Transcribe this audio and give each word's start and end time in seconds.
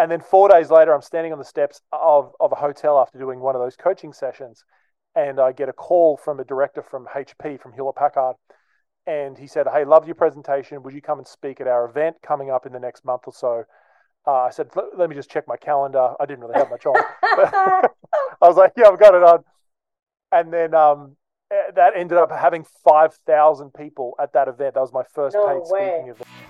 And 0.00 0.10
then 0.10 0.20
four 0.20 0.48
days 0.48 0.70
later, 0.70 0.94
I'm 0.94 1.02
standing 1.02 1.30
on 1.30 1.38
the 1.38 1.44
steps 1.44 1.82
of, 1.92 2.32
of 2.40 2.52
a 2.52 2.54
hotel 2.54 2.98
after 2.98 3.18
doing 3.18 3.38
one 3.38 3.54
of 3.54 3.60
those 3.60 3.76
coaching 3.76 4.14
sessions. 4.14 4.64
And 5.14 5.38
I 5.38 5.52
get 5.52 5.68
a 5.68 5.74
call 5.74 6.16
from 6.16 6.40
a 6.40 6.44
director 6.44 6.82
from 6.82 7.06
HP, 7.14 7.60
from 7.60 7.74
Hewlett 7.74 7.96
Packard. 7.96 8.36
And 9.06 9.36
he 9.36 9.46
said, 9.46 9.66
Hey, 9.70 9.84
loved 9.84 10.06
your 10.06 10.14
presentation. 10.14 10.82
Would 10.82 10.94
you 10.94 11.02
come 11.02 11.18
and 11.18 11.28
speak 11.28 11.60
at 11.60 11.66
our 11.66 11.84
event 11.86 12.16
coming 12.22 12.50
up 12.50 12.64
in 12.64 12.72
the 12.72 12.80
next 12.80 13.04
month 13.04 13.24
or 13.26 13.34
so? 13.34 13.64
Uh, 14.26 14.44
I 14.44 14.50
said, 14.50 14.70
Let 14.96 15.10
me 15.10 15.16
just 15.16 15.30
check 15.30 15.44
my 15.46 15.58
calendar. 15.58 16.14
I 16.18 16.24
didn't 16.24 16.40
really 16.44 16.58
have 16.58 16.70
much 16.70 16.86
on. 16.86 16.96
I 17.22 17.88
was 18.40 18.56
like, 18.56 18.72
Yeah, 18.78 18.88
I've 18.88 18.98
got 18.98 19.14
it 19.14 19.22
on. 19.22 19.44
And 20.32 20.50
then 20.50 20.74
um, 20.74 21.16
eh, 21.52 21.72
that 21.76 21.92
ended 21.94 22.16
up 22.16 22.30
having 22.30 22.64
5,000 22.84 23.74
people 23.74 24.14
at 24.18 24.32
that 24.32 24.48
event. 24.48 24.76
That 24.76 24.80
was 24.80 24.94
my 24.94 25.04
first 25.14 25.36
No 25.36 25.46
paid 25.46 25.60
way. 25.70 25.88
speaking 25.90 26.08
event. 26.08 26.49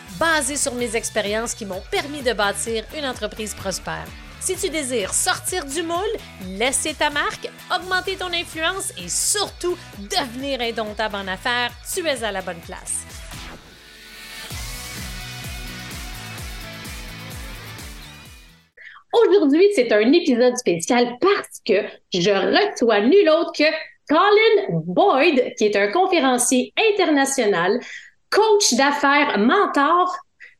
basées 0.21 0.55
sur 0.55 0.75
mes 0.75 0.95
expériences 0.95 1.55
qui 1.55 1.65
m'ont 1.65 1.81
permis 1.89 2.21
de 2.21 2.33
bâtir 2.33 2.85
une 2.95 3.07
entreprise 3.07 3.55
prospère. 3.55 4.05
Si 4.39 4.55
tu 4.55 4.69
désires 4.69 5.15
sortir 5.15 5.65
du 5.65 5.81
moule, 5.81 6.15
laisser 6.59 6.93
ta 6.93 7.09
marque, 7.09 7.49
augmenter 7.75 8.17
ton 8.17 8.31
influence 8.31 8.93
et 9.03 9.09
surtout 9.09 9.75
devenir 9.97 10.61
indomptable 10.61 11.15
en 11.15 11.27
affaires, 11.27 11.71
tu 11.91 12.05
es 12.05 12.23
à 12.23 12.31
la 12.31 12.43
bonne 12.43 12.59
place. 12.59 13.03
Aujourd'hui, 19.11 19.65
c'est 19.73 19.91
un 19.91 20.13
épisode 20.13 20.55
spécial 20.55 21.17
parce 21.19 21.61
que 21.65 21.81
je 22.13 22.29
reçois 22.29 23.01
nul 23.01 23.27
autre 23.27 23.53
que 23.57 23.71
Colin 24.07 24.81
Boyd, 24.85 25.55
qui 25.57 25.65
est 25.65 25.75
un 25.75 25.91
conférencier 25.91 26.73
international, 26.95 27.79
coach 28.31 28.73
d'affaires, 28.73 29.37
mentor, 29.37 30.15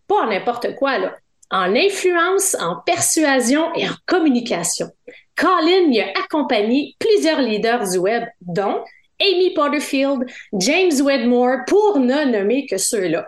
pas 0.08 0.28
n'importe 0.28 0.76
quoi, 0.76 1.00
là, 1.00 1.16
en 1.50 1.76
influence, 1.76 2.56
en 2.60 2.76
persuasion 2.86 3.74
et 3.76 3.88
en 3.88 3.94
communication. 4.06 4.90
Colin 5.36 5.90
y 5.90 6.02
a 6.02 6.10
accompagné 6.24 6.96
plusieurs 7.00 7.42
leaders 7.42 7.90
du 7.90 7.98
web, 7.98 8.26
dont 8.42 8.84
Amy 9.20 9.54
Porterfield, 9.54 10.26
James 10.54 11.02
Wedmore, 11.04 11.66
pour 11.68 12.00
ne 12.00 12.26
nommer 12.26 12.66
que 12.66 12.78
ceux-là. 12.78 13.28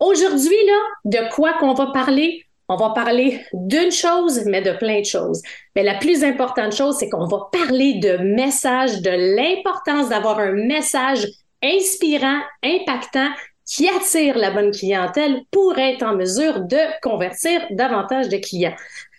Aujourd'hui, 0.00 0.56
là, 0.66 0.78
de 1.04 1.32
quoi 1.32 1.54
qu'on 1.54 1.74
va 1.74 1.86
parler? 1.86 2.44
On 2.68 2.76
va 2.76 2.90
parler 2.90 3.40
d'une 3.52 3.92
chose, 3.92 4.42
mais 4.46 4.62
de 4.62 4.72
plein 4.72 5.00
de 5.00 5.04
choses. 5.04 5.42
Mais 5.76 5.82
la 5.82 5.96
plus 5.96 6.24
importante 6.24 6.72
chose, 6.72 6.96
c'est 6.98 7.08
qu'on 7.08 7.26
va 7.26 7.48
parler 7.52 7.94
de 7.94 8.16
message, 8.16 9.02
de 9.02 9.10
l'importance 9.10 10.08
d'avoir 10.08 10.38
un 10.38 10.52
message 10.52 11.26
inspirant, 11.62 12.40
impactant, 12.62 13.28
qui 13.72 13.88
attire 13.88 14.36
la 14.36 14.50
bonne 14.50 14.70
clientèle 14.70 15.44
pour 15.50 15.78
être 15.78 16.02
en 16.02 16.14
mesure 16.14 16.60
de 16.60 17.00
convertir 17.00 17.62
davantage 17.70 18.28
de 18.28 18.36
clients. 18.36 18.76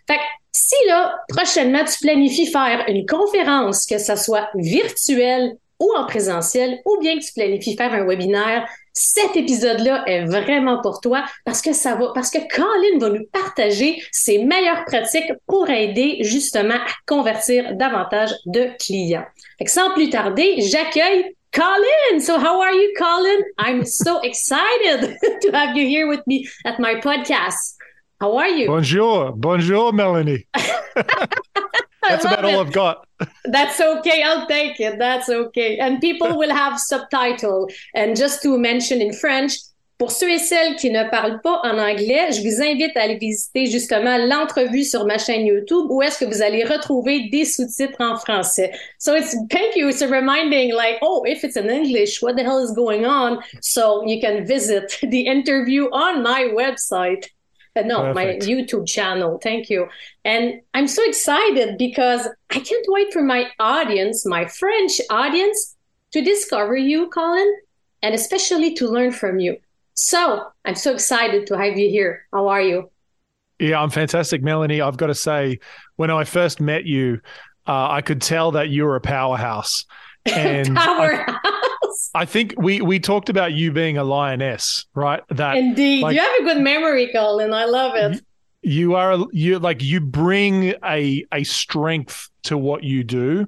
Fait 0.07 0.17
que 0.17 0.21
si 0.51 0.75
là, 0.87 1.15
prochainement, 1.27 1.83
tu 1.83 1.97
planifies 1.99 2.51
faire 2.51 2.85
une 2.87 3.07
conférence, 3.07 3.87
que 3.87 3.97
ce 3.97 4.15
soit 4.15 4.49
virtuelle 4.53 5.57
ou 5.79 5.91
en 5.97 6.05
présentiel, 6.05 6.79
ou 6.85 6.99
bien 7.01 7.17
que 7.17 7.25
tu 7.25 7.33
planifies 7.33 7.75
faire 7.75 7.93
un 7.93 8.05
webinaire, 8.05 8.69
cet 8.93 9.35
épisode-là 9.35 10.03
est 10.05 10.25
vraiment 10.25 10.81
pour 10.81 11.01
toi 11.01 11.25
parce 11.45 11.61
que 11.61 11.73
ça 11.73 11.95
va, 11.95 12.11
parce 12.13 12.29
que 12.29 12.37
Colin 12.55 12.99
va 12.99 13.09
nous 13.09 13.25
partager 13.31 14.01
ses 14.11 14.43
meilleures 14.43 14.85
pratiques 14.85 15.31
pour 15.47 15.69
aider 15.69 16.19
justement 16.21 16.75
à 16.75 16.85
convertir 17.07 17.75
davantage 17.75 18.31
de 18.45 18.69
clients. 18.79 19.25
Fait 19.57 19.65
que 19.65 19.71
sans 19.71 19.91
plus 19.93 20.09
tarder, 20.09 20.61
j'accueille 20.61 21.35
Colin. 21.51 22.19
So 22.19 22.37
how 22.37 22.61
are 22.61 22.73
you, 22.73 22.93
Colin? 22.97 23.41
I'm 23.57 23.85
so 23.85 24.19
excited 24.23 25.17
to 25.41 25.51
have 25.51 25.75
you 25.75 25.87
here 25.87 26.07
with 26.07 26.21
me 26.27 26.47
at 26.65 26.79
my 26.79 26.95
podcast. 26.95 27.77
How 28.21 28.37
are 28.37 28.49
you? 28.49 28.67
Bonjour. 28.67 29.33
Bonjour, 29.35 29.91
Melanie. 29.91 30.45
That's 32.09 32.25
about 32.25 32.45
all 32.45 32.61
it. 32.61 32.67
I've 32.67 32.71
got. 32.71 33.07
That's 33.45 33.79
okay. 33.79 34.23
I'll 34.23 34.47
take 34.47 34.79
it. 34.79 34.99
That's 34.99 35.29
okay. 35.29 35.77
And 35.79 35.99
people 35.99 36.37
will 36.41 36.53
have 36.53 36.79
subtitle. 36.79 37.69
And 37.93 38.15
just 38.15 38.41
to 38.43 38.57
mention 38.57 39.01
in 39.01 39.13
French, 39.13 39.53
pour 39.97 40.11
ceux 40.11 40.29
et 40.29 40.39
celles 40.39 40.75
qui 40.75 40.89
ne 40.89 41.09
parlent 41.09 41.39
pas 41.41 41.61
en 41.63 41.77
anglais, 41.77 42.31
je 42.31 42.41
vous 42.41 42.61
invite 42.61 42.97
à 42.97 43.03
aller 43.03 43.17
visiter 43.17 43.67
justement 43.67 44.17
l'entrevue 44.17 44.83
sur 44.83 45.05
ma 45.05 45.17
chaîne 45.17 45.45
YouTube 45.45 45.85
où 45.89 46.01
est-ce 46.01 46.19
que 46.19 46.25
vous 46.25 46.41
allez 46.41 46.65
retrouver 46.65 47.29
des 47.29 47.45
sous-titres 47.45 48.01
en 48.01 48.17
français. 48.17 48.71
So 48.99 49.15
it's 49.15 49.35
thank 49.49 49.75
you. 49.75 49.87
It's 49.87 50.01
a 50.01 50.07
reminding 50.07 50.73
like, 50.73 50.97
oh, 51.01 51.23
if 51.25 51.43
it's 51.43 51.55
in 51.55 51.69
English, 51.69 52.21
what 52.21 52.35
the 52.35 52.43
hell 52.43 52.59
is 52.59 52.73
going 52.73 53.05
on? 53.05 53.39
So 53.61 54.03
you 54.05 54.19
can 54.19 54.45
visit 54.45 54.97
the 55.03 55.21
interview 55.21 55.85
on 55.91 56.21
my 56.21 56.49
website. 56.53 57.29
Uh, 57.75 57.81
no, 57.81 58.13
my 58.13 58.25
YouTube 58.25 58.87
channel. 58.87 59.39
Thank 59.41 59.69
you. 59.69 59.87
And 60.23 60.61
I'm 60.73 60.87
so 60.87 61.03
excited 61.05 61.77
because 61.77 62.27
I 62.51 62.59
can't 62.59 62.85
wait 62.87 63.11
for 63.11 63.23
my 63.23 63.49
audience, 63.59 64.25
my 64.25 64.45
French 64.45 65.01
audience, 65.09 65.75
to 66.11 66.21
discover 66.21 66.75
you, 66.75 67.09
Colin, 67.09 67.51
and 68.03 68.13
especially 68.13 68.75
to 68.75 68.87
learn 68.87 69.11
from 69.11 69.39
you. 69.39 69.57
So 69.95 70.47
I'm 70.65 70.75
so 70.75 70.93
excited 70.93 71.47
to 71.47 71.57
have 71.57 71.77
you 71.77 71.89
here. 71.89 72.27
How 72.31 72.47
are 72.47 72.61
you? 72.61 72.91
Yeah, 73.59 73.81
I'm 73.81 73.89
fantastic, 73.89 74.43
Melanie. 74.43 74.81
I've 74.81 74.97
got 74.97 75.07
to 75.07 75.15
say, 75.15 75.59
when 75.95 76.11
I 76.11 76.25
first 76.25 76.59
met 76.59 76.85
you, 76.85 77.21
uh, 77.67 77.89
I 77.89 78.01
could 78.01 78.21
tell 78.21 78.51
that 78.51 78.69
you 78.69 78.85
were 78.85 78.95
a 78.95 79.01
powerhouse. 79.01 79.85
And 80.25 80.79
I, 80.79 81.37
I 82.13 82.25
think 82.25 82.55
we 82.57 82.81
we 82.81 82.99
talked 82.99 83.29
about 83.29 83.53
you 83.53 83.71
being 83.71 83.97
a 83.97 84.03
lioness, 84.03 84.85
right? 84.93 85.21
That 85.29 85.57
Indeed. 85.57 86.03
like- 86.03 86.15
you 86.15 86.21
have 86.21 86.41
a 86.41 86.43
good 86.43 86.61
memory, 86.61 87.09
Colin. 87.13 87.53
I 87.53 87.65
love 87.65 87.95
it. 87.95 88.21
you 88.61 88.95
are 88.95 89.17
you 89.31 89.59
like 89.59 89.83
you 89.83 89.99
bring 89.99 90.73
a 90.83 91.25
a 91.33 91.43
strength 91.43 92.29
to 92.43 92.57
what 92.57 92.83
you 92.83 93.03
do 93.03 93.47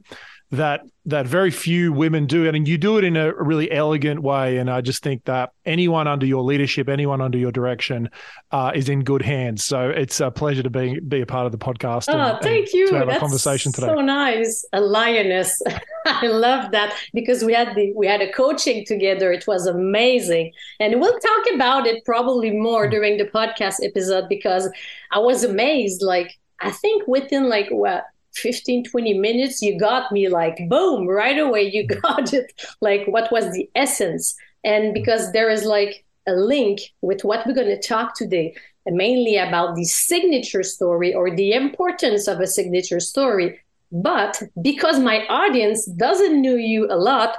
that 0.52 0.82
that 1.08 1.28
very 1.28 1.52
few 1.52 1.92
women 1.92 2.26
do 2.26 2.48
and 2.48 2.68
you 2.68 2.78
do 2.78 2.98
it 2.98 3.04
in 3.04 3.18
a 3.18 3.34
really 3.34 3.72
elegant 3.72 4.22
way 4.22 4.58
and 4.58 4.70
i 4.70 4.80
just 4.80 5.04
think 5.04 5.24
that 5.26 5.52
anyone 5.66 6.08
under 6.08 6.26
your 6.26 6.44
leadership 6.44 6.88
anyone 6.88 7.20
under 7.22 7.38
your 7.38 7.52
direction 7.52 8.10
uh, 8.52 8.72
is 8.74 8.88
in 8.90 9.04
good 9.04 9.22
hands 9.22 9.64
so 9.64 9.90
it's 9.90 10.20
a 10.20 10.30
pleasure 10.32 10.64
to 10.64 10.70
be 10.70 11.00
be 11.00 11.22
a 11.22 11.26
part 11.26 11.46
of 11.46 11.52
the 11.52 11.58
podcast 11.58 12.06
Oh, 12.10 12.18
and 12.18 12.42
thank 12.42 12.74
you. 12.74 12.88
to 12.90 12.96
have 12.96 13.08
That's 13.08 13.18
a 13.18 13.20
conversation 13.20 13.72
today 13.72 13.88
so 13.88 14.02
nice. 14.02 14.66
A 14.74 14.80
lioness. 14.82 15.62
I 16.06 16.28
love 16.28 16.72
that 16.72 16.96
because 17.14 17.44
we 17.44 17.54
had 17.54 17.76
the 17.76 17.92
we 17.94 18.06
had 18.08 18.22
a 18.22 18.32
coaching 18.32 18.86
together. 18.86 19.32
It 19.32 19.48
was 19.48 19.66
amazing. 19.68 20.52
And 20.80 21.00
we'll 21.02 21.20
talk 21.20 21.46
about 21.56 21.88
it 21.88 22.06
probably 22.06 22.52
more 22.52 22.88
during 22.88 23.18
the 23.18 23.26
podcast 23.26 23.84
episode 23.84 24.30
because 24.30 24.70
I 25.12 25.20
was 25.20 25.44
amazed. 25.44 26.02
Like 26.04 26.38
I 26.60 26.72
think 26.72 27.08
within 27.08 27.50
like 27.50 27.68
what 27.70 28.06
15, 28.38 28.86
20 28.86 29.14
minutes, 29.20 29.62
you 29.62 29.80
got 29.80 30.12
me 30.12 30.28
like 30.30 30.60
boom, 30.70 31.08
right 31.08 31.38
away. 31.38 31.64
You 31.64 31.88
got 32.02 32.34
it. 32.34 32.52
Like 32.82 33.06
what 33.08 33.32
was 33.32 33.52
the 33.54 33.70
essence? 33.76 34.36
And 34.64 34.94
because 34.94 35.32
there 35.32 35.50
is 35.50 35.64
like 35.64 36.06
a 36.28 36.34
link 36.34 36.80
with 37.02 37.24
what 37.24 37.46
we're 37.46 37.54
going 37.54 37.68
to 37.68 37.88
talk 37.88 38.16
today 38.16 38.56
mainly 38.88 39.38
about 39.38 39.76
the 39.76 39.86
signature 39.86 40.64
story 40.64 41.14
or 41.14 41.36
the 41.36 41.54
importance 41.54 42.28
of 42.28 42.40
a 42.40 42.48
signature 42.48 43.00
story. 43.00 43.60
But 43.92 44.42
because 44.62 45.00
my 45.00 45.26
audience 45.28 45.86
doesn't 45.86 46.42
know 46.42 46.56
you 46.56 46.88
a 46.92 46.96
lot, 46.96 47.38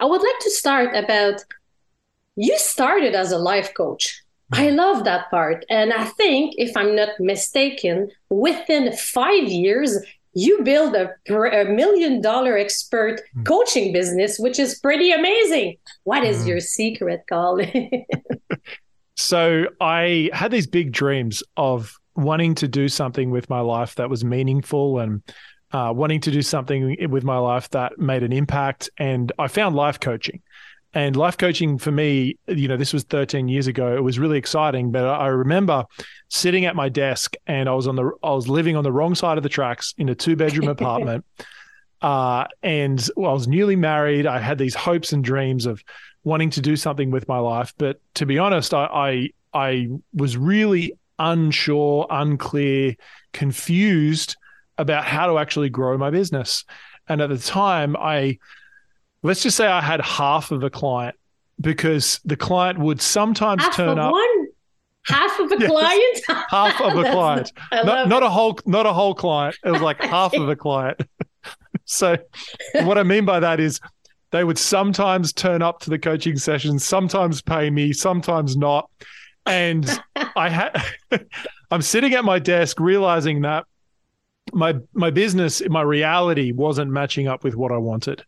I 0.00 0.04
would 0.04 0.22
like 0.22 0.38
to 0.40 0.50
start 0.50 0.94
about 0.94 1.44
you 2.36 2.58
started 2.58 3.14
as 3.14 3.32
a 3.32 3.38
life 3.38 3.72
coach. 3.74 4.22
I 4.52 4.66
mm-hmm. 4.66 4.76
love 4.76 5.04
that 5.04 5.30
part. 5.30 5.64
And 5.70 5.92
I 5.92 6.04
think, 6.04 6.54
if 6.58 6.76
I'm 6.76 6.94
not 6.94 7.18
mistaken, 7.18 8.10
within 8.28 8.92
five 8.92 9.44
years, 9.44 9.98
you 10.34 10.62
build 10.62 10.94
a, 10.94 11.10
a 11.30 11.64
million 11.64 12.20
dollar 12.22 12.56
expert 12.56 13.20
coaching 13.44 13.92
business, 13.92 14.38
which 14.38 14.58
is 14.58 14.78
pretty 14.78 15.12
amazing. 15.12 15.76
What 16.04 16.24
is 16.24 16.44
Mm. 16.44 16.48
your 16.48 16.60
secret, 16.60 17.22
Colin? 17.28 17.90
So 19.16 19.66
I 19.80 20.30
had 20.32 20.50
these 20.50 20.66
big 20.66 20.90
dreams 20.90 21.42
of 21.56 21.94
wanting 22.16 22.54
to 22.56 22.66
do 22.66 22.88
something 22.88 23.30
with 23.30 23.48
my 23.50 23.60
life 23.60 23.94
that 23.96 24.08
was 24.10 24.24
meaningful 24.24 24.98
and 24.98 25.22
uh, 25.70 25.92
wanting 25.94 26.20
to 26.22 26.30
do 26.30 26.42
something 26.42 26.96
with 27.10 27.22
my 27.22 27.36
life 27.38 27.68
that 27.70 27.98
made 27.98 28.22
an 28.22 28.32
impact. 28.32 28.90
And 28.98 29.30
I 29.38 29.48
found 29.48 29.76
life 29.76 30.00
coaching. 30.00 30.42
And 30.94 31.16
life 31.16 31.38
coaching 31.38 31.78
for 31.78 31.90
me, 31.90 32.36
you 32.46 32.68
know, 32.68 32.76
this 32.76 32.92
was 32.92 33.04
13 33.04 33.48
years 33.48 33.66
ago. 33.66 33.96
It 33.96 34.02
was 34.02 34.18
really 34.18 34.36
exciting, 34.36 34.90
but 34.90 35.04
I 35.06 35.28
remember 35.28 35.86
sitting 36.28 36.66
at 36.66 36.76
my 36.76 36.88
desk 36.88 37.34
and 37.46 37.68
I 37.68 37.74
was 37.74 37.86
on 37.86 37.96
the 37.96 38.10
I 38.22 38.30
was 38.32 38.48
living 38.48 38.76
on 38.76 38.84
the 38.84 38.92
wrong 38.92 39.14
side 39.14 39.38
of 39.38 39.42
the 39.42 39.48
tracks 39.48 39.94
in 39.96 40.08
a 40.08 40.14
two 40.14 40.36
bedroom 40.36 40.68
apartment. 40.76 41.24
Uh, 42.02 42.46
and 42.62 43.08
well, 43.16 43.30
I 43.30 43.34
was 43.34 43.48
newly 43.48 43.76
married. 43.76 44.26
I 44.26 44.38
had 44.38 44.58
these 44.58 44.74
hopes 44.74 45.12
and 45.12 45.24
dreams 45.24 45.66
of 45.66 45.82
wanting 46.24 46.50
to 46.50 46.60
do 46.60 46.76
something 46.76 47.10
with 47.10 47.26
my 47.26 47.38
life, 47.38 47.72
but 47.78 48.00
to 48.14 48.26
be 48.26 48.38
honest, 48.38 48.74
I 48.74 48.84
I, 48.84 49.30
I 49.54 49.88
was 50.12 50.36
really 50.36 50.92
unsure, 51.18 52.06
unclear, 52.10 52.96
confused 53.32 54.36
about 54.78 55.04
how 55.04 55.26
to 55.26 55.38
actually 55.38 55.70
grow 55.70 55.96
my 55.96 56.10
business. 56.10 56.64
And 57.08 57.20
at 57.20 57.28
the 57.28 57.38
time, 57.38 57.96
I 57.96 58.38
let's 59.22 59.42
just 59.42 59.56
say 59.56 59.66
I 59.66 59.80
had 59.80 60.00
half 60.00 60.50
of 60.50 60.62
a 60.62 60.70
client 60.70 61.16
because 61.60 62.20
the 62.24 62.36
client 62.36 62.78
would 62.78 63.00
sometimes 63.00 63.62
half 63.62 63.76
turn 63.76 63.98
up 63.98 64.12
one? 64.12 64.46
Half 65.06 65.38
of 65.40 65.52
a 65.52 65.56
yes, 65.60 65.70
client? 65.70 66.46
Half 66.48 66.80
of 66.80 66.98
a 66.98 67.02
client. 67.12 67.52
not, 67.72 68.08
not 68.08 68.22
a 68.22 68.28
whole 68.28 68.58
not 68.66 68.86
a 68.86 68.92
whole 68.92 69.14
client. 69.14 69.56
It 69.64 69.70
was 69.70 69.80
like 69.80 70.02
half 70.02 70.34
of 70.34 70.48
a 70.48 70.56
client. 70.56 71.00
So 71.84 72.16
what 72.74 72.96
i 72.96 73.02
mean 73.02 73.24
by 73.24 73.40
that 73.40 73.60
is 73.60 73.80
they 74.30 74.44
would 74.44 74.58
sometimes 74.58 75.32
turn 75.32 75.60
up 75.60 75.80
to 75.80 75.90
the 75.90 75.98
coaching 75.98 76.38
sessions 76.38 76.84
sometimes 76.84 77.42
pay 77.42 77.70
me 77.70 77.92
sometimes 77.92 78.56
not. 78.56 78.88
And 79.44 79.88
i 80.36 80.48
had 80.48 80.80
i'm 81.72 81.82
sitting 81.82 82.14
at 82.14 82.24
my 82.24 82.38
desk 82.38 82.78
realizing 82.78 83.42
that 83.42 83.66
my 84.52 84.76
my 84.94 85.10
business 85.10 85.60
my 85.68 85.82
reality 85.82 86.52
wasn't 86.52 86.90
matching 86.90 87.26
up 87.26 87.42
with 87.42 87.56
what 87.56 87.72
i 87.72 87.76
wanted 87.76 88.24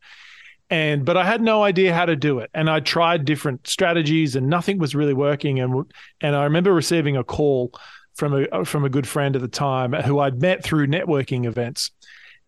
and 0.70 1.04
but 1.04 1.16
I 1.16 1.24
had 1.24 1.40
no 1.40 1.62
idea 1.62 1.94
how 1.94 2.06
to 2.06 2.16
do 2.16 2.38
it, 2.38 2.50
and 2.54 2.70
I 2.70 2.80
tried 2.80 3.24
different 3.24 3.66
strategies, 3.66 4.36
and 4.36 4.48
nothing 4.48 4.78
was 4.78 4.94
really 4.94 5.14
working. 5.14 5.60
And 5.60 5.92
and 6.20 6.34
I 6.34 6.44
remember 6.44 6.72
receiving 6.72 7.16
a 7.16 7.24
call 7.24 7.72
from 8.14 8.46
a 8.52 8.64
from 8.64 8.84
a 8.84 8.88
good 8.88 9.06
friend 9.06 9.36
at 9.36 9.42
the 9.42 9.48
time 9.48 9.92
who 9.92 10.18
I'd 10.18 10.40
met 10.40 10.64
through 10.64 10.86
networking 10.86 11.46
events, 11.46 11.90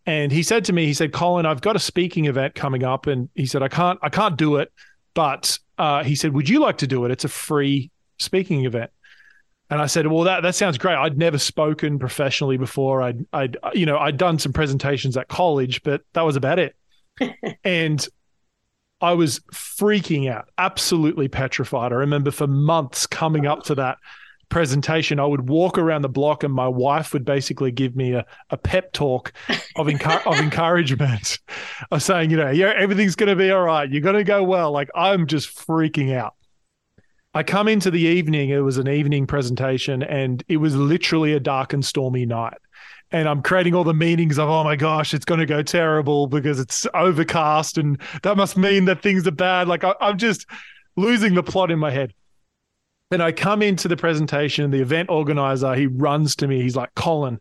and 0.05 0.31
he 0.31 0.41
said 0.41 0.65
to 0.65 0.73
me, 0.73 0.85
he 0.85 0.93
said, 0.93 1.11
"Colin, 1.13 1.45
I've 1.45 1.61
got 1.61 1.75
a 1.75 1.79
speaking 1.79 2.25
event 2.25 2.55
coming 2.55 2.83
up," 2.83 3.07
and 3.07 3.29
he 3.35 3.45
said, 3.45 3.61
"I 3.61 3.67
can't 3.67 3.99
I 4.01 4.09
can't 4.09 4.37
do 4.37 4.55
it, 4.55 4.71
but 5.13 5.59
uh, 5.77 6.03
he 6.03 6.15
said, 6.15 6.33
would 6.33 6.49
you 6.49 6.59
like 6.59 6.79
to 6.79 6.87
do 6.87 7.05
it? 7.05 7.11
It's 7.11 7.25
a 7.25 7.29
free 7.29 7.91
speaking 8.17 8.65
event." 8.65 8.89
And 9.69 9.81
I 9.81 9.85
said, 9.85 10.07
"Well, 10.07 10.23
that 10.23 10.41
that 10.43 10.55
sounds 10.55 10.77
great. 10.77 10.95
I'd 10.95 11.17
never 11.17 11.37
spoken 11.37 11.99
professionally 11.99 12.57
before. 12.57 13.01
I'd 13.01 13.25
I'd 13.33 13.57
you 13.73 13.85
know 13.85 13.97
I'd 13.97 14.17
done 14.17 14.39
some 14.39 14.53
presentations 14.53 15.17
at 15.17 15.27
college, 15.27 15.83
but 15.83 16.01
that 16.13 16.21
was 16.21 16.35
about 16.35 16.57
it." 16.57 16.75
And 17.63 18.07
I 19.01 19.13
was 19.13 19.39
freaking 19.53 20.29
out, 20.29 20.49
absolutely 20.57 21.27
petrified. 21.27 21.91
I 21.91 21.95
remember 21.95 22.31
for 22.31 22.47
months 22.47 23.05
coming 23.05 23.45
up 23.45 23.63
to 23.63 23.75
that 23.75 23.97
presentation, 24.49 25.19
I 25.19 25.25
would 25.25 25.49
walk 25.49 25.77
around 25.77 26.01
the 26.01 26.09
block 26.09 26.43
and 26.43 26.53
my 26.53 26.67
wife 26.67 27.13
would 27.13 27.25
basically 27.25 27.71
give 27.71 27.95
me 27.95 28.13
a, 28.13 28.25
a 28.49 28.57
pep 28.57 28.93
talk 28.93 29.33
of, 29.75 29.87
encu- 29.87 30.25
of 30.25 30.39
encouragement 30.39 31.37
of 31.91 32.01
saying, 32.01 32.31
you 32.31 32.37
know, 32.37 32.49
yeah, 32.49 32.73
everything's 32.75 33.15
going 33.15 33.29
to 33.29 33.35
be 33.35 33.51
all 33.51 33.63
right. 33.63 33.91
You're 33.91 34.01
going 34.01 34.15
to 34.15 34.23
go 34.23 34.43
well. 34.43 34.71
Like 34.71 34.89
I'm 34.95 35.27
just 35.27 35.55
freaking 35.55 36.15
out. 36.15 36.33
I 37.33 37.43
come 37.43 37.67
into 37.67 37.91
the 37.91 37.99
evening, 37.99 38.49
it 38.49 38.59
was 38.59 38.79
an 38.79 38.87
evening 38.87 39.27
presentation, 39.27 40.01
and 40.01 40.43
it 40.47 40.57
was 40.57 40.75
literally 40.75 41.33
a 41.33 41.39
dark 41.39 41.71
and 41.71 41.85
stormy 41.85 42.25
night 42.25 42.57
and 43.11 43.27
I'm 43.27 43.41
creating 43.41 43.73
all 43.73 43.83
the 43.83 43.93
meanings 43.93 44.37
of, 44.37 44.49
oh 44.49 44.63
my 44.63 44.75
gosh, 44.75 45.13
it's 45.13 45.25
going 45.25 45.39
to 45.39 45.45
go 45.45 45.61
terrible 45.61 46.27
because 46.27 46.59
it's 46.59 46.85
overcast, 46.93 47.77
and 47.77 47.99
that 48.23 48.37
must 48.37 48.57
mean 48.57 48.85
that 48.85 49.01
things 49.01 49.25
are 49.27 49.31
bad. 49.31 49.67
Like 49.67 49.83
I, 49.83 49.93
I'm 50.01 50.17
just 50.17 50.45
losing 50.95 51.33
the 51.33 51.43
plot 51.43 51.71
in 51.71 51.79
my 51.79 51.91
head. 51.91 52.13
And 53.09 53.23
I 53.23 53.31
come 53.31 53.61
into 53.61 53.87
the 53.87 53.95
presentation, 53.95 54.69
the 54.71 54.81
event 54.81 55.09
organizer, 55.09 55.73
he 55.75 55.87
runs 55.87 56.35
to 56.37 56.47
me. 56.47 56.61
He's 56.61 56.75
like, 56.75 56.93
Colin, 56.95 57.39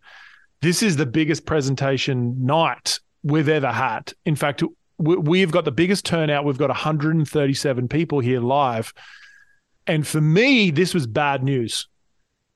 this 0.62 0.82
is 0.82 0.96
the 0.96 1.06
biggest 1.06 1.44
presentation 1.44 2.46
night 2.46 3.00
we've 3.24 3.48
ever 3.48 3.72
had. 3.72 4.12
In 4.24 4.36
fact, 4.36 4.62
we've 4.98 5.50
got 5.50 5.64
the 5.64 5.72
biggest 5.72 6.04
turnout. 6.04 6.44
We've 6.44 6.56
got 6.56 6.68
137 6.68 7.88
people 7.88 8.20
here 8.20 8.40
live. 8.40 8.92
And 9.88 10.06
for 10.06 10.20
me, 10.20 10.70
this 10.70 10.94
was 10.94 11.06
bad 11.06 11.42
news 11.42 11.88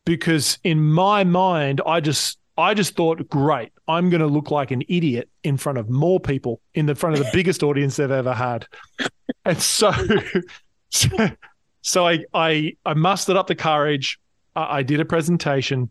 because 0.05 0.59
in 0.63 0.81
my 0.81 1.25
mind, 1.25 1.81
I 1.85 2.01
just 2.01 2.39
I 2.61 2.75
just 2.75 2.97
thought, 2.97 3.29
great, 3.29 3.73
I'm 3.89 4.11
going 4.11 4.21
to 4.21 4.27
look 4.27 4.51
like 4.51 4.71
an 4.71 4.83
idiot 4.89 5.29
in 5.43 5.57
front 5.57 5.79
of 5.79 5.89
more 5.89 6.21
people, 6.21 6.61
in 6.75 6.87
the 6.87 6.95
front 6.95 7.19
of 7.19 7.25
the 7.25 7.31
biggest 7.35 7.63
audience 7.63 7.97
they've 7.97 8.11
ever 8.11 8.35
had. 8.35 8.67
And 9.45 9.61
so, 9.61 9.93
so, 10.91 11.09
so 11.83 12.07
I, 12.07 12.25
I, 12.35 12.77
I 12.85 12.95
mustered 12.95 13.37
up 13.37 13.47
the 13.47 13.55
courage. 13.55 14.19
I, 14.55 14.79
I 14.79 14.83
did 14.83 15.01
a 15.01 15.05
presentation, 15.05 15.91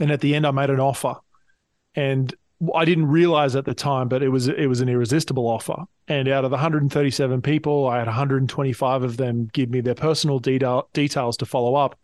and 0.00 0.10
at 0.10 0.20
the 0.20 0.34
end, 0.34 0.46
I 0.46 0.50
made 0.50 0.70
an 0.70 0.80
offer, 0.80 1.14
and 1.94 2.34
I 2.74 2.84
didn't 2.84 3.06
realize 3.06 3.54
at 3.54 3.66
the 3.66 3.74
time, 3.74 4.08
but 4.08 4.22
it 4.22 4.30
was 4.30 4.48
it 4.48 4.66
was 4.66 4.80
an 4.80 4.88
irresistible 4.88 5.46
offer. 5.46 5.84
And 6.08 6.28
out 6.28 6.44
of 6.44 6.50
the 6.50 6.56
137 6.56 7.42
people, 7.42 7.86
I 7.86 7.98
had 7.98 8.06
125 8.06 9.02
of 9.02 9.16
them 9.16 9.50
give 9.52 9.68
me 9.68 9.80
their 9.80 9.94
personal 9.94 10.38
detail, 10.38 10.88
details 10.92 11.36
to 11.38 11.46
follow 11.46 11.74
up. 11.74 11.98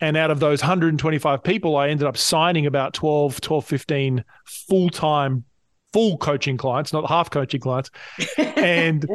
And 0.00 0.16
out 0.16 0.30
of 0.30 0.40
those 0.40 0.62
125 0.62 1.42
people, 1.42 1.76
I 1.76 1.88
ended 1.88 2.06
up 2.06 2.16
signing 2.16 2.66
about 2.66 2.94
12, 2.94 3.40
12, 3.40 3.64
15 3.64 4.24
full 4.46 4.90
time, 4.90 5.44
full 5.92 6.16
coaching 6.18 6.56
clients, 6.56 6.92
not 6.92 7.08
half 7.08 7.30
coaching 7.30 7.60
clients. 7.60 7.90
And 8.38 9.06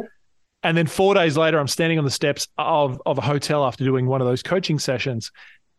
and 0.62 0.76
then 0.76 0.86
four 0.86 1.14
days 1.14 1.36
later, 1.36 1.58
I'm 1.58 1.68
standing 1.68 1.98
on 1.98 2.06
the 2.06 2.10
steps 2.10 2.48
of, 2.56 3.00
of 3.04 3.18
a 3.18 3.20
hotel 3.20 3.66
after 3.66 3.84
doing 3.84 4.06
one 4.06 4.22
of 4.22 4.26
those 4.26 4.42
coaching 4.42 4.78
sessions. 4.78 5.30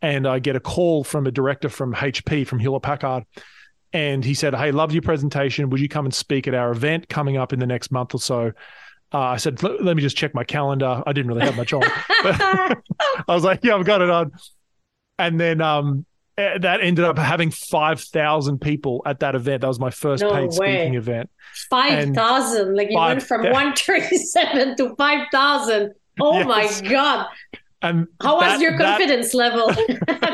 And 0.04 0.28
I 0.28 0.38
get 0.38 0.56
a 0.56 0.60
call 0.60 1.04
from 1.04 1.26
a 1.26 1.32
director 1.32 1.70
from 1.70 1.96
HP, 1.96 2.46
from 2.46 2.60
Hewlett 2.60 2.84
Packard. 2.84 3.24
And 3.94 4.24
he 4.24 4.36
said, 4.36 4.54
Hey, 4.54 4.72
love 4.72 4.92
your 4.92 5.02
presentation. 5.02 5.72
Would 5.72 5.80
you 5.80 5.90
come 5.90 6.06
and 6.06 6.14
speak 6.14 6.48
at 6.48 6.54
our 6.54 6.72
event 6.72 7.10
coming 7.10 7.36
up 7.36 7.52
in 7.52 7.58
the 7.60 7.66
next 7.66 7.92
month 7.92 8.14
or 8.14 8.20
so? 8.20 8.52
Uh, 9.12 9.20
I 9.20 9.38
said, 9.38 9.62
let 9.64 9.96
me 9.96 10.02
just 10.02 10.18
check 10.18 10.34
my 10.36 10.44
calendar. 10.44 11.02
I 11.06 11.14
didn't 11.14 11.32
really 11.32 11.46
have 11.46 11.56
much 11.56 11.74
on. 11.74 11.82
But 11.82 12.42
I 13.28 13.34
was 13.34 13.44
like, 13.44 13.62
yeah, 13.64 13.76
I've 13.76 13.86
got 13.86 14.02
it 14.02 14.10
on 14.10 14.32
and 15.18 15.40
then 15.40 15.62
um, 15.62 16.06
eh, 16.38 16.58
that 16.60 16.82
ended 16.82 17.06
up 17.06 17.18
having 17.18 17.52
5,000 17.52 18.60
people 18.60 19.02
at 19.06 19.20
that 19.20 19.36
event. 19.36 19.62
That 19.62 19.68
was 19.68 19.80
my 19.80 19.90
first 19.90 20.24
no 20.24 20.32
paid 20.32 20.50
way. 20.60 20.76
speaking 20.76 20.96
event. 20.96 21.30
5,000. 21.70 22.76
Like 22.76 22.90
you 22.90 22.98
5, 22.98 23.10
went 23.10 23.24
from 23.24 23.44
137 23.44 24.78
to 24.78 24.96
5,000. 24.96 25.94
Oh 26.20 26.38
yes. 26.38 26.48
my 26.48 26.90
God. 26.90 27.28
And 27.82 28.08
how 28.22 28.40
that, 28.40 28.54
was 28.54 28.62
your 28.62 28.78
confidence 28.78 29.32
that, 29.32 29.38
level? 29.38 29.72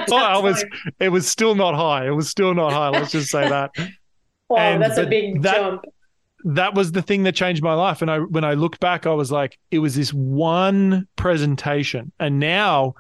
well, 0.10 0.26
I 0.26 0.38
was, 0.38 0.64
it 1.00 1.10
was 1.10 1.28
still 1.28 1.56
not 1.56 1.76
high. 1.76 2.08
It 2.08 2.12
was 2.12 2.30
still 2.30 2.54
not 2.54 2.72
high. 2.72 2.90
Let's 2.90 3.12
just 3.12 3.30
say 3.30 3.48
that. 3.48 3.72
wow, 4.50 4.58
and, 4.58 4.82
that's 4.82 4.98
a 4.98 5.06
big 5.06 5.42
that, 5.42 5.56
jump. 5.56 5.86
That 6.44 6.74
was 6.74 6.92
the 6.92 7.02
thing 7.02 7.24
that 7.24 7.36
changed 7.36 7.62
my 7.62 7.74
life. 7.74 8.02
And 8.02 8.10
I, 8.10 8.20
when 8.20 8.44
I 8.44 8.54
look 8.54 8.80
back, 8.80 9.06
I 9.06 9.14
was 9.14 9.32
like, 9.32 9.60
it 9.70 9.80
was 9.80 9.96
this 9.96 10.12
one 10.12 11.08
presentation. 11.16 12.12
And 12.20 12.40
now, 12.40 12.96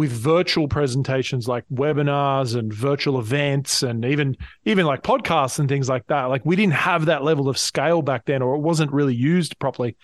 with 0.00 0.10
virtual 0.10 0.66
presentations 0.66 1.46
like 1.46 1.62
webinars 1.70 2.56
and 2.56 2.72
virtual 2.72 3.20
events 3.20 3.82
and 3.82 4.02
even 4.06 4.34
even 4.64 4.86
like 4.86 5.02
podcasts 5.02 5.58
and 5.58 5.68
things 5.68 5.90
like 5.90 6.06
that. 6.06 6.24
Like 6.30 6.40
we 6.42 6.56
didn't 6.56 6.72
have 6.72 7.04
that 7.04 7.22
level 7.22 7.50
of 7.50 7.58
scale 7.58 8.00
back 8.00 8.24
then 8.24 8.40
or 8.40 8.54
it 8.54 8.60
wasn't 8.60 8.92
really 8.92 9.14
used 9.14 9.58
properly. 9.58 9.98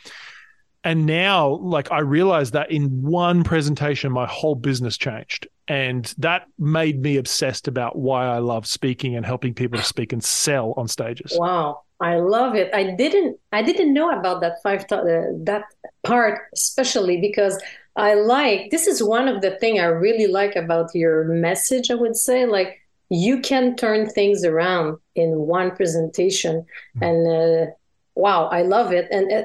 And 0.85 1.07
now 1.07 1.49
like 1.49 1.91
i 1.91 2.00
realized 2.00 2.53
that 2.53 2.71
in 2.71 3.00
one 3.00 3.43
presentation 3.43 4.12
my 4.12 4.26
whole 4.26 4.55
business 4.55 4.99
changed. 4.99 5.49
And 5.67 6.05
that 6.19 6.45
made 6.59 7.00
me 7.00 7.17
obsessed 7.17 7.67
about 7.67 7.97
why 7.97 8.26
i 8.26 8.37
love 8.37 8.67
speaking 8.67 9.17
and 9.17 9.25
helping 9.25 9.55
people 9.55 9.79
to 9.79 9.85
speak 9.85 10.12
and 10.12 10.23
sell 10.23 10.75
on 10.76 10.88
stages. 10.88 11.33
Wow. 11.38 11.85
I 12.03 12.17
love 12.17 12.55
it. 12.55 12.69
I 12.75 12.91
didn't 12.91 13.38
i 13.50 13.62
didn't 13.62 13.95
know 13.95 14.11
about 14.11 14.43
that 14.43 14.57
five 14.62 14.85
uh, 14.93 15.33
that 15.45 15.62
part 16.05 16.50
especially 16.53 17.19
because 17.19 17.59
I 17.97 18.15
like 18.15 18.71
this 18.71 18.87
is 18.87 19.03
one 19.03 19.26
of 19.29 19.41
the 19.41 19.53
thing 19.53 19.81
I 19.81 19.87
really 19.87 20.26
like 20.26 20.55
about 20.55 20.95
your 20.95 21.25
message. 21.25 21.91
I 21.91 21.95
would 21.95 22.17
say 22.17 22.47
like 22.47 22.81
you 23.09 23.41
can 23.41 23.76
turn 23.76 24.09
things 24.09 24.45
around 24.45 24.99
in 25.15 25.38
one 25.38 25.75
presentation, 25.75 26.67
mm-hmm. 26.97 27.03
and 27.03 27.69
uh, 27.69 27.73
wow, 28.15 28.47
I 28.47 28.62
love 28.62 28.93
it. 28.93 29.09
And 29.11 29.33
uh, 29.33 29.43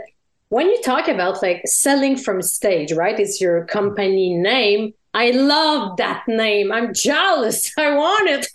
when 0.49 0.67
you 0.67 0.81
talk 0.81 1.07
about 1.07 1.41
like 1.41 1.61
selling 1.65 2.17
from 2.17 2.41
stage, 2.41 2.91
right? 2.91 3.17
It's 3.19 3.39
your 3.39 3.65
company 3.65 4.33
name. 4.35 4.93
I 5.13 5.31
love 5.31 5.97
that 5.97 6.23
name. 6.27 6.71
I'm 6.71 6.93
jealous. 6.93 7.71
I 7.77 7.95
want 7.95 8.29
it. 8.29 8.47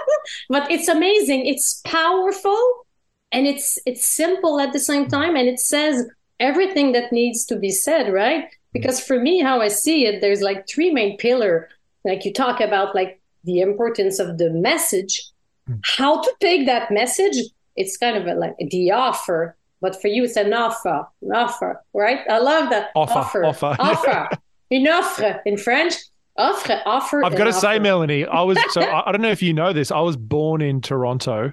but 0.48 0.70
it's 0.70 0.88
amazing. 0.88 1.46
It's 1.46 1.80
powerful 1.84 2.86
and 3.30 3.46
it's 3.46 3.78
it's 3.84 4.04
simple 4.04 4.60
at 4.60 4.72
the 4.72 4.80
same 4.80 5.08
time 5.08 5.36
and 5.36 5.48
it 5.48 5.60
says 5.60 6.06
everything 6.40 6.92
that 6.92 7.12
needs 7.12 7.44
to 7.46 7.56
be 7.56 7.70
said, 7.70 8.12
right? 8.12 8.48
because 8.74 9.00
for 9.00 9.18
me 9.18 9.40
how 9.40 9.62
i 9.62 9.68
see 9.68 10.04
it 10.04 10.20
there's 10.20 10.42
like 10.42 10.68
three 10.68 10.90
main 10.90 11.16
pillar 11.16 11.70
like 12.04 12.26
you 12.26 12.32
talk 12.32 12.60
about 12.60 12.94
like 12.94 13.22
the 13.44 13.60
importance 13.60 14.18
of 14.18 14.36
the 14.36 14.50
message 14.50 15.30
mm. 15.70 15.80
how 15.96 16.20
to 16.20 16.30
take 16.40 16.66
that 16.66 16.90
message 16.90 17.36
it's 17.76 17.96
kind 17.96 18.16
of 18.18 18.26
a, 18.26 18.34
like 18.34 18.54
the 18.70 18.90
offer 18.90 19.56
but 19.80 20.00
for 20.00 20.08
you, 20.08 20.24
it's 20.24 20.36
an 20.36 20.54
offer, 20.54 21.06
an 21.20 21.32
offer, 21.32 21.84
right? 21.92 22.20
I 22.30 22.38
love 22.38 22.70
that 22.70 22.88
offer, 22.96 23.44
offer, 23.44 23.44
offer, 23.44 23.76
offer. 23.78 24.30
une 24.72 24.86
offre 24.86 25.40
in 25.44 25.58
French. 25.58 25.92
Offre, 26.38 26.80
offer. 26.86 27.22
I've 27.22 27.36
got 27.36 27.44
to 27.44 27.50
offer. 27.50 27.60
say, 27.60 27.78
Melanie, 27.80 28.24
I 28.24 28.40
was 28.44 28.56
so 28.70 28.80
I, 28.80 29.10
I, 29.10 29.12
don't 29.12 29.20
know 29.20 29.30
if 29.30 29.42
you 29.42 29.52
know 29.52 29.74
this. 29.74 29.90
I 29.90 30.00
was 30.00 30.16
born 30.16 30.62
in 30.62 30.80
Toronto, 30.80 31.52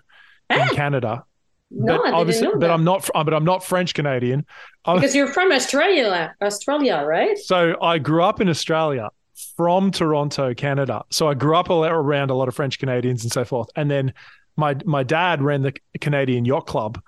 in 0.50 0.67
Canada. 0.69 1.25
No, 1.72 1.98
but 1.98 2.13
I 2.13 2.24
didn't 2.24 2.42
know 2.44 2.51
but 2.51 2.60
that. 2.60 2.72
I'm 2.72 2.84
not. 2.84 3.10
But 3.13 3.34
I'm 3.34 3.46
not 3.46 3.63
French 3.63 3.94
Canadian. 3.94 4.46
because 4.86 5.16
you're 5.16 5.32
from 5.32 5.51
Australia, 5.51 6.36
Australia, 6.42 7.04
right? 7.06 7.38
So 7.38 7.75
I 7.82 7.98
grew 7.98 8.24
up 8.24 8.42
in 8.42 8.50
Australia 8.50 9.10
from 9.56 9.92
Toronto, 9.92 10.54
Canada. 10.54 11.04
So 11.10 11.30
I 11.30 11.34
grew 11.34 11.56
up 11.56 11.70
around 11.70 12.30
a 12.30 12.34
lot 12.34 12.48
of 12.48 12.56
French 12.56 12.78
Canadians 12.78 13.24
and 13.24 13.32
so 13.32 13.46
forth. 13.46 13.70
And 13.75 13.90
then 13.90 14.13
my 14.58 14.75
my 14.86 15.04
dad 15.04 15.42
ran 15.42 15.62
the 15.62 15.74
Canadian 16.00 16.44
Yacht 16.46 16.68
Club, 16.68 17.01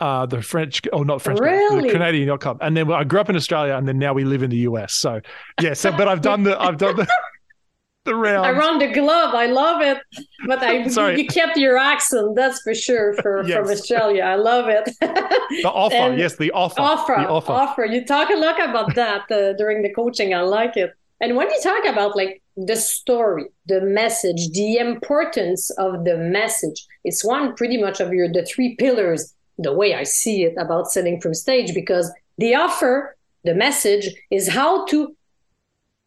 uh, 0.00 0.26
the 0.26 0.42
French 0.42 0.82
or 0.92 1.04
not 1.04 1.22
French, 1.22 1.40
really? 1.40 1.86
the 1.86 1.92
Canadian 1.92 2.28
Yacht 2.28 2.40
Club. 2.40 2.58
And 2.60 2.76
then 2.76 2.90
I 2.90 3.04
grew 3.04 3.20
up 3.20 3.30
in 3.30 3.36
Australia, 3.36 3.76
and 3.76 3.86
then 3.86 3.98
now 3.98 4.12
we 4.14 4.24
live 4.24 4.42
in 4.42 4.50
the 4.50 4.58
US. 4.58 4.94
So 4.94 5.20
yeah. 5.60 5.74
So 5.74 5.92
but 5.92 6.08
I've 6.08 6.22
done 6.22 6.42
the 6.42 6.60
I've 6.60 6.78
done 6.78 6.96
the. 6.96 7.06
The 8.04 8.14
round. 8.14 8.46
Around 8.56 8.78
the 8.80 8.88
globe, 8.92 9.34
I 9.34 9.46
love 9.46 9.82
it. 9.82 9.98
But 10.46 10.62
I, 10.62 10.86
Sorry. 10.98 11.20
you 11.20 11.26
kept 11.26 11.56
your 11.58 11.76
accent, 11.76 12.36
that's 12.36 12.60
for 12.62 12.74
sure, 12.74 13.12
for 13.14 13.42
Yes. 13.46 13.58
from 13.58 13.68
Australia. 13.68 14.22
I 14.22 14.36
love 14.36 14.66
it. 14.68 14.88
The 15.62 15.70
offer, 15.70 15.94
And 15.96 16.18
yes, 16.18 16.36
the 16.36 16.50
offer, 16.52 16.80
offer, 16.80 17.14
the 17.18 17.28
offer. 17.28 17.52
offer. 17.52 17.84
You 17.84 18.04
talk 18.04 18.30
a 18.30 18.36
lot 18.36 18.62
about 18.62 18.94
that 18.94 19.22
uh, 19.30 19.54
during 19.54 19.82
the 19.82 19.92
coaching. 19.92 20.32
I 20.34 20.40
like 20.42 20.76
it. 20.76 20.90
And 21.20 21.36
when 21.36 21.50
you 21.50 21.60
talk 21.62 21.84
about 21.86 22.16
like 22.16 22.42
the 22.56 22.76
story, 22.76 23.46
the 23.66 23.80
message, 23.80 24.50
the 24.52 24.76
importance 24.76 25.70
of 25.78 26.04
the 26.04 26.16
message, 26.16 26.86
it's 27.04 27.24
one 27.24 27.54
pretty 27.56 27.76
much 27.78 28.00
of 28.00 28.12
your 28.12 28.28
the 28.32 28.44
three 28.44 28.76
pillars. 28.76 29.34
The 29.58 29.72
way 29.72 29.94
I 29.94 30.04
see 30.04 30.44
it 30.44 30.54
about 30.58 30.92
selling 30.92 31.20
from 31.20 31.34
stage, 31.34 31.74
because 31.74 32.12
the 32.38 32.54
offer, 32.54 33.16
the 33.44 33.54
message, 33.54 34.08
is 34.30 34.48
how 34.48 34.84
to 34.86 35.16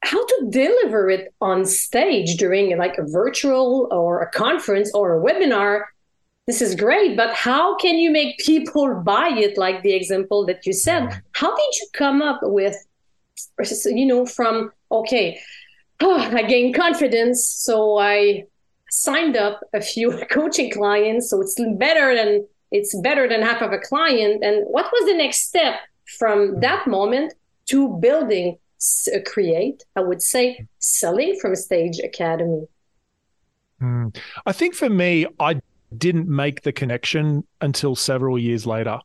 how 0.03 0.25
to 0.25 0.47
deliver 0.49 1.09
it 1.09 1.33
on 1.41 1.65
stage 1.65 2.37
during 2.37 2.75
like 2.77 2.97
a 2.97 3.03
virtual 3.03 3.87
or 3.91 4.21
a 4.21 4.31
conference 4.31 4.91
or 4.93 5.15
a 5.15 5.21
webinar 5.23 5.83
this 6.47 6.61
is 6.61 6.75
great 6.75 7.15
but 7.15 7.33
how 7.33 7.75
can 7.77 7.97
you 7.97 8.11
make 8.11 8.37
people 8.39 8.95
buy 9.05 9.29
it 9.29 9.57
like 9.57 9.83
the 9.83 9.93
example 9.93 10.45
that 10.45 10.65
you 10.65 10.73
said? 10.73 11.03
Mm. 11.03 11.21
How 11.33 11.55
did 11.55 11.75
you 11.75 11.87
come 11.93 12.21
up 12.21 12.39
with 12.41 12.75
you 13.85 14.05
know 14.05 14.25
from 14.25 14.71
okay 14.91 15.39
oh, 16.01 16.17
i 16.33 16.43
gained 16.43 16.75
confidence 16.75 17.45
so 17.45 17.97
i 17.97 18.43
signed 18.89 19.37
up 19.37 19.61
a 19.73 19.81
few 19.81 20.11
coaching 20.29 20.71
clients 20.71 21.29
so 21.29 21.41
it's 21.41 21.55
better 21.77 22.15
than 22.15 22.45
it's 22.71 22.95
better 23.01 23.27
than 23.27 23.41
half 23.41 23.61
of 23.61 23.71
a 23.71 23.77
client 23.77 24.43
and 24.43 24.65
what 24.67 24.91
was 24.91 25.05
the 25.05 25.17
next 25.17 25.47
step 25.47 25.75
from 26.17 26.37
mm. 26.39 26.61
that 26.61 26.87
moment 26.87 27.33
to 27.65 27.97
building 27.99 28.57
create 29.25 29.83
i 29.95 30.01
would 30.01 30.21
say 30.21 30.65
selling 30.79 31.37
from 31.41 31.55
stage 31.55 31.99
academy 32.03 32.63
Hmm. 33.79 34.09
I 34.45 34.51
think 34.51 34.75
for 34.75 34.91
me, 34.91 35.25
I 35.39 35.59
didn't 35.97 36.27
make 36.27 36.61
the 36.61 36.71
connection 36.71 37.43
until 37.61 37.95
several 37.95 38.37
years 38.37 38.67
later. 38.67 38.99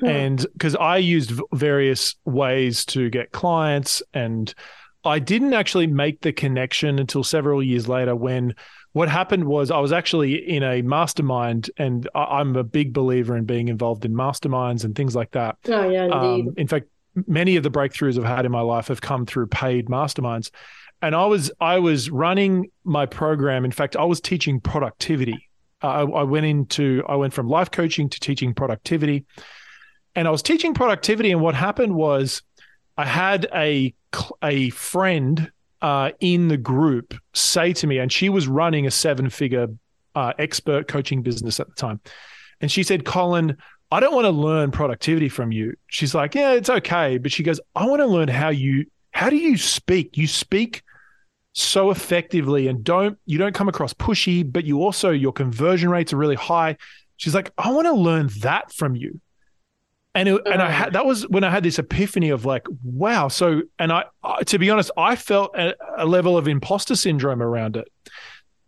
Hmm. 0.00 0.06
And 0.06 0.46
because 0.52 0.76
I 0.76 0.98
used 0.98 1.32
various 1.54 2.14
ways 2.26 2.84
to 2.86 3.08
get 3.08 3.32
clients, 3.32 4.02
and 4.12 4.52
I 5.02 5.18
didn't 5.18 5.54
actually 5.54 5.86
make 5.86 6.20
the 6.20 6.32
connection 6.34 6.98
until 6.98 7.24
several 7.24 7.62
years 7.62 7.88
later 7.88 8.14
when 8.14 8.54
what 8.92 9.08
happened 9.08 9.44
was 9.46 9.70
I 9.70 9.78
was 9.78 9.92
actually 9.92 10.34
in 10.34 10.62
a 10.62 10.82
mastermind, 10.82 11.70
and 11.78 12.06
I- 12.14 12.38
I'm 12.40 12.54
a 12.56 12.64
big 12.64 12.92
believer 12.92 13.34
in 13.34 13.46
being 13.46 13.68
involved 13.68 14.04
in 14.04 14.12
masterminds 14.12 14.84
and 14.84 14.94
things 14.94 15.16
like 15.16 15.30
that. 15.30 15.56
oh 15.68 15.88
yeah 15.88 16.04
indeed 16.04 16.48
Um, 16.48 16.54
in 16.58 16.66
fact, 16.66 16.86
many 17.26 17.56
of 17.56 17.62
the 17.62 17.70
breakthroughs 17.70 18.18
I've 18.18 18.24
had 18.24 18.44
in 18.44 18.52
my 18.52 18.60
life 18.60 18.88
have 18.88 19.00
come 19.00 19.26
through 19.26 19.48
paid 19.48 19.86
masterminds. 19.86 20.50
And 21.00 21.14
I 21.14 21.26
was 21.26 21.50
I 21.60 21.78
was 21.78 22.10
running 22.10 22.70
my 22.84 23.06
program. 23.06 23.64
In 23.64 23.70
fact, 23.70 23.96
I 23.96 24.04
was 24.04 24.20
teaching 24.20 24.60
productivity. 24.60 25.48
Uh, 25.82 25.86
I, 25.86 26.00
I 26.00 26.22
went 26.24 26.46
into 26.46 27.04
I 27.08 27.14
went 27.16 27.32
from 27.32 27.48
life 27.48 27.70
coaching 27.70 28.08
to 28.08 28.20
teaching 28.20 28.52
productivity, 28.52 29.24
and 30.16 30.26
I 30.26 30.30
was 30.30 30.42
teaching 30.42 30.74
productivity. 30.74 31.30
And 31.30 31.40
what 31.40 31.54
happened 31.54 31.94
was, 31.94 32.42
I 32.96 33.04
had 33.04 33.46
a 33.54 33.94
a 34.42 34.70
friend 34.70 35.52
uh, 35.82 36.10
in 36.18 36.48
the 36.48 36.56
group 36.56 37.14
say 37.32 37.72
to 37.74 37.86
me, 37.86 37.98
and 37.98 38.10
she 38.10 38.28
was 38.28 38.48
running 38.48 38.86
a 38.86 38.90
seven 38.90 39.30
figure 39.30 39.68
uh, 40.16 40.32
expert 40.38 40.88
coaching 40.88 41.22
business 41.22 41.60
at 41.60 41.68
the 41.68 41.74
time, 41.74 42.00
and 42.60 42.72
she 42.72 42.82
said, 42.82 43.04
"Colin." 43.04 43.56
I 43.90 44.00
don't 44.00 44.14
want 44.14 44.26
to 44.26 44.30
learn 44.30 44.70
productivity 44.70 45.28
from 45.28 45.50
you. 45.50 45.74
She's 45.86 46.14
like, 46.14 46.34
yeah, 46.34 46.52
it's 46.52 46.68
okay. 46.68 47.18
But 47.18 47.32
she 47.32 47.42
goes, 47.42 47.60
I 47.74 47.86
want 47.86 48.00
to 48.00 48.06
learn 48.06 48.28
how 48.28 48.50
you, 48.50 48.86
how 49.12 49.30
do 49.30 49.36
you 49.36 49.56
speak? 49.56 50.16
You 50.16 50.26
speak 50.26 50.82
so 51.54 51.90
effectively 51.90 52.68
and 52.68 52.84
don't, 52.84 53.18
you 53.24 53.38
don't 53.38 53.54
come 53.54 53.68
across 53.68 53.94
pushy, 53.94 54.50
but 54.50 54.64
you 54.64 54.82
also, 54.82 55.10
your 55.10 55.32
conversion 55.32 55.88
rates 55.88 56.12
are 56.12 56.18
really 56.18 56.36
high. 56.36 56.76
She's 57.16 57.34
like, 57.34 57.50
I 57.56 57.72
want 57.72 57.86
to 57.86 57.94
learn 57.94 58.28
that 58.40 58.72
from 58.72 58.94
you. 58.94 59.20
And 60.14 60.28
it, 60.28 60.42
and 60.46 60.60
I 60.60 60.68
mm. 60.68 60.72
had, 60.72 60.92
that 60.92 61.06
was 61.06 61.26
when 61.28 61.44
I 61.44 61.50
had 61.50 61.62
this 61.62 61.78
epiphany 61.78 62.30
of 62.30 62.44
like, 62.44 62.66
wow. 62.82 63.28
So, 63.28 63.62
and 63.78 63.92
I, 63.92 64.04
I 64.22 64.42
to 64.44 64.58
be 64.58 64.68
honest, 64.68 64.90
I 64.96 65.16
felt 65.16 65.56
a, 65.56 65.74
a 65.96 66.06
level 66.06 66.36
of 66.36 66.48
imposter 66.48 66.96
syndrome 66.96 67.42
around 67.42 67.76
it. 67.76 67.88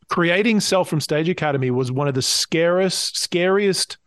Creating 0.09 0.61
Self 0.61 0.89
from 0.89 1.01
Stage 1.01 1.29
Academy 1.29 1.71
was 1.71 1.93
one 1.93 2.09
of 2.09 2.15
the 2.15 2.23
scariest, 2.23 3.19
scariest 3.19 3.99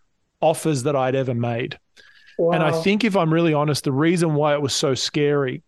offers 0.44 0.84
that 0.84 0.96
I'd 0.96 1.16
ever 1.16 1.34
made. 1.34 1.80
And 2.38 2.64
I 2.64 2.72
think, 2.82 3.04
if 3.04 3.16
I'm 3.16 3.34
really 3.34 3.54
honest, 3.54 3.84
the 3.84 3.92
reason 3.92 4.34
why 4.34 4.54
it 4.54 4.62
was 4.62 4.74
so 4.74 4.96
scary 4.96 5.64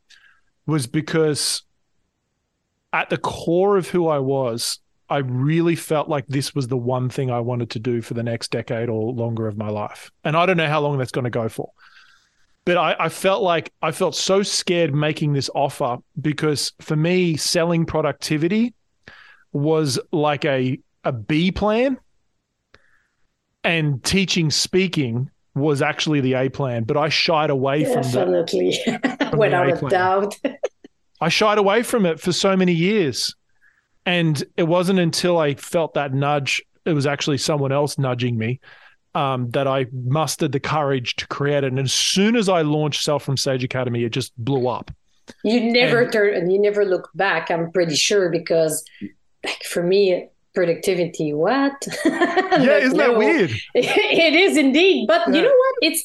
was 0.65 0.87
because 0.87 1.61
at 2.91 3.09
the 3.09 3.17
core 3.17 3.77
of 3.77 3.87
who 3.87 4.07
I 4.07 4.19
was, 4.19 4.79
I 5.09 5.17
really 5.17 5.75
felt 5.75 6.09
like 6.09 6.25
this 6.27 6.55
was 6.55 6.67
the 6.67 6.77
one 6.77 7.09
thing 7.09 7.29
I 7.29 7.39
wanted 7.39 7.69
to 7.71 7.79
do 7.79 8.01
for 8.01 8.15
the 8.15 8.23
next 8.23 8.49
decade 8.49 8.89
or 8.89 9.13
longer 9.13 9.47
of 9.47 9.57
my 9.57 9.69
life. 9.69 10.11
And 10.23 10.35
I 10.35 10.45
don't 10.45 10.57
know 10.57 10.67
how 10.67 10.81
long 10.81 10.97
that's 10.97 11.11
going 11.11 11.25
to 11.25 11.29
go 11.29 11.47
for. 11.47 11.71
But 12.65 12.77
I, 12.77 12.95
I 12.99 13.09
felt 13.09 13.43
like 13.43 13.71
I 13.83 13.91
felt 13.91 14.15
so 14.15 14.41
scared 14.41 14.95
making 14.95 15.33
this 15.33 15.51
offer 15.53 15.97
because 16.19 16.73
for 16.81 16.95
me, 16.95 17.37
selling 17.37 17.85
productivity 17.85 18.73
was 19.53 19.99
like 20.11 20.45
a, 20.45 20.79
a 21.03 21.11
B 21.11 21.51
plan 21.51 21.99
and 23.65 24.01
teaching 24.03 24.49
speaking 24.51 25.29
was 25.55 25.81
actually 25.81 26.21
the 26.21 26.33
A 26.33 26.49
plan, 26.49 26.83
but 26.83 26.95
I 26.97 27.09
shied 27.09 27.49
away 27.49 27.83
from 27.85 28.03
that. 28.03 28.13
Definitely, 28.13 28.77
without 29.37 29.83
a 29.83 29.89
doubt. 29.89 30.35
I 31.21 31.29
shied 31.29 31.57
away 31.57 31.81
from 31.83 32.05
it 32.05 32.19
for 32.19 32.31
so 32.31 32.55
many 32.55 32.73
years. 32.73 33.35
And 34.05 34.43
it 34.55 34.63
wasn't 34.63 34.99
until 34.99 35.37
I 35.39 35.55
felt 35.55 35.95
that 35.95 36.13
nudge, 36.13 36.61
it 36.85 36.93
was 36.93 37.07
actually 37.07 37.37
someone 37.39 37.71
else 37.71 37.97
nudging 37.97 38.37
me, 38.37 38.59
um, 39.15 39.49
that 39.51 39.67
I 39.67 39.87
mustered 39.91 40.51
the 40.51 40.59
courage 40.59 41.15
to 41.15 41.27
create 41.27 41.63
it. 41.63 41.67
And 41.71 41.79
as 41.79 41.93
soon 41.93 42.35
as 42.35 42.47
I 42.49 42.61
launched 42.61 43.03
Self 43.03 43.23
from 43.23 43.37
Stage 43.37 43.63
Academy, 43.63 44.03
it 44.03 44.09
just 44.09 44.31
blew 44.37 44.67
up. 44.67 44.91
You 45.43 45.71
never 45.71 46.01
And- 46.03 46.13
turn 46.13 46.35
and 46.35 46.51
you 46.53 46.61
never 46.61 46.85
look 46.85 47.09
back. 47.15 47.49
I'm 47.49 47.71
pretty 47.71 47.95
sure 47.95 48.29
because, 48.29 48.83
like 49.43 49.63
for 49.63 49.81
me, 49.81 50.27
productivity. 50.55 51.33
What? 51.33 51.87
Yeah, 52.05 52.77
isn't 52.77 52.97
that 52.97 53.17
weird? 53.17 53.51
it 53.73 54.33
is 54.33 54.57
indeed. 54.57 55.07
But 55.07 55.27
you 55.27 55.41
know 55.41 55.57
what? 55.63 55.75
It's 55.81 56.03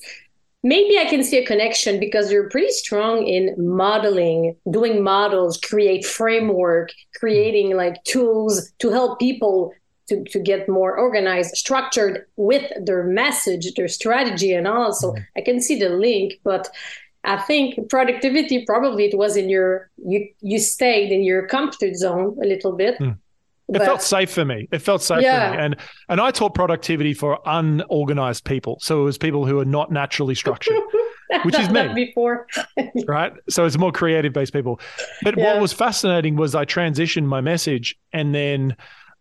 maybe 0.62 0.98
I 0.98 1.04
can 1.04 1.22
see 1.22 1.38
a 1.38 1.46
connection 1.46 2.00
because 2.00 2.32
you're 2.32 2.50
pretty 2.50 2.72
strong 2.72 3.24
in 3.24 3.54
modeling, 3.56 4.56
doing 4.70 5.02
models, 5.02 5.58
create 5.58 6.04
framework, 6.04 6.90
creating 7.20 7.76
like 7.76 8.02
tools 8.04 8.72
to 8.80 8.90
help 8.90 9.20
people 9.20 9.72
to, 10.08 10.24
to 10.24 10.40
get 10.40 10.68
more 10.68 10.96
organized, 10.96 11.54
structured 11.56 12.26
with 12.36 12.70
their 12.84 13.04
message, 13.04 13.72
their 13.74 13.88
strategy, 13.88 14.52
and 14.52 14.66
all. 14.66 14.92
So 14.92 15.10
Mm-hmm. 15.10 15.38
I 15.38 15.40
can 15.40 15.60
see 15.60 15.78
the 15.78 15.88
link, 15.88 16.34
but 16.44 16.68
I 17.24 17.36
think 17.36 17.88
productivity 17.88 18.64
probably 18.64 19.06
it 19.06 19.16
was 19.16 19.36
in 19.36 19.48
your 19.48 19.90
you 19.98 20.28
you 20.40 20.58
stayed 20.58 21.12
in 21.12 21.22
your 21.22 21.46
comfort 21.46 21.94
zone 21.96 22.38
a 22.42 22.46
little 22.46 22.72
bit. 22.72 22.98
Mm. 22.98 23.18
It 23.74 23.78
felt 23.78 24.02
safe 24.02 24.30
for 24.30 24.44
me. 24.44 24.68
It 24.72 24.80
felt 24.80 25.02
safe 25.02 25.22
Yeah. 25.22 25.50
for 25.52 25.56
me. 25.56 25.62
And 25.64 25.76
and 26.08 26.20
I 26.20 26.30
taught 26.30 26.54
productivity 26.54 27.14
for 27.14 27.38
unorganized 27.46 28.44
people. 28.44 28.78
So 28.80 29.00
it 29.02 29.04
was 29.04 29.18
people 29.18 29.46
who 29.46 29.58
are 29.60 29.64
not 29.64 29.90
naturally 29.90 30.34
structured. 30.34 30.76
which 31.44 31.56
is 31.58 31.70
me. 31.70 31.86
before. 31.94 32.46
right? 33.06 33.32
So 33.48 33.64
it's 33.64 33.78
more 33.78 33.92
creative 33.92 34.32
based 34.32 34.52
people. 34.52 34.80
But 35.22 35.38
Yeah. 35.38 35.52
what 35.52 35.60
was 35.62 35.72
fascinating 35.72 36.34
was 36.36 36.54
I 36.56 36.64
transitioned 36.64 37.26
my 37.26 37.40
message, 37.40 37.96
and 38.12 38.34
then 38.34 38.76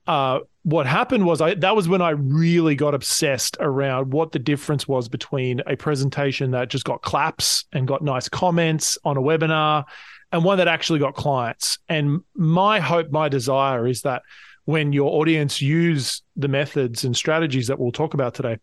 uh, 0.07 0.39
what 0.63 0.87
happened 0.87 1.25
was 1.25 1.39
I 1.39 1.53
that 1.53 1.75
was 1.75 1.87
when 1.87 2.01
I 2.01 2.09
really 2.09 2.73
got 2.75 2.95
obsessed 2.95 3.57
around 3.59 4.11
what 4.11 4.31
the 4.31 4.39
difference 4.39 4.87
was 4.87 5.07
between 5.07 5.61
a 5.67 5.75
presentation 5.75 6.49
that 6.51 6.69
just 6.69 6.83
got 6.83 7.03
claps 7.03 7.65
and 7.73 7.87
got 7.87 8.01
nice 8.01 8.27
comments 8.27 8.97
on 9.05 9.15
a 9.15 9.21
webinar, 9.21 9.85
and 10.31 10.43
one 10.43 10.57
that 10.59 10.67
actually 10.67 10.99
got 10.99 11.15
clients. 11.15 11.79
And 11.87 12.21
my 12.35 12.79
hope, 12.79 13.11
my 13.11 13.29
desire 13.29 13.87
is 13.87 14.03
that 14.03 14.21
when 14.65 14.93
your 14.93 15.19
audience 15.19 15.61
use 15.61 16.21
the 16.35 16.47
methods 16.47 17.03
and 17.03 17.15
strategies 17.17 17.67
that 17.67 17.79
we'll 17.79 17.91
talk 17.91 18.13
about 18.13 18.35
today, 18.35 18.57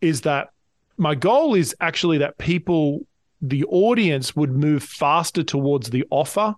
is 0.00 0.22
that 0.22 0.48
my 0.96 1.14
goal 1.14 1.54
is 1.54 1.74
actually 1.80 2.18
that 2.18 2.38
people, 2.38 3.06
the 3.40 3.64
audience, 3.64 4.34
would 4.34 4.50
move 4.50 4.82
faster 4.82 5.44
towards 5.44 5.90
the 5.90 6.04
offer 6.10 6.54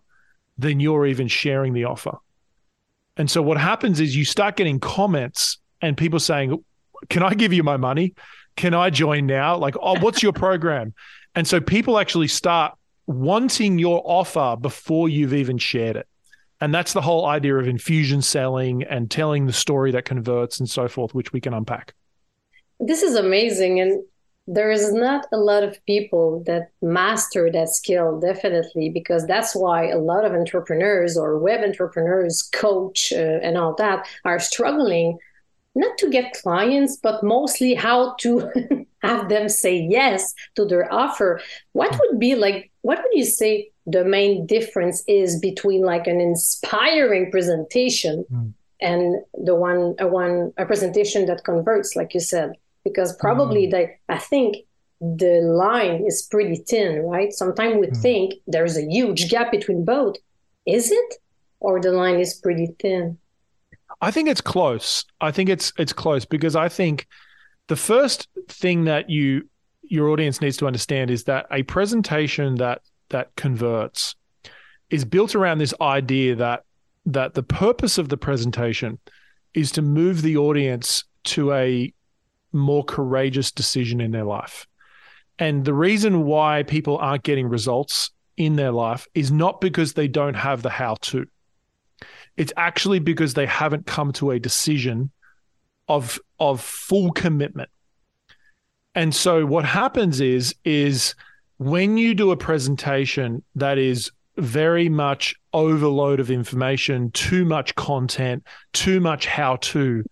than 0.57 0.81
you're 0.81 1.07
even 1.07 1.29
sharing 1.29 1.75
the 1.75 1.85
offer. 1.85 2.17
And 3.17 3.31
so 3.31 3.43
what 3.43 3.59
happens 3.59 4.01
is 4.01 4.17
you 4.17 4.25
start 4.25 4.57
getting 4.57 4.81
comments 4.81 5.59
and 5.83 5.97
people 5.97 6.19
saying, 6.19 6.65
"Can 7.11 7.23
I 7.23 7.35
give 7.35 7.53
you 7.53 7.63
my 7.63 7.77
money? 7.77 8.15
Can 8.57 8.73
I 8.73 8.89
join 8.89 9.27
now? 9.27 9.57
Like, 9.57 9.75
oh, 9.81 9.99
what's 10.01 10.23
your 10.23 10.33
program?" 10.47 10.95
And 11.35 11.47
so 11.47 11.61
people 11.61 11.99
actually 11.99 12.29
start 12.29 12.75
wanting 13.11 13.79
your 13.79 14.03
offer 14.05 14.57
before 14.61 15.09
you've 15.09 15.35
even 15.35 15.59
shared 15.59 15.97
it. 15.97 16.07
And 16.61 16.75
that's 16.75 16.93
the 16.93 17.01
whole 17.01 17.27
idea 17.27 17.57
of 17.57 17.67
infusion 17.67 18.23
selling 18.23 18.85
and 18.85 19.11
telling 19.11 19.47
the 19.47 19.53
story 19.53 19.91
that 19.93 20.05
converts 20.05 20.61
and 20.61 20.69
so 20.69 20.89
forth, 20.89 21.15
which 21.15 21.33
we 21.33 21.41
can 21.41 21.55
unpack. 21.55 21.95
This 22.79 23.03
is 23.03 23.17
amazing. 23.17 23.81
And 23.81 24.05
there 24.47 24.71
is 24.71 24.93
not 24.93 25.27
a 25.33 25.39
lot 25.39 25.63
of 25.63 25.85
people 25.87 26.43
that 26.47 26.71
master 26.83 27.51
that 27.51 27.71
skill, 27.71 28.21
definitely, 28.21 28.91
because 28.91 29.27
that's 29.27 29.57
why 29.57 29.89
a 29.89 29.99
lot 29.99 30.25
of 30.25 30.33
entrepreneurs 30.33 31.17
or 31.17 31.39
web 31.39 31.63
entrepreneurs, 31.63 32.43
coach, 32.53 33.13
uh, 33.13 33.39
and 33.43 33.57
all 33.57 33.75
that 33.77 34.07
are 34.25 34.39
struggling 34.39 35.19
not 35.75 35.97
to 35.99 36.11
get 36.11 36.33
clients, 36.43 36.97
but 36.97 37.23
mostly 37.23 37.75
how 37.75 38.15
to 38.21 38.51
have 39.03 39.29
them 39.29 39.49
say 39.49 39.77
yes 39.77 40.35
to 40.57 40.65
their 40.65 40.93
offer. 40.93 41.41
What 41.73 41.99
would 41.99 42.19
be 42.19 42.35
like, 42.35 42.71
what 42.83 42.99
would 42.99 43.13
you 43.13 43.25
say 43.25 43.71
the 43.91 44.05
main 44.05 44.47
difference 44.47 45.03
is 45.07 45.39
between 45.41 45.83
like 45.83 46.07
an 46.07 46.21
inspiring 46.21 47.31
presentation 47.31 48.25
mm. 48.33 48.53
and 48.81 49.23
the 49.35 49.55
one 49.55 49.95
a 49.99 50.07
one 50.07 50.53
a 50.59 50.67
presentation 50.67 51.27
that 51.27 51.45
converts 51.45 51.97
like 51.97 52.15
you 52.15 52.21
said 52.21 52.53
because 52.85 53.17
probably 53.17 53.67
mm. 53.67 53.71
they 53.71 53.99
i 54.09 54.19
think 54.19 54.57
the 55.01 55.41
line 55.41 56.05
is 56.07 56.29
pretty 56.31 56.57
thin 56.57 57.03
right 57.03 57.33
sometimes 57.33 57.77
we 57.77 57.87
mm. 57.87 57.97
think 57.97 58.35
there's 58.47 58.77
a 58.77 58.85
huge 58.85 59.31
gap 59.31 59.51
between 59.51 59.85
both 59.85 60.17
is 60.67 60.91
it 60.91 61.15
or 61.61 61.81
the 61.81 61.93
line 61.93 62.21
is 62.21 62.35
pretty 62.35 62.69
thin 62.81 63.19
i 64.01 64.11
think 64.11 64.29
it's 64.29 64.43
close 64.43 65.05
i 65.21 65.31
think 65.31 65.49
it's 65.49 65.73
it's 65.79 65.93
close 65.93 66.25
because 66.25 66.55
i 66.55 66.69
think 66.69 67.07
the 67.71 67.77
first 67.77 68.27
thing 68.49 68.85
that 68.87 69.09
you 69.09 69.49
your 69.85 70.09
audience 70.09 70.41
needs 70.41 70.57
to 70.57 70.67
understand 70.67 71.09
is 71.09 71.25
that 71.25 71.47
a 71.53 71.63
presentation 71.63 72.57
that 72.57 72.83
that 73.11 73.35
converts 73.37 74.17
is 74.91 75.05
built 75.05 75.37
around 75.37 75.59
this 75.59 75.73
idea 75.81 76.35
that 76.35 76.65
that 77.07 77.35
the 77.35 77.45
purpose 77.45 77.97
of 77.97 78.09
the 78.09 78.17
presentation 78.17 78.99
is 79.55 79.71
to 79.71 79.83
move 79.83 80.23
the 80.23 80.37
audience 80.37 81.05
to 81.23 81.53
a 81.53 81.95
more 82.53 82.83
courageous 82.83 83.53
decision 83.53 84.01
in 84.01 84.11
their 84.11 84.25
life. 84.25 84.67
And 85.39 85.65
the 85.65 85.73
reason 85.73 86.25
why 86.25 86.65
people 86.65 86.99
aren't 86.99 87.23
getting 87.23 87.49
results 87.49 88.11
in 88.37 88.57
their 88.57 88.73
life 88.73 89.07
is 89.15 89.31
not 89.31 89.61
because 89.61 89.93
they 89.93 90.09
don't 90.09 90.35
have 90.35 90.63
the 90.63 90.71
how 90.71 90.97
to. 91.03 91.25
It's 92.37 92.53
actually 92.57 92.99
because 92.99 93.35
they 93.35 93.47
haven't 93.47 93.87
come 93.87 94.13
to 94.15 94.33
a 94.33 94.41
decision 94.41 95.13
of 95.91 96.21
of 96.39 96.61
full 96.61 97.11
commitment. 97.11 97.69
And 98.95 99.15
so 99.15 99.45
what 99.45 99.65
happens 99.65 100.21
is 100.21 100.55
is 100.65 101.15
when 101.59 101.99
you 101.99 102.15
do 102.15 102.31
a 102.31 102.37
presentation 102.37 103.43
that 103.57 103.77
is 103.77 104.11
very 104.37 104.89
much 104.89 105.35
overload 105.53 106.21
of 106.21 106.31
information, 106.31 107.11
too 107.11 107.45
much 107.45 107.75
content, 107.75 108.47
too 108.73 109.01
much 109.01 109.27
how 109.27 109.57
to, 109.57 110.05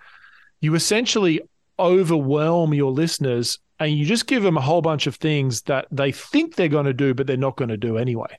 you 0.61 0.75
essentially 0.75 1.40
overwhelm 1.78 2.75
your 2.75 2.90
listeners 2.90 3.58
and 3.78 3.92
you 3.92 4.04
just 4.04 4.26
give 4.26 4.42
them 4.42 4.56
a 4.56 4.61
whole 4.61 4.82
bunch 4.82 5.06
of 5.06 5.14
things 5.14 5.62
that 5.62 5.87
they 5.92 6.11
think 6.11 6.56
they're 6.56 6.68
going 6.68 6.87
to 6.87 6.92
do, 6.92 7.14
but 7.14 7.26
they're 7.26 7.37
not 7.37 7.56
going 7.56 7.70
to 7.70 7.76
do 7.76 7.97
anyway. 7.97 8.37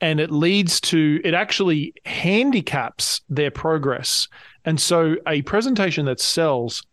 And 0.00 0.20
it 0.20 0.30
leads 0.30 0.80
to, 0.82 1.20
it 1.24 1.34
actually 1.34 1.94
handicaps 2.04 3.22
their 3.28 3.50
progress. 3.50 4.28
And 4.64 4.80
so 4.80 5.16
a 5.26 5.42
presentation 5.42 6.06
that 6.06 6.20
sells 6.20 6.84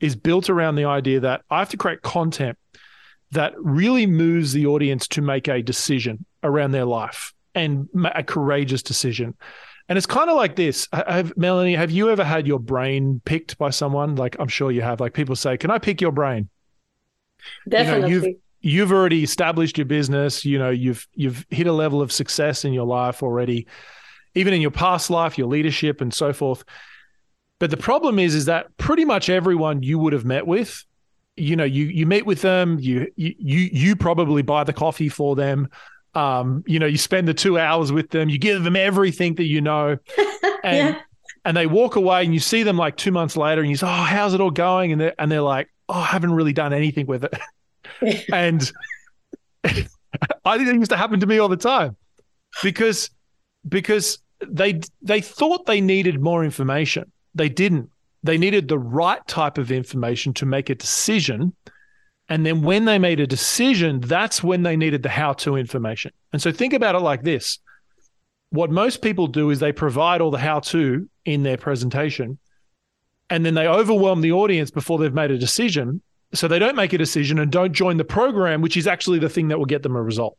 is 0.00 0.16
built 0.16 0.50
around 0.50 0.76
the 0.76 0.84
idea 0.84 1.20
that 1.20 1.42
I 1.50 1.60
have 1.60 1.70
to 1.70 1.76
create 1.76 2.02
content 2.02 2.58
that 3.30 3.54
really 3.58 4.06
moves 4.06 4.52
the 4.52 4.66
audience 4.66 5.06
to 5.08 5.22
make 5.22 5.48
a 5.48 5.62
decision 5.62 6.24
around 6.42 6.72
their 6.72 6.84
life 6.84 7.32
and 7.54 7.88
a 8.14 8.22
courageous 8.22 8.82
decision. 8.82 9.34
And 9.88 9.96
it's 9.96 10.06
kind 10.06 10.28
of 10.28 10.36
like 10.36 10.56
this. 10.56 10.86
Have, 10.92 11.36
Melanie, 11.36 11.74
have 11.74 11.90
you 11.90 12.10
ever 12.10 12.24
had 12.24 12.46
your 12.46 12.58
brain 12.58 13.20
picked 13.24 13.56
by 13.58 13.70
someone? 13.70 14.16
Like 14.16 14.36
I'm 14.38 14.48
sure 14.48 14.70
you 14.70 14.82
have. 14.82 15.00
Like 15.00 15.14
people 15.14 15.34
say, 15.34 15.56
"Can 15.56 15.70
I 15.70 15.78
pick 15.78 16.00
your 16.00 16.12
brain?" 16.12 16.50
Definitely. 17.66 18.10
You 18.10 18.20
know, 18.20 18.34
you've 18.68 18.92
already 18.92 19.22
established 19.22 19.78
your 19.78 19.86
business. 19.86 20.44
You 20.44 20.58
know, 20.58 20.70
you've 20.70 21.06
you've 21.14 21.46
hit 21.50 21.66
a 21.66 21.72
level 21.72 22.02
of 22.02 22.12
success 22.12 22.64
in 22.64 22.72
your 22.72 22.86
life 22.86 23.22
already, 23.22 23.66
even 24.34 24.54
in 24.54 24.60
your 24.60 24.70
past 24.70 25.10
life, 25.10 25.38
your 25.38 25.48
leadership, 25.48 26.00
and 26.00 26.12
so 26.12 26.32
forth. 26.32 26.64
But 27.58 27.70
the 27.70 27.76
problem 27.76 28.18
is, 28.18 28.34
is 28.34 28.44
that 28.44 28.76
pretty 28.76 29.04
much 29.04 29.28
everyone 29.28 29.82
you 29.82 29.98
would 29.98 30.12
have 30.12 30.24
met 30.24 30.46
with 30.46 30.84
you 31.38 31.56
know 31.56 31.64
you 31.64 31.84
you 31.84 32.04
meet 32.04 32.26
with 32.26 32.42
them 32.42 32.78
you 32.80 33.06
you 33.16 33.34
you 33.38 33.96
probably 33.96 34.42
buy 34.42 34.64
the 34.64 34.72
coffee 34.72 35.08
for 35.08 35.36
them 35.36 35.68
um 36.14 36.64
you 36.66 36.78
know 36.78 36.86
you 36.86 36.98
spend 36.98 37.28
the 37.28 37.34
2 37.34 37.58
hours 37.58 37.92
with 37.92 38.10
them 38.10 38.28
you 38.28 38.38
give 38.38 38.64
them 38.64 38.76
everything 38.76 39.34
that 39.36 39.44
you 39.44 39.60
know 39.60 39.96
and 40.64 40.94
yeah. 40.94 41.00
and 41.44 41.56
they 41.56 41.66
walk 41.66 41.96
away 41.96 42.24
and 42.24 42.34
you 42.34 42.40
see 42.40 42.62
them 42.62 42.76
like 42.76 42.96
2 42.96 43.12
months 43.12 43.36
later 43.36 43.60
and 43.60 43.70
you 43.70 43.76
say 43.76 43.86
oh 43.86 43.90
how's 43.90 44.34
it 44.34 44.40
all 44.40 44.50
going 44.50 44.92
and 44.92 45.00
they 45.00 45.12
and 45.18 45.30
they're 45.30 45.40
like 45.40 45.68
oh 45.88 45.94
I 45.94 46.06
haven't 46.06 46.32
really 46.32 46.52
done 46.52 46.72
anything 46.72 47.06
with 47.06 47.24
it 47.24 47.34
and 48.32 48.72
I 50.44 50.56
think 50.56 50.68
it 50.68 50.74
used 50.74 50.90
to 50.90 50.96
happen 50.96 51.20
to 51.20 51.26
me 51.26 51.38
all 51.38 51.48
the 51.48 51.56
time 51.56 51.96
because 52.62 53.10
because 53.68 54.18
they 54.46 54.80
they 55.02 55.20
thought 55.20 55.66
they 55.66 55.80
needed 55.80 56.20
more 56.20 56.44
information 56.44 57.10
they 57.34 57.48
didn't 57.48 57.90
they 58.22 58.38
needed 58.38 58.68
the 58.68 58.78
right 58.78 59.24
type 59.26 59.58
of 59.58 59.70
information 59.70 60.34
to 60.34 60.46
make 60.46 60.70
a 60.70 60.74
decision. 60.74 61.54
And 62.28 62.44
then 62.44 62.62
when 62.62 62.84
they 62.84 62.98
made 62.98 63.20
a 63.20 63.26
decision, 63.26 64.00
that's 64.00 64.42
when 64.42 64.62
they 64.62 64.76
needed 64.76 65.02
the 65.02 65.08
how 65.08 65.32
to 65.34 65.56
information. 65.56 66.12
And 66.32 66.42
so 66.42 66.52
think 66.52 66.74
about 66.74 66.94
it 66.94 67.00
like 67.00 67.22
this 67.22 67.58
what 68.50 68.70
most 68.70 69.02
people 69.02 69.26
do 69.26 69.50
is 69.50 69.60
they 69.60 69.72
provide 69.72 70.22
all 70.22 70.30
the 70.30 70.38
how 70.38 70.58
to 70.58 71.06
in 71.26 71.42
their 71.42 71.58
presentation, 71.58 72.38
and 73.28 73.44
then 73.44 73.54
they 73.54 73.66
overwhelm 73.66 74.22
the 74.22 74.32
audience 74.32 74.70
before 74.70 74.98
they've 74.98 75.12
made 75.12 75.30
a 75.30 75.38
decision. 75.38 76.00
So 76.34 76.46
they 76.46 76.58
don't 76.58 76.76
make 76.76 76.92
a 76.92 76.98
decision 76.98 77.38
and 77.38 77.50
don't 77.50 77.72
join 77.72 77.96
the 77.96 78.04
program, 78.04 78.60
which 78.60 78.76
is 78.76 78.86
actually 78.86 79.18
the 79.18 79.30
thing 79.30 79.48
that 79.48 79.58
will 79.58 79.66
get 79.66 79.82
them 79.82 79.96
a 79.96 80.02
result. 80.02 80.36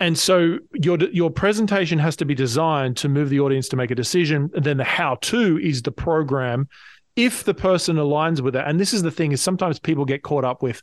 And 0.00 0.18
so 0.18 0.58
your 0.72 0.98
your 1.10 1.30
presentation 1.30 1.98
has 2.00 2.16
to 2.16 2.24
be 2.24 2.34
designed 2.34 2.96
to 2.98 3.08
move 3.08 3.30
the 3.30 3.40
audience 3.40 3.68
to 3.68 3.76
make 3.76 3.92
a 3.92 3.94
decision. 3.94 4.50
And 4.54 4.64
then 4.64 4.76
the 4.76 4.84
how 4.84 5.16
to 5.22 5.58
is 5.58 5.82
the 5.82 5.92
program 5.92 6.68
if 7.14 7.44
the 7.44 7.54
person 7.54 7.96
aligns 7.96 8.40
with 8.40 8.56
it. 8.56 8.64
And 8.66 8.80
this 8.80 8.92
is 8.92 9.02
the 9.02 9.12
thing 9.12 9.30
is 9.30 9.40
sometimes 9.40 9.78
people 9.78 10.04
get 10.04 10.22
caught 10.22 10.44
up 10.44 10.62
with, 10.62 10.82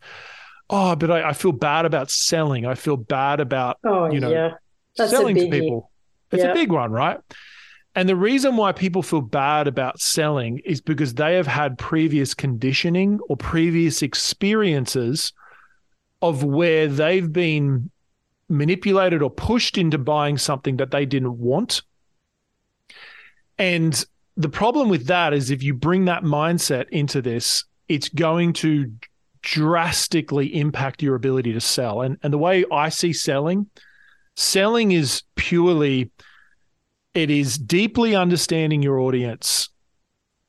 oh, 0.69 0.95
but 0.95 1.11
I, 1.11 1.29
I 1.29 1.33
feel 1.33 1.51
bad 1.51 1.85
about 1.85 2.09
selling. 2.09 2.65
I 2.65 2.75
feel 2.75 2.95
bad 2.95 3.41
about 3.41 3.79
oh, 3.83 4.09
you 4.09 4.21
know 4.21 4.31
yeah. 4.31 5.07
selling 5.07 5.35
to 5.35 5.49
people. 5.49 5.91
It's 6.31 6.43
yeah. 6.43 6.51
a 6.51 6.53
big 6.53 6.71
one, 6.71 6.91
right? 6.91 7.19
And 7.95 8.07
the 8.07 8.15
reason 8.15 8.55
why 8.55 8.71
people 8.71 9.03
feel 9.03 9.21
bad 9.21 9.67
about 9.67 9.99
selling 9.99 10.59
is 10.59 10.79
because 10.79 11.13
they 11.13 11.35
have 11.35 11.47
had 11.47 11.77
previous 11.77 12.33
conditioning 12.33 13.19
or 13.27 13.35
previous 13.35 14.01
experiences 14.01 15.33
of 16.21 16.43
where 16.43 16.87
they've 16.87 17.31
been 17.31 17.91
manipulated 18.47 19.21
or 19.21 19.29
pushed 19.29 19.77
into 19.77 19.97
buying 19.97 20.37
something 20.37 20.77
that 20.77 20.91
they 20.91 21.05
didn't 21.05 21.37
want. 21.37 21.81
And 23.57 24.05
the 24.37 24.49
problem 24.49 24.89
with 24.89 25.07
that 25.07 25.33
is 25.33 25.51
if 25.51 25.61
you 25.61 25.73
bring 25.73 26.05
that 26.05 26.23
mindset 26.23 26.87
into 26.89 27.21
this, 27.21 27.65
it's 27.89 28.09
going 28.09 28.53
to 28.53 28.91
drastically 29.41 30.55
impact 30.55 31.01
your 31.01 31.15
ability 31.15 31.51
to 31.53 31.59
sell. 31.59 32.01
And 32.01 32.17
and 32.23 32.31
the 32.31 32.37
way 32.37 32.63
I 32.71 32.89
see 32.89 33.11
selling, 33.11 33.67
selling 34.35 34.91
is 34.91 35.23
purely 35.35 36.11
it 37.13 37.29
is 37.29 37.57
deeply 37.57 38.15
understanding 38.15 38.81
your 38.81 38.99
audience 38.99 39.69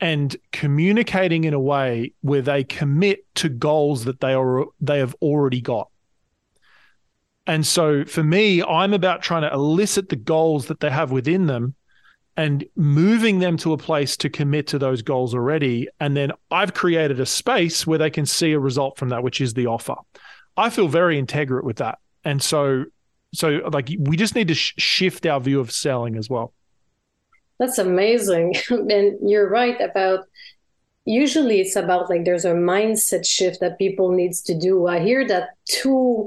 and 0.00 0.36
communicating 0.50 1.44
in 1.44 1.54
a 1.54 1.60
way 1.60 2.12
where 2.22 2.42
they 2.42 2.64
commit 2.64 3.24
to 3.36 3.48
goals 3.48 4.04
that 4.04 4.20
they 4.20 4.34
are 4.34 4.66
they 4.80 4.98
have 4.98 5.14
already 5.22 5.60
got. 5.60 5.88
And 7.46 7.66
so 7.66 8.04
for 8.04 8.22
me, 8.22 8.62
I'm 8.62 8.92
about 8.94 9.22
trying 9.22 9.42
to 9.42 9.52
elicit 9.52 10.08
the 10.08 10.16
goals 10.16 10.66
that 10.66 10.80
they 10.80 10.90
have 10.90 11.10
within 11.10 11.46
them 11.46 11.74
and 12.36 12.64
moving 12.76 13.40
them 13.40 13.56
to 13.58 13.72
a 13.72 13.78
place 13.78 14.16
to 14.18 14.30
commit 14.30 14.66
to 14.68 14.78
those 14.78 15.02
goals 15.02 15.34
already. 15.34 15.88
And 16.00 16.16
then 16.16 16.32
I've 16.50 16.74
created 16.74 17.20
a 17.20 17.26
space 17.26 17.86
where 17.86 17.98
they 17.98 18.10
can 18.10 18.26
see 18.26 18.52
a 18.52 18.58
result 18.58 18.96
from 18.96 19.10
that, 19.10 19.22
which 19.22 19.40
is 19.40 19.54
the 19.54 19.66
offer. 19.66 19.96
I 20.56 20.70
feel 20.70 20.88
very 20.88 21.18
integrate 21.18 21.64
with 21.64 21.76
that. 21.76 21.98
And 22.24 22.42
so, 22.42 22.84
so 23.32 23.60
like 23.72 23.90
we 23.98 24.16
just 24.16 24.34
need 24.34 24.48
to 24.48 24.54
sh- 24.54 24.74
shift 24.78 25.26
our 25.26 25.40
view 25.40 25.60
of 25.60 25.70
selling 25.70 26.16
as 26.16 26.28
well. 26.28 26.52
That's 27.58 27.78
amazing. 27.78 28.54
and 28.70 29.18
you're 29.28 29.48
right 29.48 29.80
about 29.80 30.26
usually 31.04 31.60
it's 31.60 31.76
about 31.76 32.10
like 32.10 32.24
there's 32.24 32.44
a 32.44 32.52
mindset 32.52 33.26
shift 33.26 33.60
that 33.60 33.78
people 33.78 34.12
needs 34.12 34.42
to 34.42 34.54
do. 34.58 34.86
I 34.86 35.00
hear 35.00 35.26
that 35.28 35.50
too 35.64 36.26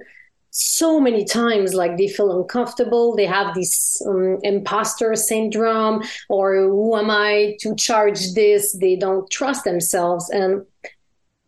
so 0.58 1.02
many 1.02 1.26
times 1.26 1.74
like 1.74 1.98
they 1.98 2.08
feel 2.08 2.32
uncomfortable 2.40 3.14
they 3.14 3.26
have 3.26 3.54
this 3.54 4.02
um, 4.08 4.38
imposter 4.42 5.14
syndrome 5.14 6.02
or 6.30 6.56
who 6.56 6.96
am 6.96 7.12
i 7.12 7.58
to 7.60 7.76
charge 7.76 8.34
this 8.36 8.72
they 8.80 8.96
don't 8.96 9.30
trust 9.30 9.66
themselves 9.66 10.30
and 10.30 10.66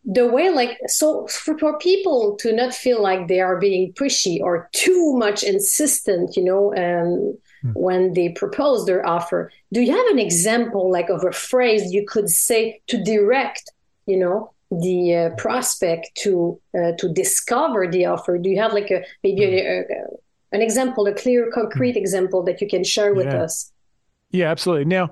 the 0.08 0.26
way 0.26 0.50
like 0.50 0.80
so 0.88 1.28
for, 1.28 1.78
people 1.80 2.38
to 2.38 2.54
not 2.54 2.74
feel 2.74 3.04
like 3.04 3.28
they 3.28 3.42
are 3.42 3.60
being 3.60 3.92
pushy 3.94 4.40
or 4.42 4.70
too 4.72 5.14
much 5.18 5.44
insistent 5.44 6.36
you 6.38 6.44
know 6.44 6.74
um, 6.76 7.38
hmm. 7.62 7.72
when 7.74 8.14
they 8.14 8.30
propose 8.30 8.86
their 8.86 9.06
offer 9.06 9.52
do 9.74 9.82
you 9.82 9.92
have 9.92 10.08
an 10.08 10.18
example 10.18 10.90
like 10.90 11.10
of 11.10 11.26
a 11.26 11.32
phrase 11.34 11.94
you 11.94 12.06
could 12.08 12.30
say 12.30 12.82
to 12.88 13.04
direct 13.04 13.70
you 14.06 14.18
know 14.18 14.54
the 14.72 15.16
uh, 15.16 15.30
prospect 15.36 16.10
to 16.16 16.60
uh, 16.78 16.94
to 16.98 17.12
discover 17.14 17.86
the 17.86 18.06
offer 18.06 18.38
do 18.38 18.50
you 18.50 18.60
have 18.60 18.74
like 18.74 18.90
a 18.90 19.04
maybe 19.24 19.44
a, 19.44 19.82
a, 19.82 19.84
an 20.54 20.62
example 20.62 21.06
a 21.06 21.14
clear 21.14 21.52
concrete 21.54 21.94
hmm. 21.94 21.98
example 21.98 22.44
that 22.44 22.62
you 22.62 22.68
can 22.68 22.84
share 22.84 23.14
with 23.14 23.28
yeah. 23.28 23.44
us 23.44 23.74
yeah 24.32 24.50
absolutely 24.50 24.86
now 24.86 25.10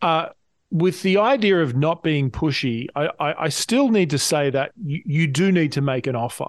uh, 0.00 0.28
with 0.70 1.02
the 1.02 1.16
idea 1.16 1.60
of 1.62 1.74
not 1.76 2.02
being 2.02 2.30
pushy 2.30 2.86
I, 2.94 3.08
I, 3.18 3.44
I 3.44 3.48
still 3.48 3.88
need 3.88 4.10
to 4.10 4.18
say 4.18 4.50
that 4.50 4.72
you, 4.82 5.02
you 5.04 5.26
do 5.26 5.50
need 5.50 5.72
to 5.72 5.80
make 5.80 6.06
an 6.06 6.16
offer 6.16 6.48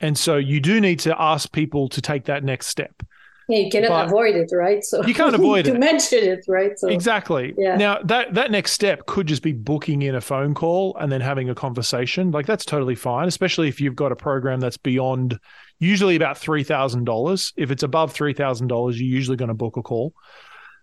and 0.00 0.18
so 0.18 0.36
you 0.36 0.60
do 0.60 0.80
need 0.80 0.98
to 1.00 1.20
ask 1.20 1.52
people 1.52 1.88
to 1.90 2.00
take 2.00 2.24
that 2.24 2.42
next 2.42 2.68
step 2.68 3.02
yeah, 3.48 3.58
you 3.58 3.70
cannot 3.70 3.88
but 3.88 4.06
avoid 4.06 4.36
it, 4.36 4.50
right? 4.54 4.82
So 4.82 5.04
you 5.04 5.12
can't 5.12 5.34
avoid 5.34 5.64
to 5.66 5.74
it. 5.74 5.78
mention 5.78 6.20
it, 6.20 6.44
right? 6.48 6.78
So 6.78 6.88
exactly. 6.88 7.54
Yeah. 7.58 7.76
Now 7.76 7.98
that 8.04 8.34
that 8.34 8.50
next 8.50 8.72
step 8.72 9.06
could 9.06 9.26
just 9.26 9.42
be 9.42 9.52
booking 9.52 10.02
in 10.02 10.14
a 10.14 10.20
phone 10.20 10.54
call 10.54 10.96
and 10.98 11.12
then 11.12 11.20
having 11.20 11.50
a 11.50 11.54
conversation. 11.54 12.30
Like 12.30 12.46
that's 12.46 12.64
totally 12.64 12.94
fine, 12.94 13.28
especially 13.28 13.68
if 13.68 13.80
you've 13.80 13.96
got 13.96 14.12
a 14.12 14.16
program 14.16 14.60
that's 14.60 14.78
beyond 14.78 15.38
usually 15.78 16.16
about 16.16 16.38
three 16.38 16.64
thousand 16.64 17.04
dollars. 17.04 17.52
If 17.56 17.70
it's 17.70 17.82
above 17.82 18.12
three 18.12 18.32
thousand 18.32 18.68
dollars, 18.68 18.98
you're 18.98 19.14
usually 19.14 19.36
going 19.36 19.48
to 19.48 19.54
book 19.54 19.76
a 19.76 19.82
call. 19.82 20.14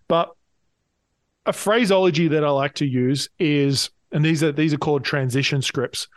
But 0.06 0.30
a 1.46 1.52
phraseology 1.52 2.28
that 2.28 2.44
I 2.44 2.50
like 2.50 2.74
to 2.74 2.86
use 2.86 3.28
is, 3.38 3.90
and 4.12 4.24
these 4.24 4.42
are 4.42 4.52
these 4.52 4.72
are 4.72 4.78
called 4.78 5.04
transition 5.04 5.62
scripts. 5.62 6.08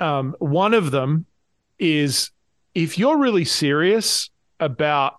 Um, 0.00 0.34
one 0.38 0.74
of 0.74 0.90
them 0.90 1.26
is 1.78 2.30
if 2.74 2.98
you're 2.98 3.18
really 3.18 3.44
serious 3.44 4.30
about 4.60 5.14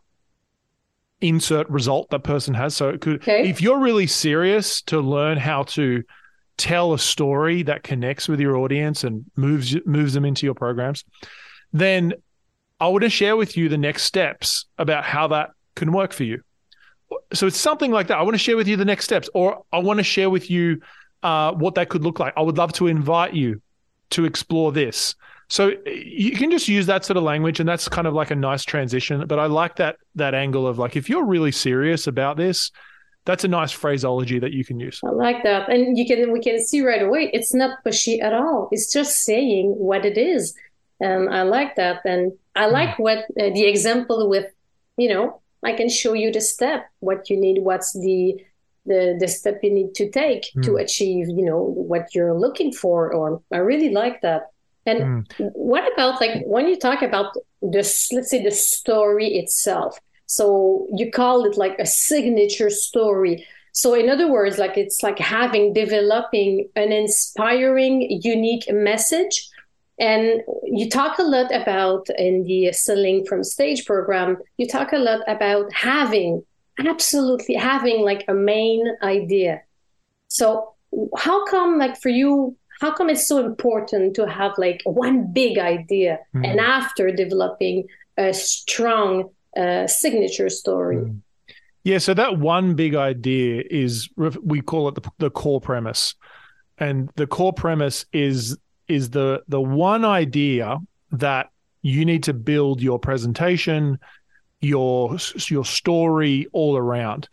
insert 1.22 1.70
result 1.70 2.10
that 2.12 2.24
person 2.24 2.54
has. 2.54 2.76
So 2.76 2.90
it 2.90 3.02
could, 3.02 3.22
okay. 3.22 3.50
if 3.50 3.62
you're 3.62 3.80
really 3.80 4.08
serious 4.08 4.82
to 4.84 5.00
learn 5.00 5.38
how 5.38 5.64
to 5.64 6.04
tell 6.58 6.94
a 6.94 7.00
story 7.00 7.64
that 7.64 7.84
connects 7.84 8.28
with 8.28 8.40
your 8.40 8.58
audience 8.58 9.04
and 9.04 9.26
moves 9.36 9.76
moves 9.86 10.14
them 10.14 10.26
into 10.26 10.46
your 10.46 10.56
programs, 10.56 11.04
then 11.74 12.14
I 12.80 12.88
want 12.88 13.04
to 13.04 13.10
share 13.10 13.36
with 13.36 13.58
you 13.58 13.70
the 13.70 13.78
next 13.78 14.04
steps 14.04 14.66
about 14.78 15.04
how 15.04 15.28
that 15.28 15.52
can 15.76 15.92
work 15.92 16.14
for 16.14 16.24
you. 16.24 16.42
So 17.34 17.48
it's 17.48 17.60
something 17.60 17.92
like 17.92 18.08
that. 18.08 18.18
I 18.18 18.22
want 18.22 18.36
to 18.36 18.40
share 18.40 18.58
with 18.58 18.68
you 18.68 18.76
the 18.76 18.86
next 18.86 19.06
steps, 19.06 19.30
or 19.34 19.64
I 19.72 19.80
want 19.80 19.98
to 19.98 20.04
share 20.04 20.30
with 20.30 20.50
you 20.50 20.82
uh, 21.24 21.54
what 21.54 21.76
that 21.76 21.90
could 21.90 22.04
look 22.04 22.20
like. 22.20 22.34
I 22.38 22.42
would 22.42 22.58
love 22.58 22.74
to 22.74 22.88
invite 22.88 23.34
you 23.34 23.62
to 24.12 24.26
explore 24.26 24.72
this. 24.72 25.16
So 25.50 25.74
you 25.86 26.32
can 26.32 26.52
just 26.52 26.68
use 26.68 26.86
that 26.86 27.06
sort 27.06 27.18
of 27.18 27.24
language, 27.24 27.60
and 27.60 27.68
that's 27.68 27.90
kind 27.90 28.06
of 28.06 28.14
like 28.14 28.30
a 28.30 28.36
nice 28.36 28.64
transition. 28.64 29.26
But 29.28 29.40
I 29.40 29.48
like 29.48 29.78
that 29.78 29.98
that 30.16 30.36
angle 30.36 30.68
of 30.68 30.78
like 30.78 30.96
if 30.96 31.10
you're 31.10 31.26
really 31.26 31.52
serious 31.52 32.06
about 32.06 32.38
this, 32.38 32.72
that's 33.26 33.44
a 33.44 33.48
nice 33.48 33.72
phraseology 33.72 34.38
that 34.40 34.54
you 34.54 34.64
can 34.64 34.80
use. 34.80 35.00
I 35.04 35.10
like 35.10 35.44
that, 35.44 35.68
and 35.70 35.98
you 35.98 36.06
can 36.06 36.32
we 36.32 36.40
can 36.40 36.64
see 36.64 36.82
right 36.82 37.02
away 37.02 37.32
it's 37.34 37.54
not 37.54 37.84
pushy 37.84 38.22
at 38.22 38.34
all. 38.34 38.70
It's 38.72 38.94
just 38.94 39.24
saying 39.24 39.74
what 39.76 40.06
it 40.06 40.20
is, 40.20 40.56
and 41.00 41.34
I 41.34 41.42
like 41.42 41.76
that. 41.78 42.02
And 42.06 42.34
I 42.56 42.68
hmm. 42.68 42.74
like 42.74 42.90
mm. 42.90 43.00
what 43.00 43.18
uh, 43.40 43.50
the 43.50 43.66
example 43.66 44.30
with, 44.30 44.46
you 44.98 45.10
know, 45.10 45.42
I 45.64 45.74
can 45.74 45.90
show 45.90 46.14
you 46.14 46.32
the 46.32 46.42
step, 46.42 46.90
what 47.00 47.30
you 47.30 47.38
need, 47.38 47.62
what's 47.62 47.94
the 47.94 48.44
the 48.86 49.18
the 49.20 49.28
step 49.28 49.60
you 49.62 49.72
need 49.72 49.94
to 49.96 50.10
take 50.10 50.52
mm. 50.56 50.64
to 50.64 50.78
achieve, 50.78 51.28
you 51.30 51.46
know, 51.46 51.62
what 51.62 52.16
you're 52.16 52.38
looking 52.38 52.72
for. 52.72 53.14
Or 53.14 53.42
I 53.52 53.58
really 53.58 53.90
like 53.90 54.22
that. 54.22 54.52
And 54.86 55.28
mm. 55.28 55.52
what 55.54 55.92
about 55.94 56.22
like 56.22 56.44
when 56.46 56.68
you 56.68 56.78
talk 56.78 57.02
about 57.02 57.36
this, 57.62 58.12
let's 58.12 58.30
say 58.30 58.44
the 58.44 58.52
story 58.52 59.36
itself? 59.36 60.00
So 60.26 60.88
you 60.94 61.12
call 61.12 61.46
it 61.46 61.58
like 61.58 61.78
a 61.80 61.86
signature 61.86 62.70
story. 62.70 63.46
So 63.72 63.94
in 63.94 64.10
other 64.10 64.32
words, 64.32 64.58
like 64.58 64.78
it's 64.78 65.04
like 65.04 65.20
having 65.20 65.74
developing 65.74 66.70
an 66.76 66.92
inspiring, 66.92 68.22
unique 68.24 68.66
message. 68.72 69.50
And 70.00 70.42
you 70.64 70.90
talk 70.90 71.20
a 71.20 71.24
lot 71.24 71.54
about 71.54 72.08
in 72.18 72.44
the 72.44 72.72
selling 72.72 73.26
from 73.26 73.44
stage 73.44 73.86
program, 73.86 74.38
you 74.58 74.68
talk 74.68 74.94
a 74.94 74.98
lot 74.98 75.22
about 75.28 75.72
having 75.74 76.44
absolutely 76.80 77.56
having 77.56 78.02
like 78.02 78.24
a 78.28 78.34
main 78.34 78.86
idea. 79.04 79.62
So 80.30 80.74
how 81.18 81.46
come 81.46 81.78
like 81.78 82.00
for 82.02 82.10
you 82.10 82.56
how 82.82 82.94
come 82.94 83.10
it's 83.10 83.28
so 83.28 83.46
important 83.46 84.16
to 84.16 84.26
have 84.26 84.54
like 84.58 84.82
one 84.86 85.32
big 85.34 85.58
idea 85.60 86.20
mm. 86.34 86.48
and 86.48 86.60
after 86.60 87.12
developing 87.12 87.88
a 88.18 88.34
strong 88.34 89.30
uh, 89.58 89.86
signature 89.86 90.50
story 90.50 90.98
mm. 90.98 91.20
yeah 91.84 91.98
so 91.98 92.14
that 92.14 92.40
one 92.40 92.74
big 92.74 92.96
idea 92.96 93.64
is 93.70 94.10
we 94.44 94.62
call 94.62 94.88
it 94.88 94.96
the, 94.96 95.12
the 95.20 95.30
core 95.30 95.62
premise 95.62 96.16
and 96.78 97.10
the 97.16 97.28
core 97.28 97.54
premise 97.54 98.06
is 98.14 98.58
is 98.90 99.12
the 99.12 99.44
the 99.48 99.62
one 99.62 100.04
idea 100.04 100.78
that 101.12 101.50
you 101.82 102.04
need 102.04 102.24
to 102.24 102.34
build 102.34 102.82
your 102.82 103.00
presentation 103.00 103.98
your 104.60 105.18
your 105.50 105.64
story 105.64 106.48
all 106.52 106.76
around 106.76 107.30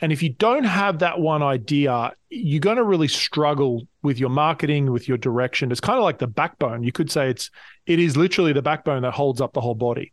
and 0.00 0.12
if 0.12 0.22
you 0.22 0.30
don't 0.30 0.64
have 0.64 1.00
that 1.00 1.20
one 1.20 1.42
idea, 1.42 2.12
you're 2.30 2.60
going 2.60 2.78
to 2.78 2.84
really 2.84 3.08
struggle 3.08 3.86
with 4.02 4.18
your 4.18 4.30
marketing, 4.30 4.90
with 4.90 5.06
your 5.06 5.18
direction. 5.18 5.70
It's 5.70 5.80
kind 5.80 5.98
of 5.98 6.04
like 6.04 6.18
the 6.18 6.26
backbone. 6.26 6.82
You 6.82 6.92
could 6.92 7.10
say 7.10 7.28
it's 7.28 7.50
it 7.86 7.98
is 7.98 8.16
literally 8.16 8.52
the 8.52 8.62
backbone 8.62 9.02
that 9.02 9.12
holds 9.12 9.40
up 9.40 9.52
the 9.52 9.60
whole 9.60 9.74
body. 9.74 10.12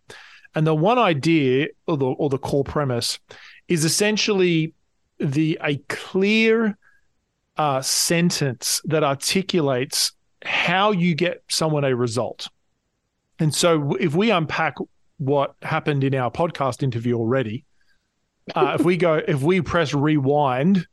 And 0.56 0.68
the 0.68 0.76
one 0.76 0.98
idea 0.98 1.68
or 1.88 1.98
the, 1.98 2.06
or 2.06 2.30
the 2.30 2.38
core 2.38 2.64
premise 2.64 3.20
is 3.68 3.86
essentially 3.86 4.74
the 5.20 5.58
a 5.64 5.78
clear 5.88 6.78
uh, 7.56 7.82
sentence 7.82 8.82
that 8.86 9.04
articulates 9.04 10.12
how 10.48 10.92
you 10.92 11.14
get 11.14 11.44
someone 11.50 11.84
a 11.84 11.96
result. 11.96 12.48
And 13.38 13.54
so 13.54 13.96
if 14.00 14.16
we 14.16 14.32
unpack 14.32 14.76
what 15.18 15.56
happened 15.62 16.04
in 16.04 16.16
our 16.16 16.32
podcast 16.32 16.82
interview 16.82 17.16
already, 17.16 17.66
uh, 18.56 18.78
if 18.80 18.86
we 18.86 18.96
go, 18.96 19.16
if 19.16 19.42
we 19.42 19.62
press 19.62 19.94
rewind 19.94 20.88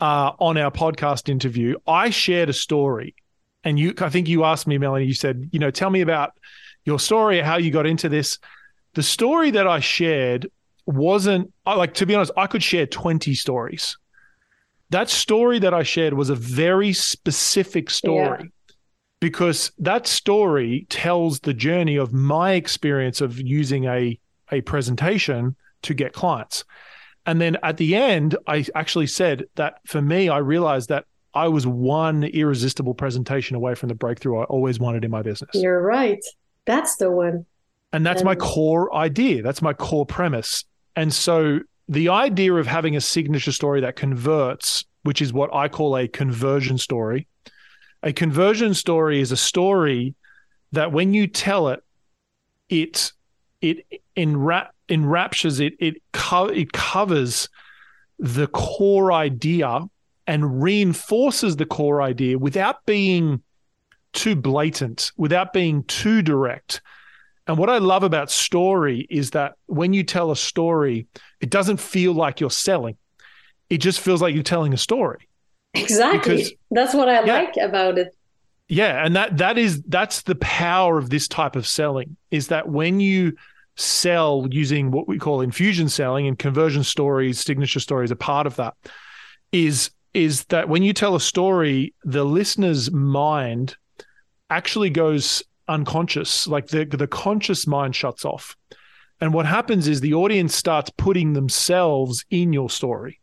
uh, 0.00 0.32
on 0.38 0.56
our 0.56 0.70
podcast 0.70 1.28
interview, 1.28 1.76
I 1.86 2.10
shared 2.10 2.48
a 2.48 2.54
story, 2.54 3.14
and 3.62 3.78
you, 3.78 3.92
I 3.98 4.08
think 4.08 4.26
you 4.26 4.44
asked 4.44 4.66
me, 4.66 4.78
Melanie. 4.78 5.04
You 5.04 5.14
said, 5.14 5.50
you 5.52 5.58
know, 5.58 5.70
tell 5.70 5.90
me 5.90 6.00
about 6.00 6.32
your 6.86 6.98
story, 6.98 7.40
how 7.40 7.58
you 7.58 7.70
got 7.70 7.86
into 7.86 8.08
this. 8.08 8.38
The 8.94 9.02
story 9.02 9.50
that 9.50 9.66
I 9.66 9.80
shared 9.80 10.50
wasn't 10.86 11.52
like 11.66 11.94
to 11.94 12.06
be 12.06 12.14
honest. 12.14 12.32
I 12.38 12.46
could 12.46 12.62
share 12.62 12.86
twenty 12.86 13.34
stories. 13.34 13.98
That 14.88 15.10
story 15.10 15.58
that 15.58 15.74
I 15.74 15.82
shared 15.82 16.14
was 16.14 16.30
a 16.30 16.34
very 16.34 16.94
specific 16.94 17.90
story. 17.90 18.38
Yeah 18.40 18.48
because 19.24 19.72
that 19.78 20.06
story 20.06 20.86
tells 20.90 21.40
the 21.40 21.54
journey 21.54 21.96
of 21.96 22.12
my 22.12 22.52
experience 22.52 23.22
of 23.22 23.40
using 23.40 23.86
a 23.86 24.20
a 24.52 24.60
presentation 24.60 25.56
to 25.80 25.94
get 25.94 26.12
clients. 26.12 26.62
And 27.24 27.40
then 27.40 27.56
at 27.62 27.78
the 27.78 27.96
end, 27.96 28.36
I 28.46 28.66
actually 28.74 29.06
said 29.06 29.46
that 29.54 29.80
for 29.86 30.02
me, 30.02 30.28
I 30.28 30.36
realized 30.36 30.90
that 30.90 31.06
I 31.32 31.48
was 31.48 31.66
one 31.66 32.24
irresistible 32.24 32.92
presentation 32.92 33.56
away 33.56 33.74
from 33.74 33.88
the 33.88 33.94
breakthrough 33.94 34.40
I 34.40 34.44
always 34.44 34.78
wanted 34.78 35.06
in 35.06 35.10
my 35.10 35.22
business. 35.22 35.52
You're 35.54 35.80
right. 35.80 36.22
That's 36.66 36.96
the 36.96 37.10
one. 37.10 37.46
And 37.94 38.04
that's 38.04 38.20
and... 38.20 38.26
my 38.26 38.34
core 38.34 38.94
idea. 38.94 39.40
That's 39.40 39.62
my 39.62 39.72
core 39.72 40.04
premise. 40.04 40.66
And 40.96 41.10
so 41.14 41.60
the 41.88 42.10
idea 42.10 42.52
of 42.52 42.66
having 42.66 42.94
a 42.94 43.00
signature 43.00 43.52
story 43.52 43.80
that 43.80 43.96
converts, 43.96 44.84
which 45.02 45.22
is 45.22 45.32
what 45.32 45.48
I 45.54 45.68
call 45.68 45.96
a 45.96 46.06
conversion 46.08 46.76
story, 46.76 47.26
a 48.04 48.12
conversion 48.12 48.74
story 48.74 49.20
is 49.20 49.32
a 49.32 49.36
story 49.36 50.14
that 50.72 50.92
when 50.92 51.14
you 51.14 51.26
tell 51.26 51.68
it, 51.68 51.82
it 52.68 53.12
it 53.60 53.86
enwrap, 54.14 54.74
enraptures 54.88 55.58
it 55.58 55.74
it 55.80 56.02
co- 56.12 56.46
it 56.46 56.72
covers 56.72 57.48
the 58.18 58.46
core 58.48 59.10
idea 59.10 59.80
and 60.26 60.62
reinforces 60.62 61.56
the 61.56 61.66
core 61.66 62.02
idea 62.02 62.38
without 62.38 62.84
being 62.86 63.42
too 64.12 64.36
blatant, 64.36 65.10
without 65.16 65.52
being 65.52 65.82
too 65.84 66.22
direct. 66.22 66.82
And 67.46 67.58
what 67.58 67.70
I 67.70 67.78
love 67.78 68.02
about 68.02 68.30
story 68.30 69.06
is 69.10 69.30
that 69.30 69.54
when 69.66 69.92
you 69.92 70.02
tell 70.02 70.30
a 70.30 70.36
story, 70.36 71.06
it 71.40 71.50
doesn't 71.50 71.78
feel 71.78 72.12
like 72.12 72.40
you're 72.40 72.50
selling. 72.50 72.96
It 73.68 73.78
just 73.78 74.00
feels 74.00 74.22
like 74.22 74.34
you're 74.34 74.42
telling 74.42 74.72
a 74.72 74.78
story. 74.78 75.28
Exactly. 75.74 76.36
Because, 76.36 76.52
that's 76.70 76.94
what 76.94 77.08
I 77.08 77.24
yeah. 77.24 77.34
like 77.34 77.56
about 77.56 77.98
it. 77.98 78.14
Yeah, 78.68 79.04
and 79.04 79.14
that 79.16 79.36
that 79.38 79.58
is 79.58 79.82
that's 79.82 80.22
the 80.22 80.36
power 80.36 80.98
of 80.98 81.10
this 81.10 81.28
type 81.28 81.54
of 81.56 81.66
selling 81.66 82.16
is 82.30 82.48
that 82.48 82.68
when 82.68 83.00
you 83.00 83.36
sell 83.76 84.46
using 84.50 84.90
what 84.90 85.08
we 85.08 85.18
call 85.18 85.40
infusion 85.40 85.88
selling 85.88 86.26
and 86.26 86.38
conversion 86.38 86.82
stories, 86.82 87.40
signature 87.40 87.80
stories 87.80 88.10
are 88.10 88.16
part 88.16 88.46
of 88.46 88.56
that 88.56 88.74
is 89.52 89.90
is 90.14 90.44
that 90.44 90.68
when 90.68 90.82
you 90.82 90.92
tell 90.92 91.16
a 91.16 91.20
story, 91.20 91.92
the 92.04 92.24
listener's 92.24 92.90
mind 92.90 93.76
actually 94.48 94.90
goes 94.90 95.42
unconscious, 95.68 96.46
like 96.46 96.68
the 96.68 96.84
the 96.84 97.06
conscious 97.06 97.66
mind 97.66 97.94
shuts 97.94 98.24
off. 98.24 98.56
And 99.20 99.34
what 99.34 99.46
happens 99.46 99.88
is 99.88 100.00
the 100.00 100.14
audience 100.14 100.54
starts 100.54 100.90
putting 100.96 101.32
themselves 101.32 102.24
in 102.30 102.52
your 102.52 102.70
story. 102.70 103.20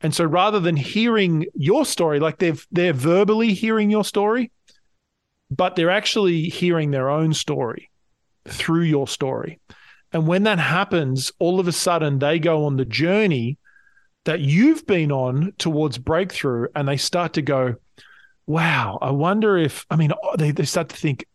And 0.00 0.14
so 0.14 0.24
rather 0.24 0.60
than 0.60 0.76
hearing 0.76 1.46
your 1.54 1.84
story, 1.84 2.20
like 2.20 2.38
they've 2.38 2.64
they're 2.70 2.92
verbally 2.92 3.52
hearing 3.52 3.90
your 3.90 4.04
story, 4.04 4.52
but 5.50 5.76
they're 5.76 5.90
actually 5.90 6.44
hearing 6.44 6.90
their 6.90 7.10
own 7.10 7.34
story 7.34 7.90
through 8.46 8.82
your 8.82 9.08
story. 9.08 9.60
And 10.12 10.26
when 10.26 10.44
that 10.44 10.58
happens, 10.58 11.32
all 11.38 11.60
of 11.60 11.68
a 11.68 11.72
sudden 11.72 12.18
they 12.18 12.38
go 12.38 12.64
on 12.64 12.76
the 12.76 12.84
journey 12.84 13.58
that 14.24 14.40
you've 14.40 14.86
been 14.86 15.12
on 15.12 15.52
towards 15.58 15.98
breakthrough 15.98 16.68
and 16.74 16.88
they 16.88 16.96
start 16.96 17.34
to 17.34 17.42
go, 17.42 17.74
wow, 18.46 18.98
I 19.02 19.10
wonder 19.10 19.56
if, 19.56 19.84
I 19.90 19.96
mean, 19.96 20.12
they, 20.38 20.50
they 20.50 20.64
start 20.64 20.88
to 20.90 20.96
think, 20.96 21.26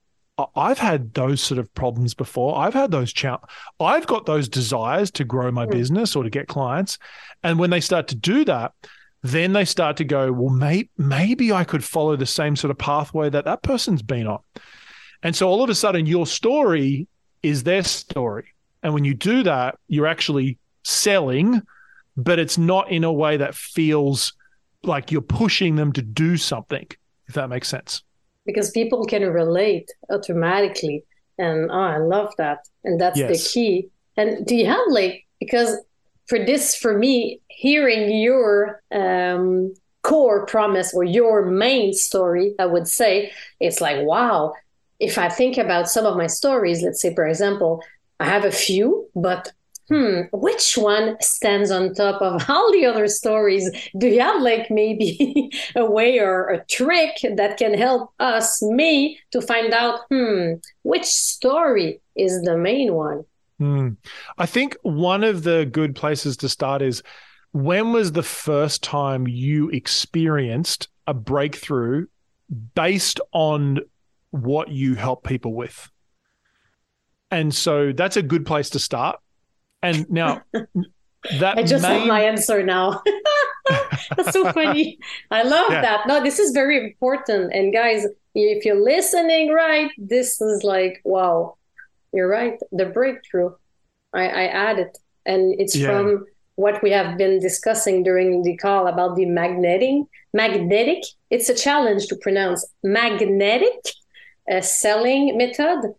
I've 0.55 0.79
had 0.79 1.13
those 1.13 1.41
sort 1.41 1.59
of 1.59 1.73
problems 1.75 2.13
before. 2.13 2.57
I've 2.57 2.73
had 2.73 2.91
those 2.91 3.13
chal- 3.13 3.47
I've 3.79 4.07
got 4.07 4.25
those 4.25 4.49
desires 4.49 5.11
to 5.11 5.23
grow 5.23 5.51
my 5.51 5.65
mm. 5.65 5.71
business 5.71 6.15
or 6.15 6.23
to 6.23 6.29
get 6.29 6.47
clients. 6.47 6.97
And 7.43 7.59
when 7.59 7.69
they 7.69 7.79
start 7.79 8.07
to 8.09 8.15
do 8.15 8.43
that, 8.45 8.73
then 9.21 9.53
they 9.53 9.63
start 9.63 9.97
to 9.97 10.03
go, 10.03 10.31
well, 10.31 10.49
may- 10.49 10.89
maybe 10.97 11.51
I 11.51 11.63
could 11.63 11.83
follow 11.83 12.15
the 12.15 12.25
same 12.25 12.55
sort 12.55 12.71
of 12.71 12.77
pathway 12.77 13.29
that 13.29 13.45
that 13.45 13.61
person's 13.61 14.01
been 14.01 14.27
on. 14.27 14.39
And 15.21 15.35
so 15.35 15.47
all 15.47 15.63
of 15.63 15.69
a 15.69 15.75
sudden, 15.75 16.07
your 16.07 16.25
story 16.25 17.07
is 17.43 17.63
their 17.63 17.83
story. 17.83 18.47
And 18.81 18.93
when 18.93 19.05
you 19.05 19.13
do 19.13 19.43
that, 19.43 19.77
you're 19.87 20.07
actually 20.07 20.57
selling, 20.83 21.61
but 22.17 22.39
it's 22.39 22.57
not 22.57 22.91
in 22.91 23.03
a 23.03 23.13
way 23.13 23.37
that 23.37 23.55
feels 23.55 24.33
like 24.81 25.11
you're 25.11 25.21
pushing 25.21 25.75
them 25.75 25.93
to 25.93 26.01
do 26.01 26.37
something, 26.37 26.87
if 27.27 27.35
that 27.35 27.49
makes 27.49 27.67
sense 27.67 28.03
because 28.45 28.71
people 28.71 29.05
can 29.05 29.23
relate 29.29 29.91
automatically. 30.09 31.05
And 31.37 31.71
oh, 31.71 31.73
I 31.73 31.97
love 31.97 32.33
that. 32.37 32.59
And 32.83 32.99
that's 32.99 33.17
yes. 33.17 33.29
the 33.31 33.49
key. 33.49 33.89
And 34.17 34.45
do 34.45 34.55
you 34.55 34.65
have 34.67 34.85
like, 34.89 35.25
because 35.39 35.77
for 36.27 36.39
this, 36.39 36.75
for 36.75 36.97
me, 36.97 37.41
hearing 37.47 38.19
your 38.19 38.81
um, 38.93 39.73
core 40.03 40.45
promise 40.45 40.93
or 40.93 41.03
your 41.03 41.45
main 41.45 41.93
story, 41.93 42.55
I 42.59 42.65
would 42.65 42.87
say, 42.87 43.31
it's 43.59 43.81
like, 43.81 44.05
wow. 44.05 44.53
If 44.99 45.17
I 45.17 45.27
think 45.27 45.57
about 45.57 45.89
some 45.89 46.05
of 46.05 46.15
my 46.15 46.27
stories, 46.27 46.81
let's 46.81 47.01
say, 47.01 47.13
for 47.13 47.27
example, 47.27 47.83
I 48.19 48.25
have 48.25 48.45
a 48.45 48.51
few, 48.51 49.09
but 49.15 49.51
hmm, 49.89 50.21
which 50.31 50.77
one 50.77 51.17
stands 51.21 51.71
on 51.71 51.93
top 51.93 52.21
of 52.21 52.43
all 52.49 52.71
the 52.71 52.85
other 52.85 53.07
stories? 53.07 53.69
Do 53.97 54.07
you 54.07 54.21
have 54.21 54.41
like 54.41 54.69
maybe 54.69 55.51
a 55.75 55.85
way 55.89 56.19
or 56.19 56.49
a 56.49 56.65
trick 56.65 57.17
that 57.35 57.57
can 57.57 57.73
help 57.73 58.11
us, 58.19 58.61
me, 58.61 59.19
to 59.31 59.41
find 59.41 59.73
out, 59.73 60.01
hmm, 60.09 60.53
which 60.83 61.05
story 61.05 62.01
is 62.15 62.41
the 62.43 62.57
main 62.57 62.93
one? 62.93 63.25
Hmm. 63.59 63.89
I 64.37 64.45
think 64.45 64.75
one 64.81 65.23
of 65.23 65.43
the 65.43 65.65
good 65.65 65.95
places 65.95 66.37
to 66.37 66.49
start 66.49 66.81
is 66.81 67.03
when 67.51 67.93
was 67.93 68.11
the 68.11 68.23
first 68.23 68.83
time 68.83 69.27
you 69.27 69.69
experienced 69.69 70.87
a 71.05 71.13
breakthrough 71.13 72.07
based 72.73 73.19
on 73.31 73.79
what 74.31 74.69
you 74.69 74.95
help 74.95 75.23
people 75.23 75.53
with? 75.53 75.89
And 77.29 77.53
so 77.53 77.91
that's 77.91 78.17
a 78.17 78.21
good 78.21 78.45
place 78.45 78.69
to 78.71 78.79
start 78.79 79.19
and 79.83 80.09
now 80.09 80.41
that 81.39 81.57
I 81.57 81.63
just 81.63 81.83
main... 81.83 81.99
have 81.99 82.07
my 82.07 82.21
answer 82.21 82.63
now. 82.63 83.03
That's 84.15 84.31
so 84.31 84.51
funny. 84.53 84.99
I 85.31 85.43
love 85.43 85.67
yeah. 85.69 85.81
that. 85.81 86.07
No, 86.07 86.23
this 86.23 86.39
is 86.39 86.51
very 86.51 86.77
important. 86.83 87.53
And 87.53 87.73
guys, 87.73 88.05
if 88.35 88.65
you're 88.65 88.81
listening 88.81 89.51
right, 89.51 89.91
this 89.97 90.41
is 90.41 90.63
like, 90.63 91.01
wow, 91.03 91.57
you're 92.13 92.27
right. 92.27 92.59
The 92.71 92.85
breakthrough. 92.85 93.51
I, 94.13 94.27
I 94.27 94.43
added. 94.47 94.89
And 95.25 95.59
it's 95.59 95.75
yeah. 95.75 95.87
from 95.87 96.25
what 96.55 96.83
we 96.83 96.91
have 96.91 97.17
been 97.17 97.39
discussing 97.39 98.03
during 98.03 98.43
the 98.43 98.57
call 98.57 98.87
about 98.87 99.15
the 99.15 99.25
magnetic. 99.25 100.05
Magnetic. 100.33 101.03
It's 101.29 101.49
a 101.49 101.55
challenge 101.55 102.07
to 102.07 102.15
pronounce 102.15 102.65
magnetic 102.83 103.79
uh, 104.51 104.61
selling 104.61 105.37
method. 105.37 105.93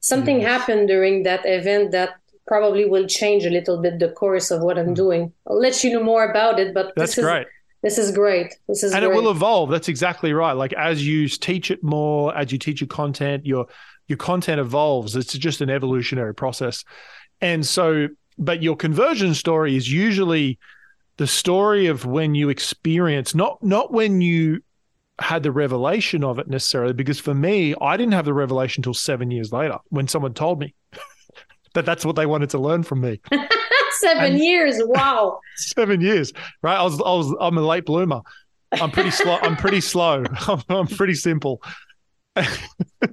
Something 0.00 0.40
yes. 0.40 0.48
happened 0.50 0.88
during 0.88 1.22
that 1.22 1.46
event 1.46 1.92
that 1.92 2.16
probably 2.46 2.84
will 2.84 3.06
change 3.06 3.44
a 3.44 3.50
little 3.50 3.80
bit 3.80 3.98
the 3.98 4.10
course 4.10 4.50
of 4.50 4.60
what 4.60 4.78
I'm 4.78 4.88
hmm. 4.88 4.94
doing. 4.94 5.32
I'll 5.46 5.58
let 5.58 5.82
you 5.82 5.92
know 5.92 6.02
more 6.02 6.28
about 6.28 6.58
it, 6.58 6.74
but 6.74 6.92
that's 6.96 7.16
this 7.16 7.24
great. 7.24 7.46
Is, 7.46 7.52
this 7.82 7.98
is 7.98 8.12
great. 8.12 8.54
This 8.68 8.82
is 8.82 8.92
and 8.92 9.04
great. 9.04 9.12
it 9.12 9.14
will 9.14 9.30
evolve. 9.30 9.70
That's 9.70 9.88
exactly 9.88 10.32
right. 10.32 10.52
Like 10.52 10.72
as 10.72 11.06
you 11.06 11.28
teach 11.28 11.70
it 11.70 11.82
more, 11.82 12.36
as 12.36 12.52
you 12.52 12.58
teach 12.58 12.80
your 12.80 12.88
content, 12.88 13.46
your 13.46 13.66
your 14.08 14.18
content 14.18 14.60
evolves. 14.60 15.16
It's 15.16 15.32
just 15.32 15.60
an 15.60 15.70
evolutionary 15.70 16.34
process, 16.34 16.84
and 17.40 17.66
so. 17.66 18.08
But 18.36 18.64
your 18.64 18.74
conversion 18.74 19.32
story 19.32 19.76
is 19.76 19.88
usually 19.88 20.58
the 21.18 21.26
story 21.26 21.86
of 21.86 22.04
when 22.04 22.34
you 22.34 22.48
experience 22.48 23.34
not 23.34 23.62
not 23.62 23.92
when 23.92 24.20
you 24.20 24.62
had 25.20 25.42
the 25.44 25.52
revelation 25.52 26.24
of 26.24 26.38
it 26.38 26.48
necessarily 26.48 26.92
because 26.92 27.20
for 27.20 27.34
me 27.34 27.74
i 27.80 27.96
didn't 27.96 28.14
have 28.14 28.24
the 28.24 28.34
revelation 28.34 28.80
until 28.80 28.94
seven 28.94 29.30
years 29.30 29.52
later 29.52 29.78
when 29.90 30.08
someone 30.08 30.34
told 30.34 30.58
me 30.58 30.74
that 31.74 31.84
that's 31.84 32.04
what 32.04 32.16
they 32.16 32.26
wanted 32.26 32.50
to 32.50 32.58
learn 32.58 32.82
from 32.82 33.00
me. 33.00 33.20
seven 33.98 34.24
and 34.24 34.38
years. 34.38 34.76
Wow. 34.80 35.40
seven 35.56 36.00
years. 36.00 36.32
Right. 36.62 36.76
I 36.76 36.82
was, 36.82 36.94
I 37.00 37.14
was, 37.14 37.34
I'm 37.40 37.58
a 37.58 37.62
late 37.62 37.84
bloomer. 37.84 38.20
I'm 38.72 38.90
pretty 38.90 39.10
slow. 39.10 39.38
I'm 39.40 39.56
pretty 39.56 39.80
slow. 39.80 40.24
I'm, 40.48 40.62
I'm 40.68 40.86
pretty 40.86 41.14
simple. 41.14 41.62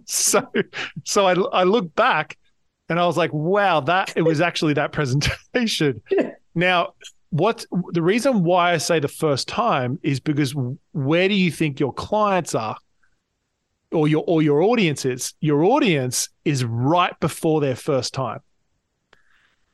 so, 0.06 0.47
so 1.04 1.28
I, 1.28 1.34
I 1.34 1.63
look 1.63 1.93
back 1.95 2.38
and 2.89 3.00
I 3.00 3.06
was 3.06 3.17
like, 3.17 3.32
wow, 3.32 3.80
that 3.82 4.13
it 4.15 4.24
was 4.24 4.41
actually 4.41 4.74
that 4.74 4.91
presentation. 4.91 6.02
now, 6.56 6.93
what 7.30 7.65
the 7.91 8.02
reason 8.02 8.43
why 8.43 8.74
I 8.74 8.78
say 8.78 9.00
the 9.00 9.08
first 9.08 9.47
time 9.47 10.00
is 10.04 10.19
because 10.19 10.54
where 10.91 11.30
do 11.30 11.34
you 11.34 11.50
think 11.52 11.80
your 11.80 11.93
clients 11.93 12.54
are 12.56 12.76
or 13.91 14.08
your 14.08 14.26
or 14.28 14.41
your 14.41 14.62
audience 14.62 15.06
is? 15.06 15.34
Your 15.39 15.63
audience 15.63 16.28
is 16.43 16.65
right 16.65 17.17
before 17.21 17.62
their 17.62 17.78
first 17.78 18.13
time. 18.13 18.39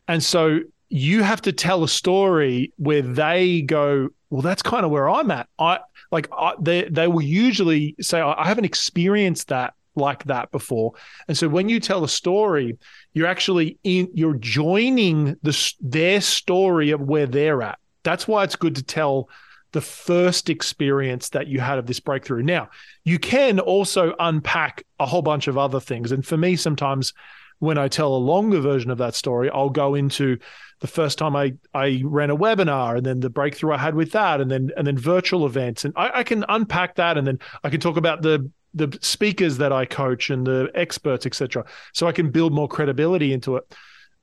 And 0.08 0.24
so 0.24 0.60
you 0.90 1.24
have 1.24 1.42
to 1.44 1.52
tell 1.52 1.84
a 1.84 1.90
story 1.90 2.74
where 2.78 3.02
they 3.02 3.62
go, 3.62 4.10
well, 4.30 4.42
that's 4.42 4.62
kind 4.62 4.86
of 4.86 4.92
where 4.92 5.10
I'm 5.10 5.32
at. 5.32 5.48
I 5.60 5.80
like 6.12 6.30
I, 6.32 6.54
they 6.60 6.88
they 6.90 7.08
will 7.08 7.22
usually 7.22 7.96
say, 8.00 8.20
I 8.22 8.48
haven't 8.48 8.66
experienced 8.66 9.50
that 9.50 9.74
like 9.96 10.24
that 10.26 10.52
before. 10.52 10.94
And 11.28 11.38
so 11.38 11.50
when 11.50 11.70
you 11.70 11.80
tell 11.80 12.04
a 12.04 12.10
story, 12.10 12.78
you're 13.14 13.28
actually 13.28 13.78
in 13.84 14.10
you're 14.14 14.36
joining 14.36 15.36
the 15.44 15.74
their 15.82 16.22
story 16.22 16.92
of 16.92 17.02
where 17.02 17.26
they're 17.26 17.62
at. 17.64 17.80
That's 18.04 18.28
why 18.28 18.44
it's 18.44 18.56
good 18.56 18.76
to 18.76 18.84
tell 18.84 19.30
the 19.74 19.82
first 19.82 20.50
experience 20.50 21.30
that 21.30 21.48
you 21.48 21.60
had 21.60 21.78
of 21.78 21.88
this 21.88 22.00
breakthrough. 22.00 22.42
Now, 22.42 22.70
you 23.04 23.20
can 23.20 23.60
also 23.60 24.16
unpack 24.18 24.86
a 25.00 25.06
whole 25.06 25.22
bunch 25.22 25.48
of 25.48 25.58
other 25.58 25.82
things. 25.82 26.12
And 26.14 26.26
for 26.26 26.38
me, 26.38 26.56
sometimes 26.56 27.14
when 27.60 27.78
I 27.78 27.88
tell 27.88 28.16
a 28.16 28.18
longer 28.18 28.60
version 28.60 28.92
of 28.92 28.98
that 29.00 29.16
story, 29.16 29.50
I'll 29.50 29.70
go 29.70 29.96
into 29.96 30.38
the 30.80 30.88
first 30.88 31.18
time 31.18 31.36
I, 31.36 31.54
I 31.74 32.02
ran 32.06 32.30
a 32.30 32.38
webinar 32.38 32.98
and 32.98 33.06
then 33.06 33.20
the 33.20 33.30
breakthrough 33.30 33.74
I 33.74 33.78
had 33.78 33.96
with 33.96 34.12
that 34.12 34.42
and 34.42 34.52
then 34.52 34.72
and 34.78 34.86
then 34.86 34.98
virtual 34.98 35.46
events. 35.46 35.86
And 35.86 35.94
I, 35.96 36.20
I 36.20 36.24
can 36.24 36.46
unpack 36.50 36.96
that 36.96 37.18
and 37.18 37.26
then 37.26 37.40
I 37.64 37.70
can 37.70 37.80
talk 37.80 37.98
about 37.98 38.22
the 38.22 38.50
the 38.74 38.96
speakers 39.02 39.58
that 39.58 39.72
I 39.72 39.86
coach 39.86 40.30
and 40.30 40.46
the 40.46 40.70
experts, 40.76 41.26
etc. 41.26 41.66
So 41.94 42.08
I 42.08 42.12
can 42.12 42.30
build 42.30 42.54
more 42.54 42.68
credibility 42.68 43.34
into 43.34 43.56
it. 43.56 43.76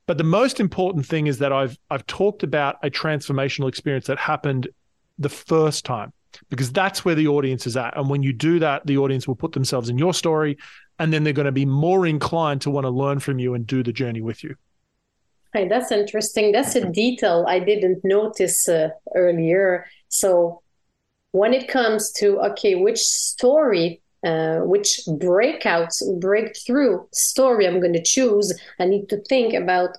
But 0.07 0.17
the 0.17 0.23
most 0.23 0.59
important 0.59 1.05
thing 1.05 1.27
is 1.27 1.39
that 1.39 1.51
I've 1.51 1.77
I've 1.89 2.05
talked 2.07 2.43
about 2.43 2.77
a 2.83 2.89
transformational 2.89 3.67
experience 3.67 4.07
that 4.07 4.17
happened 4.17 4.69
the 5.19 5.29
first 5.29 5.83
time 5.83 6.13
because 6.49 6.71
that's 6.71 7.03
where 7.03 7.15
the 7.15 7.27
audience 7.27 7.67
is 7.67 7.75
at. 7.77 7.97
And 7.97 8.09
when 8.09 8.23
you 8.23 8.33
do 8.33 8.59
that, 8.59 8.85
the 8.85 8.97
audience 8.97 9.27
will 9.27 9.35
put 9.35 9.53
themselves 9.53 9.89
in 9.89 9.97
your 9.97 10.13
story 10.13 10.57
and 10.99 11.11
then 11.11 11.23
they're 11.23 11.33
going 11.33 11.45
to 11.45 11.51
be 11.51 11.65
more 11.65 12.05
inclined 12.05 12.61
to 12.61 12.69
want 12.69 12.85
to 12.85 12.89
learn 12.89 13.19
from 13.19 13.39
you 13.39 13.53
and 13.53 13.67
do 13.67 13.83
the 13.83 13.91
journey 13.91 14.21
with 14.21 14.43
you. 14.43 14.55
Hey, 15.53 15.67
that's 15.67 15.91
interesting. 15.91 16.51
That's 16.51 16.75
a 16.75 16.89
detail 16.89 17.45
I 17.47 17.59
didn't 17.59 18.03
notice 18.03 18.67
uh, 18.67 18.89
earlier. 19.15 19.85
So, 20.09 20.61
when 21.31 21.53
it 21.53 21.67
comes 21.67 22.11
to 22.13 22.39
okay, 22.41 22.75
which 22.75 22.99
story, 22.99 24.01
uh, 24.25 24.59
which 24.59 25.01
breakout, 25.17 25.93
breakthrough 26.19 27.05
story 27.13 27.67
I'm 27.67 27.79
going 27.79 27.93
to 27.93 28.03
choose, 28.03 28.53
I 28.79 28.85
need 28.85 29.07
to 29.09 29.21
think 29.29 29.53
about 29.53 29.97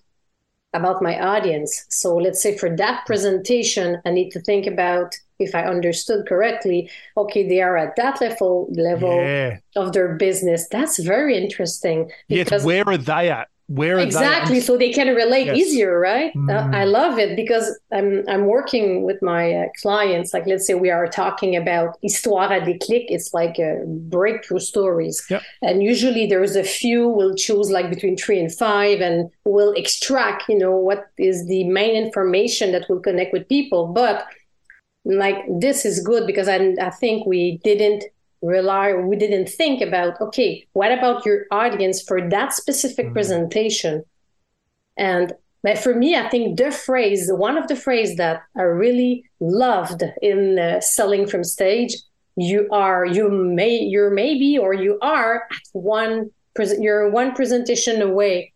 about 0.74 1.00
my 1.00 1.18
audience. 1.18 1.86
So, 1.88 2.16
let's 2.16 2.42
say 2.42 2.56
for 2.58 2.76
that 2.76 3.06
presentation, 3.06 4.00
I 4.04 4.10
need 4.10 4.30
to 4.32 4.40
think 4.40 4.66
about 4.66 5.14
if 5.38 5.54
I 5.54 5.64
understood 5.64 6.26
correctly, 6.26 6.90
okay, 7.16 7.46
they 7.48 7.60
are 7.62 7.76
at 7.76 7.96
that 7.96 8.20
level 8.20 8.68
level 8.70 9.16
Yeah. 9.22 9.58
of 9.76 9.92
their 9.92 10.14
business. 10.16 10.68
That's 10.68 10.98
very 10.98 11.36
interesting. 11.36 12.10
Yes. 12.28 12.64
Where 12.64 12.84
are 12.88 12.96
they 12.96 13.30
at? 13.30 13.48
Where 13.68 13.96
are 13.96 14.00
exactly 14.00 14.60
they? 14.60 14.66
so 14.68 14.76
they 14.76 14.92
can 14.92 15.08
relate 15.16 15.46
Yes. 15.46 15.56
easier 15.58 15.98
right 15.98 16.32
Mm. 16.36 16.48
Uh, 16.54 16.70
i 16.82 16.84
love 16.84 17.18
it 17.24 17.34
because 17.34 17.66
i'm 17.98 18.22
i'm 18.32 18.44
working 18.46 19.02
with 19.08 19.18
my 19.22 19.44
uh, 19.60 19.64
clients 19.82 20.32
like 20.32 20.46
let's 20.46 20.64
say 20.68 20.74
we 20.74 20.88
are 20.98 21.08
talking 21.08 21.56
about 21.56 21.88
histoire 22.00 22.48
à 22.56 22.60
déclic 22.64 23.04
it's 23.16 23.30
like 23.40 23.56
uh, 23.58 23.82
breakthrough 24.16 24.60
stories 24.60 25.16
Yep. 25.30 25.42
and 25.66 25.82
usually 25.82 26.24
there's 26.32 26.54
a 26.54 26.62
few 26.80 27.08
we'll 27.08 27.34
choose 27.46 27.68
like 27.76 27.88
between 27.90 28.16
three 28.16 28.38
and 28.44 28.52
five 28.66 29.00
and 29.00 29.16
we'll 29.44 29.74
extract 29.82 30.40
you 30.48 30.58
know 30.62 30.76
what 30.88 31.00
is 31.18 31.36
the 31.52 31.62
main 31.80 31.94
information 32.04 32.66
that 32.70 32.84
will 32.88 33.00
connect 33.08 33.32
with 33.32 33.44
people 33.48 33.82
but 34.02 34.16
like 35.06 35.36
this 35.60 35.84
is 35.84 36.00
good 36.00 36.26
because 36.26 36.48
i, 36.48 36.74
I 36.80 36.90
think 36.90 37.26
we 37.26 37.58
didn't 37.64 38.04
rely 38.42 38.92
we 38.92 39.16
didn't 39.16 39.48
think 39.48 39.80
about 39.80 40.20
okay 40.20 40.66
what 40.74 40.92
about 40.92 41.24
your 41.24 41.46
audience 41.50 42.02
for 42.02 42.18
that 42.28 42.52
specific 42.52 43.06
Mhm. 43.06 43.12
presentation 43.12 44.04
and 44.96 45.32
but 45.62 45.78
for 45.78 45.94
me 45.94 46.16
i 46.16 46.28
think 46.28 46.56
the 46.58 46.70
phrase 46.70 47.30
one 47.32 47.56
of 47.56 47.66
the 47.68 47.76
phrase 47.76 48.16
that 48.16 48.42
i 48.56 48.62
really 48.62 49.24
loved 49.40 50.02
in 50.22 50.58
uh, 50.58 50.80
selling 50.80 51.26
from 51.26 51.42
stage 51.44 51.94
you 52.36 52.68
are 52.70 53.04
you 53.06 53.28
may 53.30 53.74
you're 53.78 54.10
maybe 54.10 54.58
or 54.58 54.74
you 54.74 54.98
are 55.02 55.44
at 55.50 55.62
one 55.72 56.30
present 56.54 56.82
you're 56.82 57.08
one 57.10 57.32
presentation 57.34 58.02
away 58.02 58.52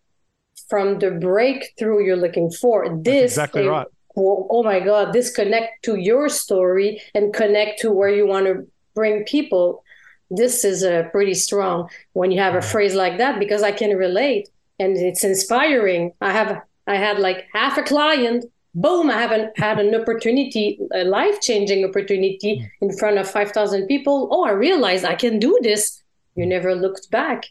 from 0.69 0.99
the 0.99 1.11
breakthrough 1.11 2.05
you're 2.05 2.17
looking 2.27 2.51
for 2.51 2.89
That's 2.89 3.03
this 3.05 3.33
exactly 3.33 3.63
is- 3.63 3.69
right. 3.69 3.87
Oh 4.17 4.63
my 4.63 4.81
god 4.81 5.13
this 5.13 5.31
connect 5.31 5.85
to 5.85 5.97
your 5.97 6.29
story 6.29 7.01
and 7.15 7.33
connect 7.33 7.81
to 7.81 7.91
where 7.91 8.11
you 8.11 8.27
want 8.27 8.47
to 8.47 8.67
bring 8.95 9.25
people. 9.25 9.83
This 10.31 10.65
is 10.65 10.85
uh, 10.85 11.05
pretty 11.11 11.35
strong 11.35 11.89
when 12.13 12.31
you 12.31 12.41
have 12.41 12.55
a 12.55 12.59
mm. 12.59 12.73
phrase 12.73 12.95
like 12.95 13.19
that 13.19 13.39
because 13.39 13.63
i 13.63 13.73
can 13.73 13.97
relate 13.97 14.49
and 14.79 14.97
it's 14.97 15.25
inspiring. 15.25 16.13
I 16.21 16.33
have 16.33 16.63
i 16.87 16.97
had 16.97 17.19
like 17.19 17.47
half 17.53 17.79
a 17.79 17.83
client 17.83 18.45
boom 18.73 19.11
i 19.11 19.19
haven't 19.25 19.59
had 19.59 19.79
an 19.81 19.95
opportunity 20.01 20.79
a 20.95 21.03
life-changing 21.05 21.85
opportunity 21.85 22.53
mm. 22.57 22.69
in 22.83 22.97
front 22.97 23.19
of 23.19 23.31
5000 23.31 23.87
people. 23.87 24.29
Oh 24.31 24.45
i 24.45 24.51
realized 24.51 25.05
i 25.05 25.15
can 25.15 25.39
do 25.39 25.59
this. 25.63 26.03
You 26.37 26.45
mm. 26.45 26.49
never 26.49 26.75
looked 26.75 27.11
back. 27.11 27.47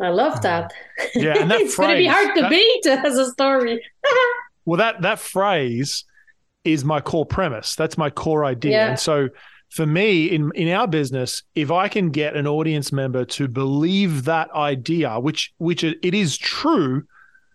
I 0.00 0.08
love 0.08 0.42
that. 0.42 0.72
Yeah, 1.14 1.38
and 1.40 1.50
that 1.50 1.60
it's 1.64 1.76
going 1.76 1.90
to 1.90 1.96
be 1.96 2.06
hard 2.06 2.34
to 2.34 2.42
that- 2.42 2.50
beat 2.50 2.86
as 3.08 3.16
a 3.16 3.30
story 3.30 3.80
Well, 4.64 4.78
that 4.78 5.02
that 5.02 5.18
phrase 5.18 6.04
is 6.64 6.84
my 6.84 7.00
core 7.00 7.26
premise. 7.26 7.74
That's 7.74 7.98
my 7.98 8.10
core 8.10 8.44
idea. 8.44 8.72
Yeah. 8.72 8.88
And 8.90 8.98
so 8.98 9.28
for 9.70 9.86
me 9.86 10.26
in 10.26 10.50
in 10.54 10.68
our 10.68 10.86
business, 10.86 11.42
if 11.54 11.70
I 11.70 11.88
can 11.88 12.10
get 12.10 12.36
an 12.36 12.46
audience 12.46 12.92
member 12.92 13.24
to 13.26 13.48
believe 13.48 14.24
that 14.24 14.50
idea, 14.52 15.18
which 15.20 15.52
which 15.58 15.84
it 15.84 15.98
it 16.02 16.14
is 16.14 16.38
true, 16.38 17.04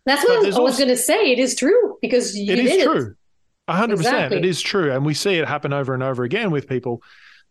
That's 0.06 0.24
what 0.24 0.38
I 0.38 0.48
was 0.48 0.58
also- 0.58 0.78
going 0.78 0.90
to 0.90 0.98
say. 0.98 1.32
It 1.32 1.40
is 1.40 1.56
true 1.56 1.98
because 2.02 2.36
you 2.36 2.54
it 2.54 2.58
did 2.58 2.66
is 2.66 2.84
true. 2.84 3.16
A 3.68 3.74
hundred 3.76 3.98
percent. 3.98 4.16
Exactly. 4.16 4.38
It 4.40 4.46
is 4.46 4.62
true. 4.62 4.92
And 4.92 5.06
we 5.06 5.14
see 5.14 5.36
it 5.36 5.48
happen 5.48 5.74
over 5.74 5.94
and 5.94 6.02
over 6.04 6.24
again 6.24 6.52
with 6.52 6.68
people. 6.68 7.02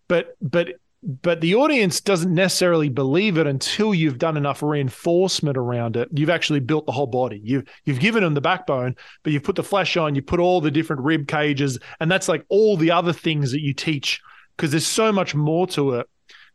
But 0.08 0.36
but 0.40 0.74
but 1.02 1.40
the 1.40 1.54
audience 1.54 2.00
doesn't 2.00 2.34
necessarily 2.34 2.88
believe 2.88 3.38
it 3.38 3.46
until 3.46 3.94
you've 3.94 4.18
done 4.18 4.36
enough 4.36 4.62
reinforcement 4.62 5.56
around 5.56 5.96
it. 5.96 6.08
You've 6.12 6.30
actually 6.30 6.60
built 6.60 6.86
the 6.86 6.92
whole 6.92 7.06
body. 7.06 7.40
You've 7.42 7.68
you've 7.84 8.00
given 8.00 8.24
them 8.24 8.34
the 8.34 8.40
backbone, 8.40 8.96
but 9.22 9.32
you've 9.32 9.44
put 9.44 9.56
the 9.56 9.62
flesh 9.62 9.96
on, 9.96 10.14
you 10.14 10.22
put 10.22 10.40
all 10.40 10.60
the 10.60 10.70
different 10.70 11.02
rib 11.02 11.28
cages, 11.28 11.78
and 12.00 12.10
that's 12.10 12.28
like 12.28 12.44
all 12.48 12.76
the 12.76 12.90
other 12.90 13.12
things 13.12 13.52
that 13.52 13.60
you 13.60 13.74
teach. 13.74 14.20
Because 14.56 14.72
there's 14.72 14.86
so 14.86 15.12
much 15.12 15.36
more 15.36 15.68
to 15.68 15.94
it 15.94 16.08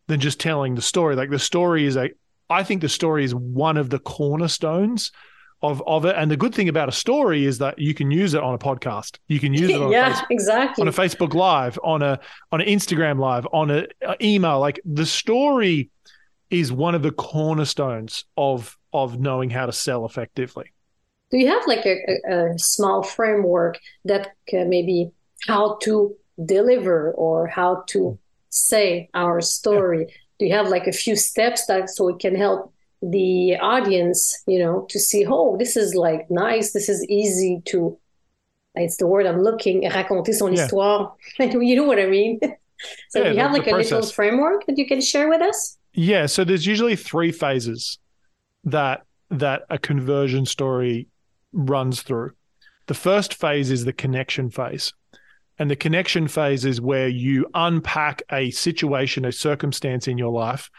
than 0.08 0.20
just 0.20 0.42
telling 0.42 0.76
the 0.76 0.82
story. 0.82 1.16
Like 1.16 1.30
the 1.30 1.40
story 1.40 1.86
is 1.86 1.96
a 1.96 2.10
I 2.50 2.64
think 2.64 2.82
the 2.82 2.90
story 2.90 3.24
is 3.24 3.34
one 3.34 3.78
of 3.78 3.90
the 3.90 4.00
cornerstones 4.00 5.12
of 5.63 5.82
of 5.88 6.06
it. 6.06 6.15
And 6.17 6.30
the 6.30 6.38
good 6.38 6.54
thing 6.54 6.69
about 6.69 6.89
a 6.89 6.91
story 6.91 7.45
is 7.45 7.58
that 7.60 7.80
you 7.80 7.93
can 7.93 8.12
use 8.12 8.34
it 8.34 8.43
on 8.43 8.54
a 8.54 8.58
podcast. 8.60 9.17
You 9.28 9.39
can 9.39 9.54
use 9.54 9.69
it 9.69 9.82
on 9.82 9.88
a 9.88 9.91
yeah, 9.91 10.13
Facebook 10.13 10.26
exactly. 10.30 10.82
on 10.82 10.88
a 10.88 10.91
Facebook 10.91 11.34
Live, 11.34 11.80
on 11.84 12.04
a 12.04 12.19
on 12.52 12.62
an 12.62 12.67
Instagram 12.67 13.17
Live, 13.17 13.47
on 13.52 13.71
a, 13.71 13.88
a 14.02 14.15
email. 14.21 14.60
Like 14.60 14.80
the 14.86 15.06
story 15.06 15.89
is 16.49 16.71
one 16.71 16.93
of 16.93 17.02
the 17.02 17.12
cornerstones 17.12 18.26
of 18.38 18.78
of 18.91 19.19
knowing 19.19 19.49
how 19.49 19.65
to 19.65 19.71
sell 19.71 20.06
effectively. 20.06 20.71
Do 21.32 21.39
you 21.39 21.47
have 21.47 21.65
like 21.65 21.86
a, 21.86 21.97
a, 22.30 22.60
small 22.60 23.02
framework 23.02 23.80
that 24.06 24.34
maybe 24.52 25.10
how 25.47 25.78
to 25.82 26.15
deliver 26.45 27.12
or 27.13 27.47
how 27.47 27.86
to 27.88 28.19
say 28.49 29.10
our 29.15 29.41
story? 29.41 30.13
Do 30.38 30.45
you 30.45 30.54
have 30.54 30.67
like 30.67 30.86
a 30.86 30.91
few 30.91 31.15
steps 31.15 31.65
that 31.65 31.89
so 31.89 32.10
it 32.10 32.19
can 32.19 32.36
help 32.36 32.73
the 33.04 33.58
audience, 33.58 34.42
you 34.48 34.60
know, 34.60 34.86
to 34.89 35.00
see, 35.00 35.26
oh, 35.28 35.58
this 35.58 35.76
is 35.76 35.94
like 35.94 36.30
nice, 36.30 36.72
this 36.72 36.89
is 36.89 37.06
easy 37.10 37.62
to. 37.66 37.98
It's 38.76 38.98
the 38.98 39.06
word 39.06 39.28
I'm 39.28 39.42
looking. 39.42 39.84
Raconter 39.84 40.34
son 40.34 40.54
Yeah. 40.54 40.62
histoire. 40.62 41.13
you 41.39 41.76
know 41.76 41.84
what 41.84 42.00
I 42.00 42.08
mean. 42.08 42.39
so 43.10 43.24
Yeah, 43.24 43.32
you 43.32 43.39
have 43.39 43.52
like 43.52 43.68
a 43.68 43.76
little 43.76 44.02
framework 44.02 44.66
that 44.66 44.78
you 44.78 44.88
can 44.88 45.00
share 45.00 45.30
with 45.30 45.42
us? 45.42 45.78
Yeah, 45.94 46.26
so 46.26 46.44
there's 46.44 46.66
usually 46.66 46.96
three 46.96 47.32
phases 47.32 48.00
that 48.63 49.04
that 49.30 49.63
a 49.70 49.78
conversion 49.78 50.46
story 50.46 51.08
runs 51.52 52.02
through. 52.02 52.32
The 52.88 52.94
first 52.94 53.36
phase 53.36 53.70
is 53.70 53.86
the 53.86 53.94
connection 53.94 54.50
phase. 54.50 54.94
And 55.60 55.70
the 55.70 55.76
connection 55.76 56.28
phase 56.28 56.66
is 56.66 56.82
where 56.82 57.08
you 57.08 57.46
unpack 57.54 58.24
a 58.32 58.50
situation, 58.52 59.24
a 59.26 59.32
circumstance 59.32 60.08
in 60.08 60.18
your 60.18 60.32
life 60.32 60.70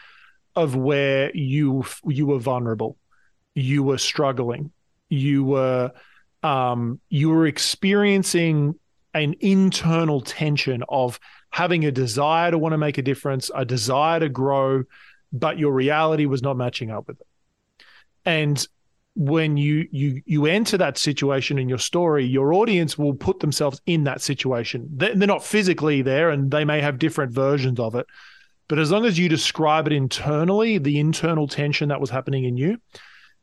of 0.55 0.75
where 0.75 1.35
you 1.35 1.85
you 2.05 2.25
were 2.25 2.39
vulnerable, 2.39 2.97
you 3.53 3.83
were 3.83 3.97
struggling, 3.97 4.71
you 5.09 5.43
were 5.43 5.91
um, 6.43 6.99
you 7.09 7.29
were 7.29 7.47
experiencing 7.47 8.75
an 9.13 9.35
internal 9.39 10.21
tension 10.21 10.83
of 10.89 11.19
having 11.49 11.85
a 11.85 11.91
desire 11.91 12.51
to 12.51 12.57
want 12.57 12.73
to 12.73 12.77
make 12.77 12.97
a 12.97 13.01
difference, 13.01 13.49
a 13.55 13.63
desire 13.65 14.19
to 14.19 14.29
grow, 14.29 14.83
but 15.31 15.57
your 15.57 15.71
reality 15.71 16.25
was 16.25 16.41
not 16.41 16.57
matching 16.57 16.91
up 16.91 17.07
with 17.07 17.19
it. 17.19 17.27
And 18.25 18.67
when 19.15 19.55
you 19.55 19.87
you 19.91 20.21
you 20.25 20.45
enter 20.45 20.77
that 20.77 20.97
situation 20.97 21.57
in 21.57 21.69
your 21.69 21.77
story, 21.77 22.25
your 22.25 22.53
audience 22.53 22.97
will 22.97 23.13
put 23.13 23.39
themselves 23.39 23.81
in 23.85 24.03
that 24.03 24.21
situation. 24.21 24.89
They're, 24.91 25.15
they're 25.15 25.27
not 25.27 25.43
physically 25.43 26.01
there, 26.01 26.29
and 26.29 26.51
they 26.51 26.65
may 26.65 26.81
have 26.81 26.99
different 26.99 27.31
versions 27.31 27.79
of 27.79 27.95
it. 27.95 28.05
But 28.67 28.79
as 28.79 28.91
long 28.91 29.05
as 29.05 29.19
you 29.19 29.29
describe 29.29 29.87
it 29.87 29.93
internally, 29.93 30.77
the 30.77 30.99
internal 30.99 31.47
tension 31.47 31.89
that 31.89 32.01
was 32.01 32.09
happening 32.09 32.45
in 32.45 32.57
you, 32.57 32.77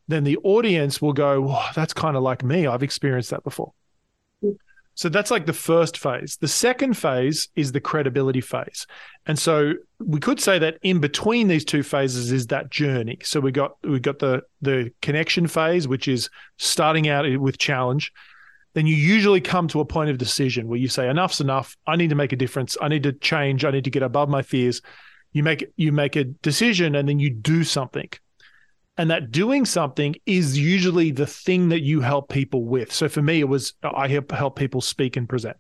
then 0.09 0.25
the 0.25 0.39
audience 0.39 1.01
will 1.01 1.13
go, 1.13 1.41
"Whoa, 1.41 1.63
"That's 1.75 1.95
kind 1.95 2.17
of 2.17 2.23
like 2.23 2.43
me. 2.43 2.67
I've 2.67 2.83
experienced 2.83 3.31
that 3.31 3.45
before." 3.45 3.73
So 4.95 5.09
that's 5.09 5.31
like 5.31 5.47
the 5.47 5.53
first 5.55 5.97
phase. 5.97 6.37
The 6.37 6.49
second 6.49 6.99
phase 6.99 7.49
is 7.57 7.73
the 7.73 7.81
credibility 7.81 8.43
phase. 8.43 8.87
And 9.27 9.39
so 9.39 9.75
we 9.99 10.21
could 10.21 10.39
say 10.39 10.59
that 10.59 10.77
in 10.83 11.01
between 11.01 11.49
these 11.49 11.65
two 11.65 11.83
phases 11.83 12.31
is 12.31 12.49
that 12.49 12.71
journey. 12.71 13.19
So 13.23 13.41
we 13.41 13.53
got 13.53 13.77
we 13.85 14.01
got 14.01 14.19
the 14.19 14.43
the 14.61 14.93
connection 15.01 15.47
phase, 15.47 15.89
which 15.89 16.09
is 16.09 16.29
starting 16.59 17.09
out 17.09 17.25
with 17.41 17.59
challenge. 17.59 18.13
Then 18.75 18.87
you 18.87 18.95
usually 18.95 19.41
come 19.41 19.69
to 19.69 19.81
a 19.81 19.85
point 19.85 20.11
of 20.11 20.19
decision 20.19 20.67
where 20.67 20.79
you 20.79 20.89
say, 20.89 21.09
enough's 21.09 21.41
enough. 21.41 21.77
I 21.87 21.97
need 21.97 22.11
to 22.11 22.15
make 22.15 22.33
a 22.33 22.37
difference. 22.37 22.77
I 22.81 22.89
need 22.89 23.03
to 23.03 23.13
change. 23.13 23.65
I 23.65 23.71
need 23.71 23.85
to 23.85 23.91
get 23.91 24.03
above 24.03 24.29
my 24.29 24.43
fears. 24.43 24.83
You 25.33 25.43
make 25.43 25.67
you 25.77 25.93
make 25.93 26.17
a 26.17 26.25
decision 26.25 26.95
and 26.95 27.09
then 27.09 27.19
you 27.19 27.31
do 27.31 27.65
something. 27.65 28.09
And 28.99 29.11
that 29.11 29.31
doing 29.31 29.65
something 29.65 30.15
is 30.27 30.59
usually 30.59 31.11
the 31.11 31.27
thing 31.27 31.71
that 31.71 31.81
you 31.81 32.01
help 32.01 32.29
people 32.29 32.65
with. 32.65 32.93
So 32.93 33.09
for 33.09 33.23
me, 33.23 33.41
it 33.41 33.49
was 33.49 33.75
I 33.83 34.09
help 34.09 34.31
help 34.33 34.57
people 34.57 34.81
speak 34.81 35.17
and 35.17 35.29
present. 35.29 35.57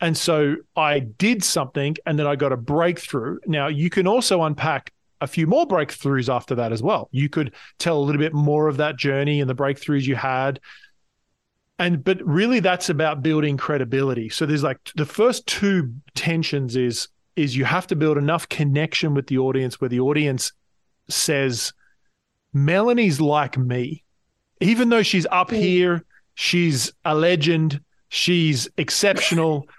And 0.00 0.16
so 0.16 0.56
I 0.76 1.00
did 1.00 1.42
something 1.42 1.96
and 2.06 2.18
then 2.18 2.26
I 2.26 2.36
got 2.36 2.52
a 2.52 2.56
breakthrough. 2.56 3.38
Now 3.46 3.66
you 3.66 3.90
can 3.90 4.06
also 4.06 4.42
unpack 4.42 4.92
a 5.20 5.26
few 5.26 5.46
more 5.46 5.66
breakthroughs 5.66 6.32
after 6.32 6.54
that 6.54 6.72
as 6.72 6.82
well. 6.82 7.08
You 7.10 7.28
could 7.28 7.54
tell 7.78 7.98
a 7.98 8.04
little 8.04 8.20
bit 8.20 8.32
more 8.32 8.68
of 8.68 8.76
that 8.76 8.96
journey 8.96 9.40
and 9.40 9.50
the 9.50 9.54
breakthroughs 9.54 10.06
you 10.06 10.14
had. 10.14 10.60
And 11.80 12.02
but 12.02 12.24
really 12.24 12.60
that's 12.60 12.88
about 12.90 13.22
building 13.22 13.56
credibility. 13.56 14.28
So 14.28 14.46
there's 14.46 14.62
like 14.62 14.78
the 14.96 15.06
first 15.06 15.46
two 15.46 15.94
tensions 16.14 16.76
is 16.76 17.08
is 17.38 17.56
you 17.56 17.64
have 17.64 17.86
to 17.86 17.96
build 17.96 18.18
enough 18.18 18.48
connection 18.48 19.14
with 19.14 19.26
the 19.28 19.38
audience 19.38 19.80
where 19.80 19.88
the 19.88 20.00
audience 20.00 20.52
says 21.08 21.72
Melanie's 22.52 23.20
like 23.20 23.56
me. 23.56 24.04
Even 24.60 24.88
though 24.88 25.02
she's 25.02 25.26
up 25.30 25.50
here, 25.50 26.04
she's 26.34 26.92
a 27.04 27.14
legend, 27.14 27.80
she's 28.08 28.68
exceptional. 28.76 29.64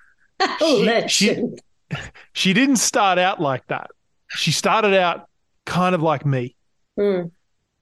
She- 0.60 0.86
legend. 0.86 1.60
she 2.34 2.54
didn't 2.54 2.78
start 2.78 3.20
out 3.20 3.42
like 3.42 3.68
that. 3.68 3.90
She 4.30 4.52
started 4.54 4.94
out 4.94 5.28
kind 5.66 5.94
of 5.94 6.02
like 6.02 6.26
me. 6.26 6.56
Mm. 6.98 7.32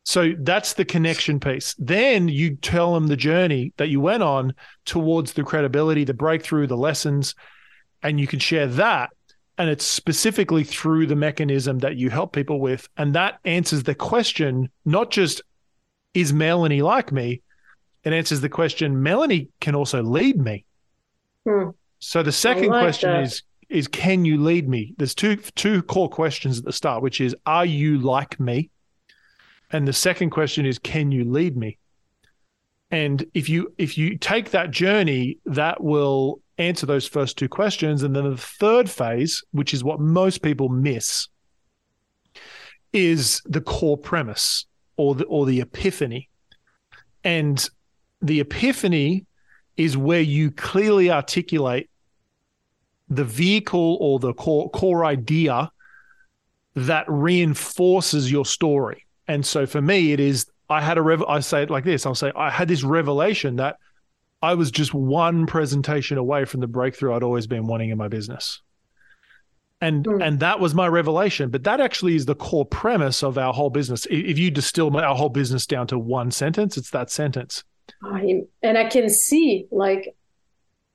So 0.04 0.34
that's 0.40 0.74
the 0.74 0.86
connection 0.86 1.40
piece. 1.40 1.76
Then 1.78 2.30
you 2.30 2.56
tell 2.56 2.94
them 2.96 3.08
the 3.08 3.18
journey 3.18 3.74
that 3.78 3.90
you 3.90 4.00
went 4.00 4.24
on 4.24 4.56
towards 4.86 5.34
the 5.34 5.44
credibility, 5.44 6.04
the 6.04 6.14
breakthrough, 6.16 6.66
the 6.66 6.78
lessons. 6.78 7.36
and 8.02 8.20
you 8.20 8.26
can 8.26 8.40
share 8.40 8.66
that 8.68 9.12
and 9.58 9.70
it's 9.70 9.86
specifically 9.86 10.64
through 10.64 11.08
the 11.08 11.16
mechanism 11.16 11.80
that 11.80 11.96
you 11.96 12.10
help 12.10 12.34
people 12.34 12.60
with 12.60 12.88
and 12.98 13.16
that 13.16 13.40
answers 13.46 13.84
the 13.84 13.96
question 13.96 14.70
not 14.86 15.12
just 15.12 15.42
is 16.14 16.34
melanie 16.34 16.82
like 16.82 17.12
me? 17.12 17.42
It 18.04 18.14
answers 18.14 18.42
the 18.42 18.50
question 18.50 19.02
melanie 19.02 19.50
can 19.60 19.76
also 19.76 20.02
lead 20.04 20.38
me. 20.40 20.66
Hmm. 21.48 21.70
so 22.00 22.24
the 22.24 22.32
second 22.32 22.70
like 22.70 22.84
question 22.84 23.12
that. 23.12 23.24
is 23.24 23.44
is 23.70 23.88
can 23.88 24.26
you 24.26 24.42
lead 24.42 24.68
me? 24.68 24.94
There's 24.98 25.16
two 25.16 25.38
two 25.38 25.82
core 25.84 26.10
questions 26.10 26.60
at 26.60 26.66
the 26.66 26.74
start 26.74 27.02
which 27.02 27.22
is 27.22 27.36
are 27.46 27.66
you 27.66 28.00
like 28.00 28.40
me? 28.40 28.70
And 29.72 29.88
the 29.88 29.94
second 29.94 30.30
question 30.30 30.66
is 30.66 30.80
can 30.80 31.12
you 31.12 31.26
lead 31.26 31.58
me? 31.58 31.78
And 32.92 33.26
if 33.34 33.50
you 33.50 33.74
if 33.78 33.98
you 33.98 34.18
take 34.18 34.52
that 34.52 34.72
journey 34.72 35.40
that 35.46 35.84
will 35.84 36.42
answer 36.58 36.86
those 36.86 37.08
first 37.08 37.38
two 37.38 37.50
questions. 37.50 38.04
And 38.04 38.16
then 38.16 38.30
the 38.30 38.38
third 38.38 38.90
phase 38.90 39.44
which 39.52 39.74
is 39.74 39.84
what 39.84 40.00
most 40.00 40.42
people 40.42 40.70
miss 40.70 41.28
is 42.94 43.42
the 43.46 43.62
core 43.62 43.98
premise 43.98 44.66
or 44.96 45.16
the 45.16 45.26
or 45.26 45.46
the 45.46 45.62
epiphany. 45.62 46.30
And 47.24 47.68
the 48.22 48.40
epiphany 48.40 49.26
is 49.76 49.98
where 49.98 50.22
you 50.22 50.50
clearly 50.52 51.12
articulate 51.12 51.90
the 53.10 53.24
vehicle 53.24 53.98
or 54.02 54.20
the 54.20 54.34
core 54.34 54.70
core 54.72 55.06
idea 55.06 55.72
that 56.76 57.06
reinforces 57.08 58.32
your 58.32 58.46
story. 58.46 59.06
And 59.28 59.46
so 59.46 59.66
for 59.66 59.82
me 59.82 60.14
it 60.14 60.20
is 60.20 60.48
i 60.70 60.82
had 60.82 60.98
a 60.98 61.02
rev 61.02 61.24
i 61.24 61.40
say 61.40 61.64
it 61.64 61.70
like 61.70 61.84
this 61.86 62.06
i'll 62.06 62.16
say 62.16 62.32
i 62.36 62.50
had 62.50 62.68
this 62.68 62.84
revelation 62.84 63.56
that 63.56 63.78
i 64.42 64.54
was 64.54 64.72
just 64.72 64.94
one 64.94 65.46
presentation 65.46 66.18
away 66.18 66.46
from 66.46 66.60
the 66.60 66.68
breakthrough 66.68 67.16
i'd 67.16 67.24
always 67.24 67.48
been 67.48 67.68
wanting 67.68 67.90
in 67.90 67.98
my 67.98 68.08
business 68.08 68.62
and 69.82 70.06
Hmm. 70.06 70.22
and 70.22 70.40
that 70.40 70.60
was 70.60 70.74
my 70.74 70.88
revelation 70.88 71.50
but 71.50 71.64
that 71.64 71.80
actually 71.80 72.16
is 72.16 72.26
the 72.26 72.36
core 72.36 72.66
premise 72.66 73.24
of 73.24 73.38
our 73.38 73.54
whole 73.54 73.70
business 73.70 74.08
if 74.10 74.38
you 74.38 74.50
distill 74.52 74.96
our 74.98 75.16
whole 75.16 75.30
business 75.30 75.66
down 75.66 75.88
to 75.88 76.00
one 76.00 76.32
sentence 76.32 76.78
it's 76.78 76.92
that 76.92 77.10
sentence 77.10 77.64
I, 78.04 78.42
and 78.62 78.78
I 78.78 78.90
can 78.90 79.10
see 79.10 79.66
like 79.72 80.14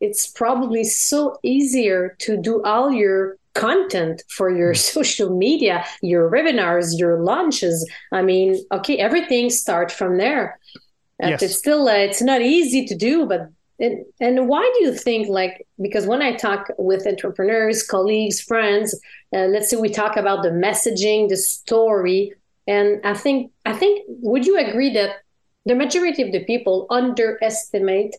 it's 0.00 0.26
probably 0.26 0.84
so 0.84 1.38
easier 1.42 2.16
to 2.20 2.36
do 2.36 2.62
all 2.64 2.92
your 2.92 3.36
content 3.54 4.22
for 4.28 4.50
your 4.50 4.74
social 4.74 5.36
media, 5.36 5.84
your 6.02 6.30
webinars, 6.30 6.98
your 6.98 7.20
launches. 7.20 7.88
I 8.10 8.22
mean, 8.22 8.56
okay, 8.72 8.98
everything 8.98 9.48
starts 9.48 9.94
from 9.94 10.18
there. 10.18 10.58
And 11.22 11.30
Yes. 11.30 11.42
It's 11.42 11.56
still 11.56 11.88
uh, 11.88 11.94
it's 11.94 12.20
not 12.20 12.42
easy 12.42 12.84
to 12.86 12.94
do, 12.94 13.26
but 13.26 13.48
and, 13.78 14.04
and 14.20 14.48
why 14.48 14.62
do 14.74 14.84
you 14.84 14.92
think 14.92 15.28
like 15.28 15.66
because 15.80 16.06
when 16.06 16.20
I 16.20 16.34
talk 16.34 16.70
with 16.78 17.06
entrepreneurs, 17.06 17.82
colleagues, 17.82 18.40
friends, 18.40 18.94
uh, 19.34 19.46
let's 19.46 19.70
say 19.70 19.76
we 19.76 19.88
talk 19.88 20.16
about 20.16 20.42
the 20.42 20.50
messaging, 20.50 21.28
the 21.28 21.36
story, 21.36 22.34
and 22.66 23.00
I 23.04 23.14
think 23.14 23.52
I 23.64 23.72
think 23.72 24.04
would 24.08 24.46
you 24.46 24.58
agree 24.58 24.92
that 24.94 25.22
the 25.64 25.76
majority 25.76 26.22
of 26.22 26.32
the 26.32 26.44
people 26.44 26.86
underestimate 26.90 28.16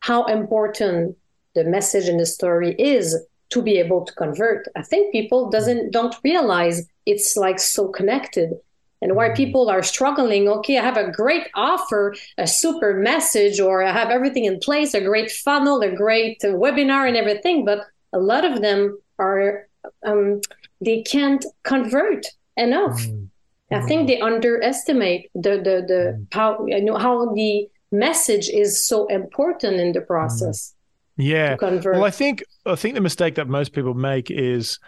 how 0.00 0.24
important 0.24 1.16
the 1.54 1.64
message 1.64 2.08
and 2.08 2.20
the 2.20 2.26
story 2.26 2.74
is 2.78 3.16
to 3.50 3.62
be 3.62 3.78
able 3.78 4.04
to 4.04 4.12
convert. 4.14 4.66
I 4.76 4.82
think 4.82 5.12
people 5.12 5.48
doesn't 5.50 5.92
don't 5.92 6.14
realize 6.24 6.86
it's 7.06 7.36
like 7.36 7.60
so 7.60 7.88
connected. 7.88 8.54
And 9.02 9.14
why 9.14 9.26
mm-hmm. 9.26 9.36
people 9.36 9.68
are 9.68 9.82
struggling, 9.82 10.48
okay, 10.48 10.78
I 10.78 10.82
have 10.82 10.96
a 10.96 11.10
great 11.10 11.48
offer, 11.54 12.14
a 12.38 12.46
super 12.46 12.94
message, 12.94 13.60
or 13.60 13.82
I 13.82 13.92
have 13.92 14.10
everything 14.10 14.46
in 14.46 14.58
place, 14.58 14.94
a 14.94 15.04
great 15.04 15.30
funnel, 15.30 15.82
a 15.82 15.94
great 15.94 16.42
uh, 16.42 16.48
webinar, 16.48 17.06
and 17.06 17.16
everything. 17.16 17.64
But 17.64 17.80
a 18.12 18.18
lot 18.18 18.44
of 18.44 18.62
them 18.62 18.98
are, 19.18 19.68
um, 20.04 20.40
they 20.80 21.02
can't 21.02 21.44
convert 21.62 22.26
enough. 22.56 22.98
Mm-hmm. 23.00 23.74
I 23.74 23.80
think 23.86 24.06
they 24.06 24.16
mm-hmm. 24.16 24.34
underestimate 24.34 25.30
the 25.34 25.56
the 25.56 25.76
the 25.90 26.26
how 26.30 26.64
you 26.66 26.84
know 26.84 26.96
how 26.96 27.34
the 27.34 27.68
message 27.90 28.48
is 28.48 28.86
so 28.86 29.06
important 29.06 29.80
in 29.80 29.90
the 29.92 30.00
process 30.00 30.76
yeah. 31.16 31.56
Well, 31.60 32.04
I 32.04 32.10
think 32.10 32.44
I 32.66 32.74
think 32.74 32.94
the 32.94 33.00
mistake 33.00 33.36
that 33.36 33.48
most 33.48 33.72
people 33.72 33.94
make 33.94 34.30
is 34.30 34.78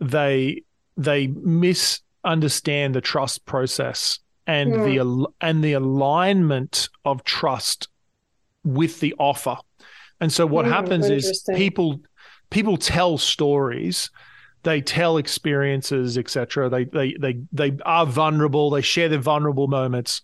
they 0.00 0.62
they 0.96 1.28
misunderstand 2.24 2.94
the 2.94 3.00
trust 3.00 3.44
process 3.44 4.18
and 4.46 4.74
Hmm. 4.74 4.82
the 4.82 5.26
and 5.40 5.62
the 5.62 5.72
alignment 5.74 6.88
of 7.04 7.24
trust 7.24 7.88
with 8.64 9.00
the 9.00 9.14
offer. 9.18 9.56
And 10.20 10.32
so 10.32 10.46
what 10.46 10.64
Hmm, 10.64 10.66
happens 10.66 11.10
is 11.10 11.34
people 11.52 12.00
people 12.50 12.76
tell 12.76 13.18
stories, 13.18 14.10
they 14.62 14.80
tell 14.80 15.16
experiences, 15.16 16.18
etc. 16.18 16.70
They 16.70 16.84
they 16.84 17.16
they 17.20 17.40
they 17.52 17.76
are 17.84 18.06
vulnerable, 18.06 18.70
they 18.70 18.82
share 18.82 19.08
their 19.08 19.20
vulnerable 19.20 19.68
moments. 19.68 20.22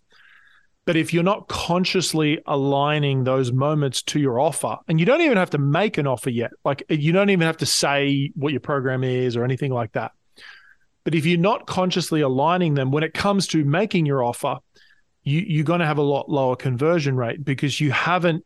But 0.86 0.96
if 0.96 1.12
you're 1.14 1.22
not 1.22 1.48
consciously 1.48 2.40
aligning 2.46 3.24
those 3.24 3.52
moments 3.52 4.02
to 4.04 4.20
your 4.20 4.40
offer, 4.40 4.78
and 4.88 4.98
you 4.98 5.06
don't 5.06 5.20
even 5.20 5.36
have 5.36 5.50
to 5.50 5.58
make 5.58 5.98
an 5.98 6.06
offer 6.06 6.30
yet, 6.30 6.52
like 6.64 6.82
you 6.88 7.12
don't 7.12 7.30
even 7.30 7.46
have 7.46 7.58
to 7.58 7.66
say 7.66 8.32
what 8.36 8.52
your 8.52 8.60
program 8.60 9.04
is 9.04 9.36
or 9.36 9.44
anything 9.44 9.72
like 9.72 9.92
that. 9.92 10.12
But 11.08 11.14
if 11.14 11.24
you're 11.24 11.38
not 11.38 11.66
consciously 11.66 12.20
aligning 12.20 12.74
them 12.74 12.90
when 12.90 13.02
it 13.02 13.14
comes 13.14 13.46
to 13.46 13.64
making 13.64 14.04
your 14.04 14.22
offer, 14.22 14.58
you, 15.22 15.40
you're 15.40 15.64
going 15.64 15.80
to 15.80 15.86
have 15.86 15.96
a 15.96 16.02
lot 16.02 16.28
lower 16.28 16.54
conversion 16.54 17.16
rate 17.16 17.42
because 17.42 17.80
you 17.80 17.92
haven't, 17.92 18.44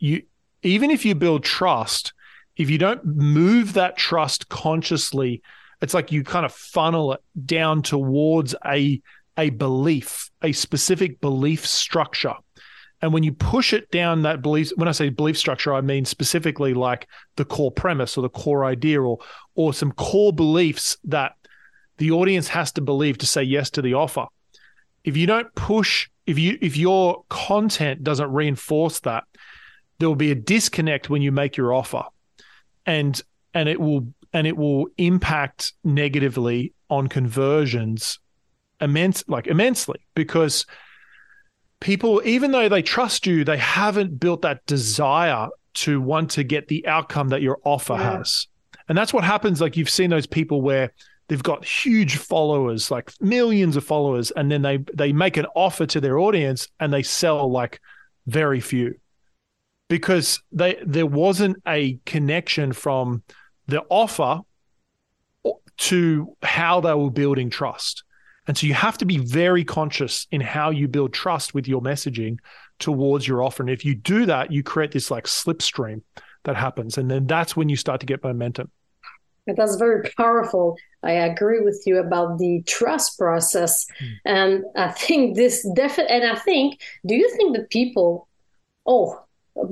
you, 0.00 0.22
even 0.64 0.90
if 0.90 1.04
you 1.04 1.14
build 1.14 1.44
trust, 1.44 2.12
if 2.56 2.68
you 2.68 2.78
don't 2.78 3.04
move 3.04 3.74
that 3.74 3.96
trust 3.96 4.48
consciously, 4.48 5.40
it's 5.82 5.94
like 5.94 6.10
you 6.10 6.24
kind 6.24 6.44
of 6.44 6.52
funnel 6.52 7.12
it 7.12 7.20
down 7.46 7.80
towards 7.80 8.56
a 8.66 9.00
a 9.38 9.50
belief, 9.50 10.32
a 10.42 10.50
specific 10.50 11.20
belief 11.20 11.64
structure. 11.64 12.34
And 13.02 13.12
when 13.12 13.22
you 13.22 13.30
push 13.32 13.72
it 13.72 13.88
down 13.92 14.22
that 14.22 14.42
belief, 14.42 14.72
when 14.74 14.88
I 14.88 14.92
say 14.92 15.10
belief 15.10 15.38
structure, 15.38 15.72
I 15.72 15.80
mean 15.80 16.04
specifically 16.04 16.74
like 16.74 17.06
the 17.36 17.44
core 17.44 17.70
premise 17.70 18.18
or 18.18 18.22
the 18.22 18.28
core 18.28 18.64
idea 18.64 19.00
or 19.00 19.18
or 19.54 19.72
some 19.72 19.92
core 19.92 20.32
beliefs 20.32 20.96
that 21.04 21.36
the 22.00 22.10
audience 22.10 22.48
has 22.48 22.72
to 22.72 22.80
believe 22.80 23.18
to 23.18 23.26
say 23.26 23.42
yes 23.42 23.70
to 23.70 23.82
the 23.82 23.94
offer. 23.94 24.26
If 25.04 25.16
you 25.16 25.26
don't 25.26 25.54
push, 25.54 26.08
if 26.26 26.38
you 26.38 26.58
if 26.60 26.76
your 26.76 27.24
content 27.28 28.02
doesn't 28.02 28.32
reinforce 28.32 29.00
that, 29.00 29.24
there 29.98 30.08
will 30.08 30.16
be 30.16 30.30
a 30.30 30.34
disconnect 30.34 31.08
when 31.10 31.22
you 31.22 31.30
make 31.30 31.56
your 31.56 31.72
offer. 31.72 32.02
And 32.86 33.20
and 33.54 33.68
it 33.68 33.80
will 33.80 34.12
and 34.32 34.46
it 34.46 34.56
will 34.56 34.86
impact 34.96 35.74
negatively 35.84 36.72
on 36.88 37.08
conversions 37.08 38.18
immense 38.80 39.22
like 39.28 39.46
immensely 39.46 40.00
because 40.14 40.64
people 41.80 42.22
even 42.24 42.50
though 42.50 42.68
they 42.68 42.82
trust 42.82 43.26
you 43.26 43.44
they 43.44 43.58
haven't 43.58 44.18
built 44.18 44.42
that 44.42 44.64
desire 44.66 45.48
to 45.74 46.00
want 46.00 46.30
to 46.30 46.42
get 46.42 46.68
the 46.68 46.86
outcome 46.86 47.28
that 47.28 47.42
your 47.42 47.58
offer 47.64 47.94
Yeah. 47.94 48.18
has 48.18 48.46
and 48.88 48.96
that's 48.96 49.12
what 49.12 49.24
happens 49.24 49.60
like 49.60 49.76
you've 49.76 49.90
seen 49.90 50.10
those 50.10 50.26
people 50.26 50.62
where 50.62 50.92
they've 51.30 51.42
got 51.44 51.64
huge 51.64 52.16
followers 52.16 52.90
like 52.90 53.12
millions 53.20 53.76
of 53.76 53.84
followers 53.84 54.32
and 54.32 54.50
then 54.50 54.62
they 54.62 54.78
they 54.92 55.12
make 55.12 55.36
an 55.36 55.46
offer 55.54 55.86
to 55.86 56.00
their 56.00 56.18
audience 56.18 56.66
and 56.80 56.92
they 56.92 57.04
sell 57.04 57.50
like 57.50 57.80
very 58.26 58.58
few 58.58 58.94
because 59.88 60.42
they 60.50 60.76
there 60.84 61.06
wasn't 61.06 61.56
a 61.66 61.98
connection 62.04 62.72
from 62.72 63.22
the 63.68 63.82
offer 63.88 64.40
to 65.76 66.36
how 66.42 66.80
they 66.80 66.92
were 66.92 67.10
building 67.10 67.48
trust. 67.48 68.04
And 68.46 68.56
so 68.58 68.66
you 68.66 68.74
have 68.74 68.98
to 68.98 69.06
be 69.06 69.18
very 69.18 69.64
conscious 69.64 70.26
in 70.30 70.40
how 70.40 70.70
you 70.70 70.88
build 70.88 71.14
trust 71.14 71.54
with 71.54 71.68
your 71.68 71.80
messaging 71.80 72.38
towards 72.78 73.26
your 73.26 73.42
offer. 73.42 73.62
And 73.62 73.70
if 73.70 73.84
you 73.84 73.94
do 73.94 74.26
that, 74.26 74.52
you 74.52 74.62
create 74.62 74.92
this 74.92 75.10
like 75.10 75.24
slipstream 75.24 76.02
that 76.44 76.56
happens. 76.56 76.98
And 76.98 77.10
then 77.10 77.26
that's 77.26 77.56
when 77.56 77.68
you 77.68 77.76
start 77.76 78.00
to 78.00 78.06
get 78.06 78.22
momentum. 78.24 78.70
That's 79.46 79.76
very 79.76 80.08
powerful. 80.16 80.76
I 81.02 81.12
agree 81.12 81.60
with 81.60 81.82
you 81.86 81.98
about 81.98 82.38
the 82.38 82.62
trust 82.66 83.18
process. 83.18 83.86
And 84.24 84.64
I 84.76 84.88
think 84.88 85.36
this 85.36 85.66
definitely, 85.74 86.16
and 86.16 86.30
I 86.30 86.38
think, 86.38 86.80
do 87.06 87.14
you 87.14 87.28
think 87.36 87.56
the 87.56 87.64
people, 87.64 88.28
oh, 88.86 89.20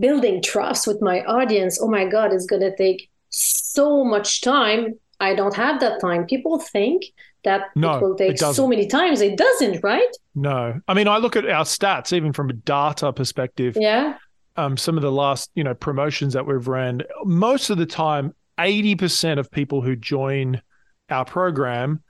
building 0.01 0.43
trust 0.43 0.87
with 0.87 1.01
my 1.01 1.23
audience, 1.25 1.81
oh 1.81 1.89
my 1.89 2.07
God, 2.07 2.33
it's 2.33 2.47
going 2.47 2.63
to 2.63 2.75
take 2.77 3.09
so 3.31 4.05
much 4.05 4.41
time. 4.41 4.99
I 5.21 5.35
don't 5.35 5.55
have 5.55 5.81
that 5.81 6.01
time. 6.01 6.27
People 6.27 6.59
think 6.59 7.05
that 7.45 7.67
No, 7.77 7.97
it 7.97 8.03
will 8.03 8.15
it 8.15 8.19
take 8.19 8.39
so 8.39 8.67
many 8.67 8.87
times. 8.87 9.21
It 9.21 9.37
doesn't, 9.37 9.83
right? 9.85 10.09
No, 10.35 10.81
I 10.89 10.95
mean, 10.95 11.07
I 11.09 11.19
look 11.19 11.37
at 11.37 11.49
our 11.49 11.65
stats, 11.65 12.13
even 12.13 12.33
from 12.33 12.51
a 12.51 12.53
data 12.55 13.13
perspective. 13.13 13.77
Yeah. 13.79 14.15
um, 14.57 14.77
some 14.77 14.97
of 14.97 15.03
the 15.03 15.13
last 15.13 15.51
you 15.55 15.63
know 15.63 15.75
promotions 15.75 16.33
that 16.35 16.47
we've 16.47 16.67
ran, 16.67 17.03
most 17.25 17.71
of 17.71 17.79
the 17.79 17.87
time, 17.87 18.35
eighty 18.59 18.95
percent 18.95 19.41
of 19.41 19.51
people 19.51 19.81
who 19.81 19.97
join 19.97 20.63
our 21.11 21.25
program 21.25 22.03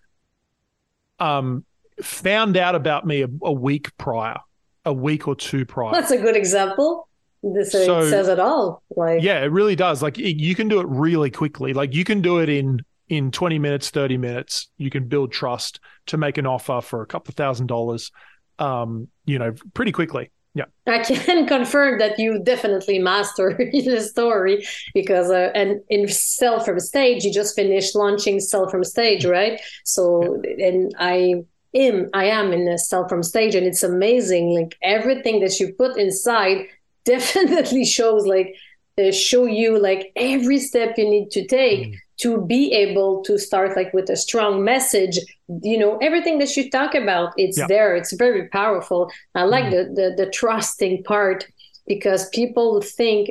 um, 1.19 1.65
found 2.03 2.57
out 2.57 2.75
about 2.75 3.07
me 3.07 3.23
a, 3.23 3.29
a 3.43 3.53
week 3.53 3.97
prior, 3.97 4.39
a 4.85 4.93
week 4.93 5.29
or 5.29 5.35
two 5.35 5.65
prior. 5.65 5.93
That's 5.93 6.11
a 6.11 6.19
good 6.19 6.37
example. 6.37 7.09
This 7.43 7.73
so, 7.73 8.01
it 8.01 8.11
says 8.11 8.29
it 8.29 8.41
all. 8.41 8.83
Like 8.97 9.23
yeah, 9.23 9.41
it 9.43 9.53
really 9.53 9.77
does. 9.77 10.03
Like 10.03 10.19
you 10.19 10.55
can 10.55 10.69
do 10.69 10.81
it 10.81 10.87
really 10.89 11.31
quickly. 11.31 11.73
Like 11.73 11.95
you 11.95 12.05
can 12.05 12.21
do 12.21 12.39
it 12.39 12.49
in 12.49 12.81
in 13.09 13.31
20 13.31 13.59
minutes, 13.59 13.91
30 13.91 14.19
minutes. 14.19 14.69
You 14.77 14.91
can 14.91 15.09
build 15.09 15.33
trust 15.33 15.81
to 16.07 16.19
make 16.19 16.37
an 16.37 16.47
offer 16.47 16.81
for 16.81 17.01
a 17.01 17.07
couple 17.07 17.31
of 17.31 17.37
thousand 17.37 17.69
dollars. 17.69 18.11
Um, 18.59 19.09
you 19.25 19.39
know, 19.39 19.55
pretty 19.73 19.93
quickly. 19.93 20.31
Yeah. 20.55 20.65
I 20.87 21.01
can 21.01 21.47
confirm 21.57 21.99
that 21.99 22.19
you 22.19 22.43
definitely 22.43 22.99
master 22.99 23.57
the 23.73 24.01
story 24.01 24.67
because 24.95 25.31
uh, 25.31 25.51
and 25.55 25.81
in 25.89 26.09
Sell 26.09 26.61
from 26.61 26.81
Stage 26.81 27.25
you 27.25 27.33
just 27.33 27.55
finished 27.55 27.95
launching 27.95 28.41
Sell 28.41 28.69
from 28.69 28.85
Stage, 28.85 29.25
right? 29.25 29.61
So 29.85 30.41
yeah. 30.45 30.67
and 30.67 30.95
I 30.99 31.45
am 31.75 32.09
I 32.15 32.25
am 32.25 32.53
in 32.53 32.67
a 32.69 32.79
Sell 32.79 33.07
from 33.09 33.23
Stage 33.23 33.55
and 33.55 33.67
it's 33.67 33.83
amazing 33.83 34.51
like 34.51 34.77
everything 34.83 35.41
that 35.41 35.61
you 35.61 35.75
put 35.75 35.97
inside 35.97 36.67
definitely 37.05 37.85
shows 37.85 38.27
like 38.27 38.55
uh, 38.99 39.13
show 39.13 39.47
you 39.47 39.79
like 39.79 40.13
every 40.17 40.59
step 40.59 40.95
you 40.99 41.09
need 41.09 41.31
to 41.31 41.47
take 41.47 41.89
mm. 41.89 41.97
to 42.19 42.45
be 42.45 42.73
able 42.73 43.23
to 43.23 43.39
start 43.39 43.77
like 43.77 43.93
with 43.95 44.11
a 44.11 44.17
strong 44.17 44.65
message 44.65 45.19
you 45.63 45.79
know 45.79 45.97
everything 45.99 46.39
that 46.39 46.57
you 46.57 46.71
talk 46.71 46.95
about 46.95 47.33
it's 47.37 47.59
yeah. 47.59 47.67
there 47.67 47.97
it's 47.97 48.13
very 48.13 48.49
powerful 48.49 49.11
i 49.35 49.43
like 49.43 49.65
mm. 49.65 49.71
the, 49.71 49.85
the 49.95 50.25
the 50.25 50.31
trusting 50.31 51.03
part 51.05 51.47
because 51.87 52.29
people 52.31 52.83
think 52.83 53.31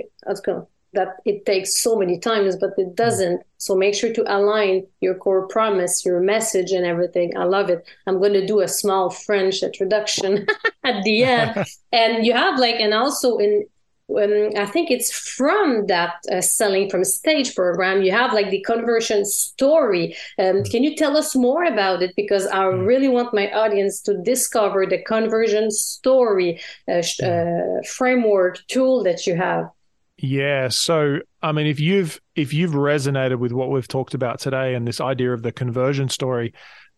that 0.94 1.18
it 1.26 1.46
takes 1.46 1.78
so 1.78 1.96
many 1.96 2.18
times 2.18 2.56
but 2.56 2.72
it 2.78 2.88
mm. 2.88 2.96
doesn't 2.96 3.42
so 3.58 3.76
make 3.76 3.94
sure 3.94 4.12
to 4.12 4.24
align 4.36 4.84
your 5.00 5.14
core 5.14 5.48
promise 5.48 6.04
your 6.04 6.20
message 6.20 6.72
and 6.72 6.86
everything 6.86 7.32
i 7.38 7.44
love 7.44 7.70
it 7.70 7.86
i'm 8.08 8.18
going 8.18 8.34
to 8.34 8.48
do 8.48 8.62
a 8.62 8.68
small 8.68 9.12
french 9.12 9.62
introduction 9.62 10.48
at 10.84 11.04
the 11.04 11.24
end 11.24 11.56
and 11.92 12.26
you 12.26 12.34
have 12.34 12.58
like 12.58 12.76
and 12.80 12.96
also 12.96 13.38
in 13.38 13.64
um, 14.10 14.52
I 14.56 14.66
think 14.66 14.90
it's 14.90 15.12
from 15.12 15.88
that 15.88 16.16
uh, 16.32 16.42
selling 16.42 16.90
from 16.90 17.04
stage 17.04 17.54
program. 17.56 18.02
You 18.02 18.12
have 18.12 18.34
like 18.34 18.50
the 18.50 18.62
conversion 18.62 19.26
story. 19.26 20.16
Um, 20.40 20.64
can 20.64 20.84
you 20.84 20.96
tell 20.96 21.18
us 21.18 21.36
more 21.36 21.66
about 21.66 22.02
it? 22.02 22.16
Because 22.16 22.48
I 22.48 22.64
really 22.66 23.10
want 23.10 23.34
my 23.34 23.52
audience 23.52 24.02
to 24.04 24.18
discover 24.22 24.86
the 24.86 25.00
conversion 25.00 25.72
story 25.72 26.60
uh, 26.88 27.04
uh, 27.24 27.82
framework 27.86 28.66
tool 28.68 29.04
that 29.04 29.28
you 29.28 29.36
have. 29.36 29.70
Yeah. 30.18 30.70
So, 30.70 31.20
I 31.44 31.52
mean, 31.52 31.68
if 31.68 31.80
you've 31.80 32.20
if 32.36 32.54
you've 32.54 32.72
resonated 32.72 33.40
with 33.40 33.52
what 33.52 33.70
we've 33.70 33.88
talked 33.88 34.14
about 34.14 34.40
today 34.40 34.74
and 34.74 34.88
this 34.88 35.02
idea 35.02 35.34
of 35.34 35.44
the 35.44 35.52
conversion 35.52 36.10
story, 36.10 36.54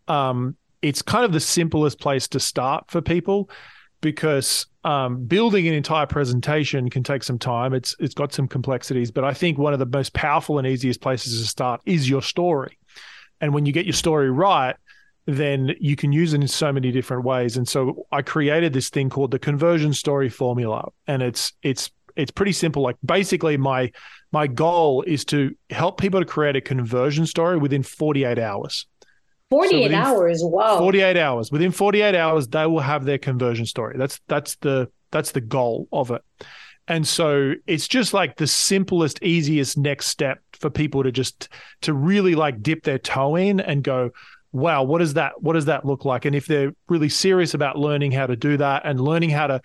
um, 0.08 0.56
it's 0.82 1.02
kind 1.02 1.26
of 1.26 1.34
the 1.34 1.40
simplest 1.40 2.00
place 2.00 2.28
to 2.30 2.40
start 2.40 2.90
for 2.90 3.02
people 3.02 3.50
because 4.02 4.66
um, 4.84 5.26
building 5.26 5.68
an 5.68 5.74
entire 5.74 6.06
presentation 6.06 6.90
can 6.90 7.04
take 7.04 7.24
some 7.24 7.38
time. 7.38 7.74
It's 7.74 7.96
it's 8.00 8.14
got 8.14 8.34
some 8.34 8.48
complexities, 8.48 9.12
but 9.12 9.24
I 9.24 9.34
think 9.34 9.58
one 9.58 9.74
of 9.74 9.80
the 9.80 9.86
most 9.86 10.14
powerful 10.14 10.58
and 10.58 10.68
easiest 10.68 11.02
places 11.02 11.42
to 11.42 11.48
start 11.48 11.82
is 11.86 12.10
your 12.10 12.22
story. 12.22 12.78
And 13.42 13.54
when 13.54 13.66
you 13.66 13.72
get 13.72 13.86
your 13.86 13.94
story 13.94 14.30
right, 14.30 14.76
then 15.26 15.76
you 15.80 15.96
can 15.96 16.12
use 16.12 16.34
it 16.34 16.42
in 16.42 16.48
so 16.48 16.72
many 16.72 16.92
different 16.92 17.24
ways. 17.24 17.58
And 17.58 17.68
so 17.68 18.06
I 18.12 18.22
created 18.22 18.74
this 18.74 18.90
thing 18.90 19.10
called 19.10 19.32
the 19.32 19.40
conversion 19.40 19.94
story 19.94 20.30
formula, 20.30 20.90
and 21.08 21.22
it's 21.22 21.54
it's 21.62 21.92
it's 22.16 22.32
pretty 22.32 22.54
simple. 22.54 22.82
Like 22.82 22.98
basically, 23.04 23.58
my 23.58 23.92
my 24.32 24.48
goal 24.48 25.04
is 25.04 25.26
to 25.26 25.56
help 25.70 26.00
people 26.00 26.20
to 26.20 26.26
create 26.26 26.56
a 26.56 26.62
conversion 26.62 27.26
story 27.26 27.58
within 27.58 27.84
48 27.84 28.40
hours. 28.40 28.86
48 29.50 29.92
so 29.92 29.98
hours 29.98 30.42
wow. 30.44 30.78
48 30.78 31.18
hours 31.18 31.52
within 31.52 31.72
48 31.72 32.16
hours 32.16 32.48
they 32.48 32.66
will 32.66 32.80
have 32.80 33.06
their 33.06 33.18
conversion 33.18 33.66
story. 33.66 33.96
That's 33.98 34.20
that's 34.28 34.56
the 34.58 34.90
that's 35.12 35.32
the 35.32 35.42
goal 35.42 35.88
of 35.92 36.12
it. 36.12 36.22
And 36.88 37.08
so 37.08 37.54
it's 37.68 37.88
just 37.88 38.14
like 38.14 38.38
the 38.38 38.48
simplest 38.48 39.22
easiest 39.22 39.78
next 39.78 40.08
step 40.08 40.40
for 40.54 40.70
people 40.70 41.04
to 41.04 41.12
just 41.12 41.50
to 41.82 41.94
really 41.94 42.36
like 42.36 42.62
dip 42.62 42.84
their 42.84 42.98
toe 42.98 43.36
in 43.36 43.60
and 43.60 43.84
go 43.84 44.10
wow 44.52 44.82
what 44.82 44.98
does 44.98 45.14
that 45.14 45.42
what 45.42 45.54
does 45.54 45.66
that 45.66 45.86
look 45.86 46.06
like? 46.06 46.26
And 46.26 46.36
if 46.36 46.46
they're 46.46 46.74
really 46.88 47.10
serious 47.10 47.54
about 47.54 47.78
learning 47.78 48.12
how 48.12 48.28
to 48.28 48.36
do 48.36 48.58
that 48.58 48.84
and 48.86 49.00
learning 49.00 49.30
how 49.30 49.48
to 49.48 49.62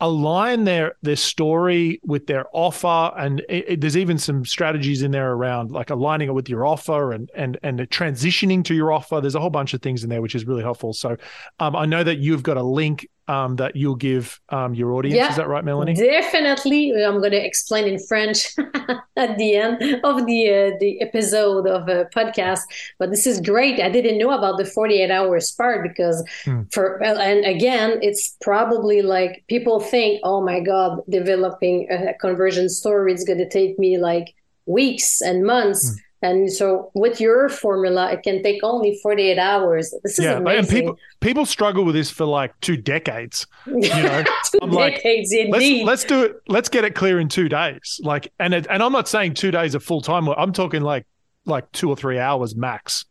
align 0.00 0.64
their 0.64 0.96
their 1.02 1.16
story 1.16 2.00
with 2.04 2.26
their 2.26 2.46
offer 2.52 3.12
and 3.16 3.40
it, 3.48 3.64
it, 3.68 3.80
there's 3.80 3.96
even 3.96 4.18
some 4.18 4.44
strategies 4.44 5.02
in 5.02 5.12
there 5.12 5.32
around 5.32 5.70
like 5.70 5.88
aligning 5.90 6.28
it 6.28 6.32
with 6.32 6.48
your 6.48 6.66
offer 6.66 7.12
and 7.12 7.30
and 7.34 7.58
and 7.62 7.78
transitioning 7.90 8.64
to 8.64 8.74
your 8.74 8.92
offer. 8.92 9.20
There's 9.20 9.36
a 9.36 9.40
whole 9.40 9.50
bunch 9.50 9.72
of 9.72 9.82
things 9.82 10.02
in 10.02 10.10
there 10.10 10.20
which 10.20 10.34
is 10.34 10.46
really 10.46 10.62
helpful. 10.62 10.92
So 10.92 11.16
um, 11.60 11.76
i 11.76 11.86
know 11.86 12.02
that 12.02 12.18
you've 12.18 12.42
got 12.42 12.56
a 12.56 12.62
link 12.62 13.08
um, 13.28 13.56
that 13.56 13.74
you'll 13.74 13.94
give 13.94 14.40
um, 14.50 14.74
your 14.74 14.92
audience. 14.92 15.16
Yeah, 15.16 15.30
Is 15.30 15.36
that 15.36 15.48
right, 15.48 15.64
Melanie? 15.64 15.94
Definitely. 15.94 16.92
I'm 16.92 17.18
going 17.18 17.32
to 17.32 17.44
explain 17.44 17.86
in 17.86 17.98
French 17.98 18.54
at 19.16 19.38
the 19.38 19.56
end 19.56 19.82
of 20.04 20.26
the 20.26 20.50
uh, 20.50 20.76
the 20.80 21.00
episode 21.00 21.66
of 21.66 21.88
a 21.88 22.06
podcast. 22.14 22.60
But 22.98 23.10
this 23.10 23.26
is 23.26 23.40
great. 23.40 23.80
I 23.80 23.88
didn't 23.88 24.18
know 24.18 24.30
about 24.30 24.58
the 24.58 24.64
48 24.64 25.10
hours 25.10 25.52
part 25.52 25.82
because 25.82 26.24
hmm. 26.44 26.62
for 26.72 27.02
and 27.02 27.44
again, 27.44 27.98
it's 28.02 28.36
probably 28.42 29.02
like 29.02 29.44
people 29.48 29.80
think, 29.80 30.20
oh 30.22 30.42
my 30.42 30.60
god, 30.60 31.00
developing 31.08 31.88
a 31.90 32.14
conversion 32.14 32.68
story 32.68 33.12
is 33.12 33.24
going 33.24 33.38
to 33.38 33.48
take 33.48 33.78
me 33.78 33.98
like 33.98 34.34
weeks 34.66 35.20
and 35.20 35.44
months. 35.44 35.88
Hmm. 35.88 35.94
And 36.24 36.50
so 36.50 36.90
with 36.94 37.20
your 37.20 37.50
formula, 37.50 38.10
it 38.10 38.22
can 38.22 38.42
take 38.42 38.64
only 38.64 38.98
48 39.02 39.38
hours. 39.38 39.94
This 40.02 40.18
is 40.18 40.24
yeah, 40.24 40.38
amazing. 40.38 40.58
And 40.58 40.68
people 40.68 40.98
people 41.20 41.44
struggle 41.44 41.84
with 41.84 41.94
this 41.94 42.10
for 42.10 42.24
like 42.24 42.58
two 42.62 42.78
decades. 42.78 43.46
You 43.66 43.80
know, 43.80 44.24
two 44.50 44.58
I'm 44.62 44.70
decades 44.70 45.30
like, 45.30 45.40
indeed. 45.46 45.84
Let's, 45.84 46.02
let's, 46.02 46.04
do 46.04 46.22
it. 46.22 46.36
Let's 46.48 46.70
get 46.70 46.84
it 46.84 46.94
clear 46.94 47.20
in 47.20 47.28
two 47.28 47.50
days. 47.50 48.00
Like, 48.02 48.32
and 48.40 48.54
it, 48.54 48.66
and 48.70 48.82
I'm 48.82 48.90
not 48.90 49.06
saying 49.06 49.34
two 49.34 49.50
days 49.50 49.74
of 49.74 49.84
full 49.84 50.00
time. 50.00 50.26
I'm 50.28 50.54
talking 50.54 50.80
like 50.80 51.06
like 51.44 51.70
two 51.72 51.90
or 51.90 51.96
three 51.96 52.18
hours 52.18 52.56
max. 52.56 53.04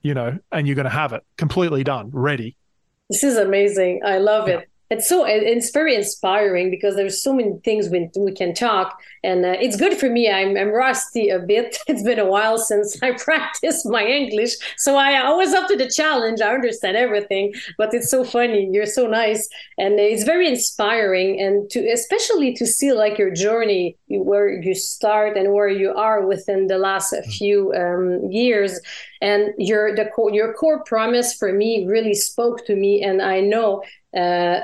You 0.00 0.14
know, 0.14 0.38
and 0.52 0.68
you're 0.68 0.76
going 0.76 0.84
to 0.84 0.90
have 0.90 1.12
it 1.12 1.24
completely 1.38 1.82
done, 1.82 2.10
ready. 2.12 2.56
This 3.10 3.24
is 3.24 3.36
amazing. 3.36 4.02
I 4.04 4.18
love 4.18 4.46
yeah. 4.46 4.58
it 4.58 4.68
it's 4.90 5.08
so 5.08 5.24
it's 5.26 5.70
very 5.70 5.94
inspiring 5.94 6.70
because 6.70 6.96
there's 6.96 7.22
so 7.22 7.32
many 7.32 7.58
things 7.64 7.88
we, 7.88 8.10
we 8.16 8.32
can 8.32 8.54
talk. 8.54 8.98
And 9.22 9.44
uh, 9.44 9.56
it's 9.60 9.76
good 9.76 9.98
for 9.98 10.08
me. 10.08 10.30
I'm, 10.30 10.56
I'm 10.56 10.70
rusty 10.70 11.28
a 11.28 11.38
bit. 11.38 11.76
It's 11.88 12.02
been 12.02 12.18
a 12.18 12.26
while 12.26 12.58
since 12.58 13.02
i 13.02 13.12
practiced 13.28 13.86
my 13.86 14.04
english. 14.04 14.52
So 14.76 14.96
I, 14.96 15.22
always 15.24 15.52
up 15.52 15.68
to 15.68 15.76
the 15.76 15.90
challenge. 15.90 16.40
I 16.40 16.54
understand 16.54 16.96
everything 16.96 17.52
but 17.76 17.92
it's 17.92 18.10
so 18.10 18.24
funny. 18.24 18.68
You're 18.72 18.86
so 18.86 19.06
nice. 19.06 19.48
And 19.76 19.98
it's 19.98 20.24
very 20.24 20.48
inspiring. 20.48 21.40
And 21.40 21.68
to 21.70 21.80
especially 21.90 22.54
to 22.54 22.66
see 22.66 22.92
like 22.92 23.18
your 23.18 23.30
journey 23.30 23.96
where 24.08 24.48
you 24.48 24.74
start 24.74 25.36
and 25.36 25.52
where 25.52 25.68
you 25.68 25.92
are 25.92 26.26
within 26.26 26.66
the 26.66 26.78
last 26.78 27.12
mm. 27.12 27.24
few 27.32 27.72
um, 27.74 28.30
years. 28.30 28.80
And 29.20 29.52
your 29.58 29.94
the 29.94 30.06
core, 30.06 30.32
your 30.32 30.54
core 30.54 30.82
promise 30.84 31.34
for 31.34 31.52
me 31.52 31.86
really 31.86 32.14
spoke 32.14 32.64
to 32.66 32.76
me. 32.76 33.02
And 33.02 33.20
i 33.20 33.40
know 33.40 33.82
uh, 34.16 34.60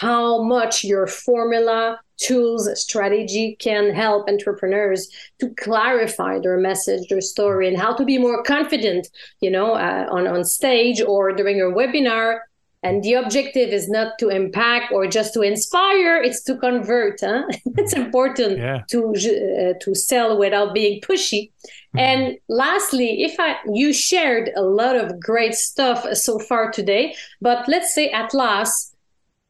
how 0.00 0.42
much 0.42 0.84
your 0.84 1.06
formula, 1.06 1.98
tools, 2.18 2.68
strategy 2.80 3.56
can 3.58 3.94
help 3.94 4.28
entrepreneurs 4.28 5.08
to 5.40 5.48
clarify 5.54 6.38
their 6.38 6.58
message, 6.58 7.08
their 7.08 7.20
story, 7.20 7.68
and 7.68 7.78
how 7.78 7.94
to 7.94 8.04
be 8.04 8.18
more 8.18 8.42
confident, 8.42 9.08
you 9.40 9.50
know, 9.50 9.74
uh, 9.74 10.06
on, 10.10 10.26
on 10.26 10.44
stage 10.44 11.00
or 11.00 11.32
during 11.32 11.60
a 11.60 11.64
webinar. 11.64 12.40
And 12.84 13.02
the 13.02 13.14
objective 13.14 13.70
is 13.70 13.88
not 13.88 14.20
to 14.20 14.28
impact 14.28 14.92
or 14.92 15.08
just 15.08 15.34
to 15.34 15.40
inspire; 15.42 16.22
it's 16.22 16.44
to 16.44 16.56
convert. 16.56 17.18
Huh? 17.20 17.42
it's 17.76 17.92
important 17.92 18.58
yeah. 18.58 18.82
to 18.90 19.08
uh, 19.10 19.74
to 19.80 19.94
sell 19.96 20.38
without 20.38 20.74
being 20.74 21.00
pushy. 21.00 21.50
Mm-hmm. 21.50 21.98
And 21.98 22.38
lastly, 22.48 23.24
if 23.24 23.34
I 23.40 23.56
you 23.72 23.92
shared 23.92 24.52
a 24.54 24.62
lot 24.62 24.94
of 24.94 25.18
great 25.18 25.54
stuff 25.54 26.06
so 26.14 26.38
far 26.38 26.70
today, 26.70 27.16
but 27.40 27.66
let's 27.66 27.92
say 27.92 28.10
at 28.10 28.32
last 28.32 28.87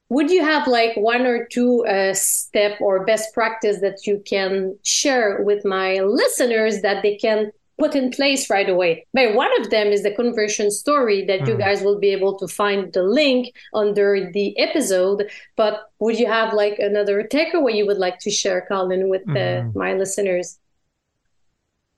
would 0.09 0.31
you 0.31 0.43
have 0.43 0.67
like 0.67 0.97
one 0.97 1.27
or 1.27 1.47
two 1.47 1.87
uh, 1.87 2.15
step 2.15 2.81
or 2.81 3.05
best 3.05 3.35
practice 3.35 3.81
that 3.81 4.07
you 4.07 4.23
can 4.25 4.77
share 4.83 5.43
with 5.43 5.65
my 5.65 6.01
listeners 6.01 6.81
that 6.81 7.03
they 7.03 7.17
can 7.17 7.51
put 7.79 7.95
in 7.95 8.11
place 8.11 8.51
right 8.51 8.69
away 8.69 9.07
but 9.15 9.35
one 9.35 9.51
of 9.61 9.71
them 9.71 9.89
is 9.89 10.03
the 10.03 10.11
conversion 10.11 10.69
story 10.69 11.25
that 11.25 11.41
mm. 11.41 11.49
you 11.49 11.55
hmm. 11.55 11.61
guys 11.61 11.81
will 11.81 11.99
be 12.01 12.09
able 12.09 12.37
to 12.37 12.49
find 12.49 12.93
the 12.93 13.05
link 13.05 13.55
under 13.73 14.31
the 14.33 14.59
episode 14.59 15.31
but 15.55 15.89
would 16.01 16.19
you 16.19 16.27
have 16.27 16.53
like 16.53 16.77
another 16.81 17.23
takeaway 17.23 17.77
you 17.77 17.87
would 17.87 17.97
like 17.97 18.19
to 18.19 18.33
share 18.33 18.67
colin 18.67 19.09
with 19.09 19.25
mm. 19.27 19.75
my 19.77 19.93
listeners 19.95 20.59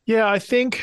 yeah 0.04 0.28
i 0.28 0.38
think 0.38 0.82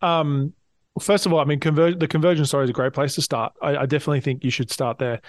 um, 0.00 0.54
first 0.98 1.26
of 1.26 1.32
all 1.34 1.40
i 1.40 1.44
mean 1.44 1.60
conver- 1.60 1.98
the 1.98 2.08
conversion 2.08 2.46
story 2.46 2.64
is 2.64 2.70
a 2.70 2.72
great 2.72 2.94
place 2.94 3.14
to 3.16 3.20
start 3.20 3.52
I, 3.60 3.76
I 3.76 3.86
definitely 3.86 4.22
think 4.22 4.44
you 4.44 4.50
should 4.50 4.70
start 4.70 4.96
there 4.96 5.20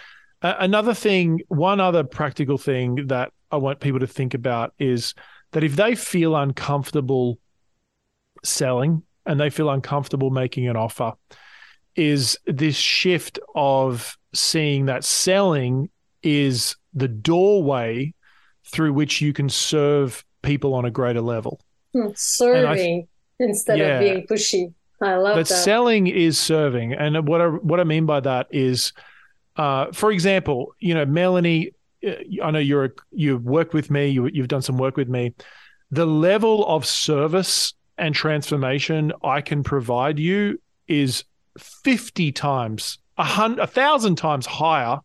another 0.41 0.93
thing, 0.93 1.41
one 1.47 1.79
other 1.79 2.03
practical 2.03 2.57
thing 2.57 3.07
that 3.07 3.31
I 3.51 3.57
want 3.57 3.79
people 3.79 3.99
to 3.99 4.07
think 4.07 4.33
about 4.33 4.73
is 4.79 5.13
that 5.51 5.63
if 5.63 5.75
they 5.75 5.95
feel 5.95 6.35
uncomfortable 6.35 7.39
selling 8.43 9.03
and 9.25 9.39
they 9.39 9.49
feel 9.49 9.69
uncomfortable 9.69 10.29
making 10.29 10.67
an 10.67 10.75
offer, 10.75 11.13
is 11.95 12.37
this 12.45 12.75
shift 12.75 13.39
of 13.55 14.17
seeing 14.33 14.85
that 14.85 15.03
selling 15.03 15.89
is 16.23 16.75
the 16.93 17.07
doorway 17.07 18.13
through 18.65 18.93
which 18.93 19.21
you 19.21 19.33
can 19.33 19.49
serve 19.49 20.23
people 20.41 20.73
on 20.73 20.85
a 20.85 20.91
greater 20.91 21.21
level. 21.21 21.59
Hmm, 21.93 22.09
serving 22.15 23.07
instead 23.39 23.79
Yeah. 23.79 23.99
of 23.99 23.99
being 23.99 24.27
pushy. 24.27 24.73
I 25.01 25.15
love 25.15 25.35
But 25.35 25.47
that. 25.47 25.53
selling 25.55 26.07
is 26.07 26.37
serving, 26.37 26.93
and 26.93 27.27
what 27.27 27.41
I 27.41 27.47
what 27.47 27.79
I 27.79 27.85
mean 27.85 28.05
by 28.05 28.19
that 28.19 28.47
is, 28.51 28.91
uh, 29.59 29.91
for 29.91 30.09
example, 30.09 30.73
you 30.79 30.93
know, 30.93 31.05
Melanie, 31.05 31.71
uh, 32.07 32.13
I 32.41 32.51
know 32.51 32.59
you're 32.59 32.85
a, 32.85 32.89
you've 33.11 33.43
worked 33.43 33.73
with 33.73 33.91
me, 33.91 34.07
you, 34.07 34.27
you've 34.27 34.47
done 34.47 34.61
some 34.61 34.77
work 34.77 34.95
with 34.95 35.09
me. 35.09 35.33
The 35.91 36.05
level 36.05 36.65
of 36.65 36.85
service 36.85 37.73
and 37.97 38.15
transformation 38.15 39.11
I 39.21 39.41
can 39.41 39.63
provide 39.63 40.17
you 40.17 40.61
is 40.87 41.25
fifty 41.57 42.31
times, 42.31 42.99
a 43.17 43.25
hundred, 43.25 43.61
a 43.63 43.67
thousand 43.67 44.15
times 44.15 44.45
higher 44.45 44.99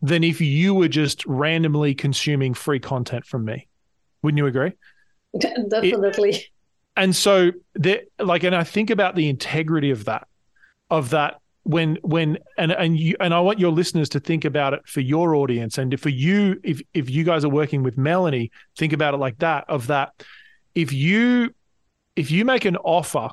than 0.00 0.24
if 0.24 0.40
you 0.40 0.72
were 0.72 0.88
just 0.88 1.26
randomly 1.26 1.94
consuming 1.94 2.54
free 2.54 2.80
content 2.80 3.26
from 3.26 3.44
me. 3.44 3.68
Wouldn't 4.22 4.38
you 4.38 4.46
agree? 4.46 4.72
Definitely. 5.38 6.46
and 6.96 7.14
so 7.14 7.52
there 7.74 8.00
like 8.18 8.42
and 8.42 8.56
i 8.56 8.64
think 8.64 8.90
about 8.90 9.14
the 9.14 9.28
integrity 9.28 9.92
of 9.92 10.06
that 10.06 10.26
of 10.90 11.10
that 11.10 11.39
when 11.64 11.98
when 12.02 12.38
and 12.56 12.72
and 12.72 12.98
you 12.98 13.14
and 13.20 13.34
i 13.34 13.40
want 13.40 13.58
your 13.58 13.70
listeners 13.70 14.08
to 14.08 14.18
think 14.18 14.44
about 14.44 14.72
it 14.72 14.80
for 14.86 15.00
your 15.00 15.34
audience. 15.34 15.78
And 15.78 15.98
for 16.00 16.08
you 16.08 16.58
if 16.64 16.80
if 16.94 17.10
you 17.10 17.22
guys 17.24 17.44
are 17.44 17.50
working 17.50 17.82
with 17.82 17.98
melanie 17.98 18.50
think 18.78 18.92
about 18.92 19.14
it 19.14 19.18
like 19.18 19.38
that 19.38 19.64
of 19.68 19.88
that 19.88 20.12
if 20.74 20.92
you 20.92 21.54
if 22.16 22.30
you 22.30 22.44
make 22.44 22.64
an 22.64 22.76
offer 22.76 23.30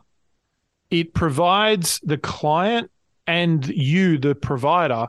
it 0.89 1.13
provides 1.13 1.99
the 2.03 2.17
client 2.17 2.91
and 3.25 3.67
you 3.67 4.17
the 4.17 4.35
provider 4.35 5.07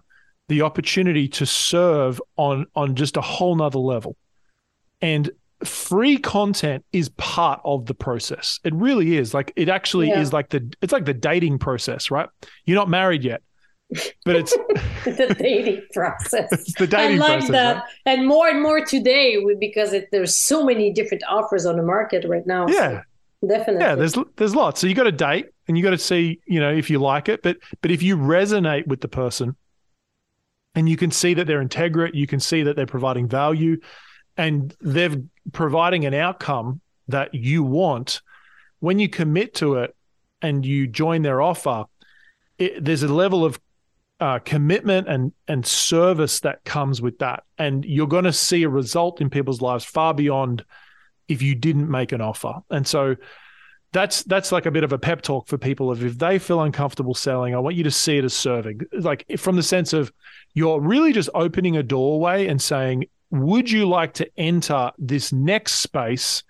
the 0.48 0.62
opportunity 0.62 1.28
to 1.28 1.46
serve 1.46 2.20
on 2.36 2.66
on 2.74 2.94
just 2.96 3.16
a 3.16 3.20
whole 3.20 3.54
nother 3.54 3.78
level. 3.78 4.16
And 5.00 5.30
free 5.64 6.16
content 6.18 6.84
is 6.92 7.08
part 7.10 7.60
of 7.64 7.86
the 7.86 7.94
process. 7.94 8.60
It 8.64 8.74
really 8.74 9.16
is. 9.16 9.34
Like 9.34 9.52
it 9.56 9.68
actually 9.68 10.08
Yeah. 10.08 10.20
is 10.20 10.32
like 10.32 10.50
the 10.50 10.72
it's 10.82 10.92
like 10.92 11.04
the 11.04 11.14
dating 11.14 11.58
process, 11.58 12.10
right? 12.10 12.28
You're 12.64 12.76
not 12.76 12.88
married 12.88 13.24
yet. 13.24 13.42
But 14.24 14.36
it's 14.36 14.52
the 15.04 15.34
dating 15.38 15.82
process. 15.94 16.48
it's 16.52 16.74
the 16.74 16.94
I 16.96 17.08
like 17.16 17.30
process. 17.30 17.50
that. 17.50 17.76
right? 17.76 17.82
And 18.06 18.26
more 18.26 18.48
and 18.48 18.62
more 18.62 18.84
today 18.84 19.42
because 19.58 19.92
it, 19.92 20.08
there's 20.12 20.36
so 20.36 20.64
many 20.64 20.92
different 20.92 21.24
offers 21.28 21.64
on 21.66 21.76
the 21.76 21.82
market 21.82 22.24
right 22.28 22.46
now. 22.46 22.66
So 22.66 22.74
Yeah. 22.74 23.02
definitely. 23.46 23.82
Yeah, 23.82 23.94
there's 23.94 24.16
there's 24.36 24.54
lots. 24.54 24.80
So 24.80 24.86
you 24.86 24.94
got 24.94 25.04
to 25.04 25.12
date 25.12 25.46
and 25.66 25.76
you 25.76 25.82
got 25.82 25.90
to 25.90 25.98
see, 25.98 26.40
you 26.46 26.60
know, 26.60 26.72
if 26.72 26.90
you 26.90 26.98
like 26.98 27.28
it, 27.28 27.42
but 27.42 27.56
but 27.80 27.90
if 27.90 28.02
you 28.02 28.16
resonate 28.16 28.86
with 28.86 29.00
the 29.00 29.08
person 29.08 29.56
and 30.74 30.88
you 30.88 30.96
can 30.96 31.10
see 31.10 31.34
that 31.34 31.46
they're 31.46 31.62
integrate, 31.62 32.14
you 32.14 32.26
can 32.26 32.40
see 32.40 32.62
that 32.64 32.76
they're 32.76 32.86
providing 32.86 33.26
value 33.26 33.78
and 34.36 34.76
they're 34.80 35.16
providing 35.52 36.04
an 36.04 36.14
outcome 36.14 36.80
that 37.08 37.34
you 37.34 37.62
want, 37.62 38.20
when 38.80 38.98
you 38.98 39.08
commit 39.08 39.54
to 39.54 39.76
it 39.76 39.94
and 40.42 40.64
you 40.64 40.86
join 40.86 41.22
their 41.22 41.40
offer, 41.40 41.84
it, 42.58 42.84
there's 42.84 43.02
a 43.02 43.08
level 43.08 43.44
of 43.44 43.58
uh, 44.20 44.40
commitment 44.40 45.06
and 45.08 45.32
and 45.46 45.64
service 45.64 46.40
that 46.40 46.64
comes 46.64 47.00
with 47.00 47.18
that, 47.18 47.44
and 47.56 47.84
you're 47.84 48.08
going 48.08 48.24
to 48.24 48.32
see 48.32 48.64
a 48.64 48.68
result 48.68 49.20
in 49.20 49.30
people's 49.30 49.60
lives 49.60 49.84
far 49.84 50.12
beyond 50.12 50.64
if 51.28 51.40
you 51.40 51.54
didn't 51.54 51.88
make 51.88 52.12
an 52.12 52.20
offer. 52.20 52.54
And 52.70 52.86
so 52.86 53.16
that's 53.92 54.22
that's 54.24 54.52
like 54.52 54.66
a 54.66 54.70
bit 54.70 54.84
of 54.84 54.92
a 54.92 54.98
pep 54.98 55.22
talk 55.22 55.46
for 55.46 55.56
people 55.56 55.90
of 55.90 56.04
if 56.04 56.18
they 56.18 56.38
feel 56.38 56.60
uncomfortable 56.62 57.14
selling, 57.14 57.54
I 57.54 57.58
want 57.58 57.76
you 57.76 57.84
to 57.84 57.90
see 57.90 58.18
it 58.18 58.24
as 58.24 58.34
serving, 58.34 58.80
like 58.92 59.24
from 59.38 59.56
the 59.56 59.62
sense 59.62 59.92
of 59.92 60.12
you're 60.52 60.80
really 60.80 61.12
just 61.12 61.30
opening 61.34 61.76
a 61.76 61.82
doorway 61.82 62.48
and 62.48 62.60
saying, 62.60 63.06
would 63.30 63.70
you 63.70 63.88
like 63.88 64.14
to 64.14 64.30
enter 64.36 64.90
this 64.98 65.32
next 65.32 65.74
space 65.74 66.42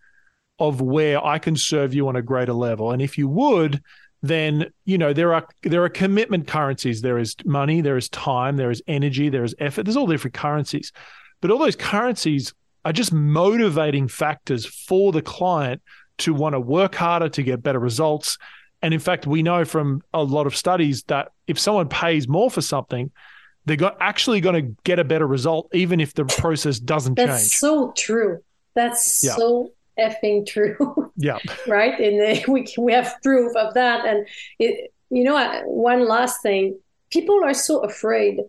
of 0.58 0.80
where 0.80 1.24
I 1.24 1.38
can 1.38 1.56
serve 1.56 1.94
you 1.94 2.08
on 2.08 2.16
a 2.16 2.22
greater 2.22 2.52
level? 2.52 2.92
And 2.92 3.02
if 3.02 3.18
you 3.18 3.28
would, 3.28 3.82
then 4.22 4.66
you 4.84 4.98
know 4.98 5.12
there 5.12 5.32
are 5.32 5.46
there 5.62 5.84
are 5.84 5.88
commitment 5.88 6.46
currencies. 6.48 7.02
There 7.02 7.18
is 7.18 7.36
money, 7.44 7.80
there 7.80 7.96
is 7.96 8.08
time, 8.08 8.56
there 8.56 8.70
is 8.70 8.82
energy, 8.88 9.28
there 9.28 9.44
is 9.44 9.54
effort. 9.58 9.84
There's 9.84 9.96
all 9.96 10.06
different 10.06 10.34
currencies, 10.34 10.92
but 11.40 11.50
all 11.50 11.58
those 11.58 11.76
currencies 11.76 12.52
are 12.84 12.92
just 12.92 13.12
motivating 13.12 14.08
factors 14.08 14.66
for 14.66 15.12
the 15.12 15.22
client 15.22 15.82
to 16.18 16.34
want 16.34 16.54
to 16.54 16.60
work 16.60 16.94
harder 16.94 17.28
to 17.28 17.42
get 17.42 17.62
better 17.62 17.78
results. 17.78 18.38
And 18.82 18.94
in 18.94 19.00
fact, 19.00 19.26
we 19.26 19.42
know 19.42 19.64
from 19.64 20.02
a 20.14 20.22
lot 20.22 20.46
of 20.46 20.56
studies 20.56 21.02
that 21.04 21.30
if 21.46 21.58
someone 21.58 21.88
pays 21.88 22.28
more 22.28 22.50
for 22.50 22.60
something, 22.60 23.10
they're 23.68 23.76
go- 23.76 23.96
actually 24.00 24.40
going 24.40 24.54
to 24.64 24.76
get 24.84 24.98
a 24.98 25.04
better 25.04 25.26
result, 25.26 25.68
even 25.72 26.00
if 26.00 26.14
the 26.14 26.24
process 26.24 26.78
doesn't 26.78 27.16
change. 27.16 27.28
That's 27.28 27.42
change. 27.42 27.58
so 27.58 27.92
true. 27.96 28.42
That's 28.74 29.22
Yeah. 29.24 29.34
so 29.36 29.72
effing 29.98 30.46
true. 30.46 31.12
yeah. 31.16 31.38
right? 31.66 31.98
And 32.00 32.44
we 32.48 32.66
we 32.78 32.92
have 32.92 33.14
proof 33.22 33.54
of 33.56 33.74
that. 33.74 34.06
And 34.06 34.26
it, 34.58 34.92
you 35.10 35.24
know, 35.24 35.36
uh, 35.36 35.62
one 35.62 36.06
last 36.06 36.42
thing: 36.42 36.78
people 37.10 37.40
are 37.44 37.54
so 37.54 37.80
afraid 37.80 38.40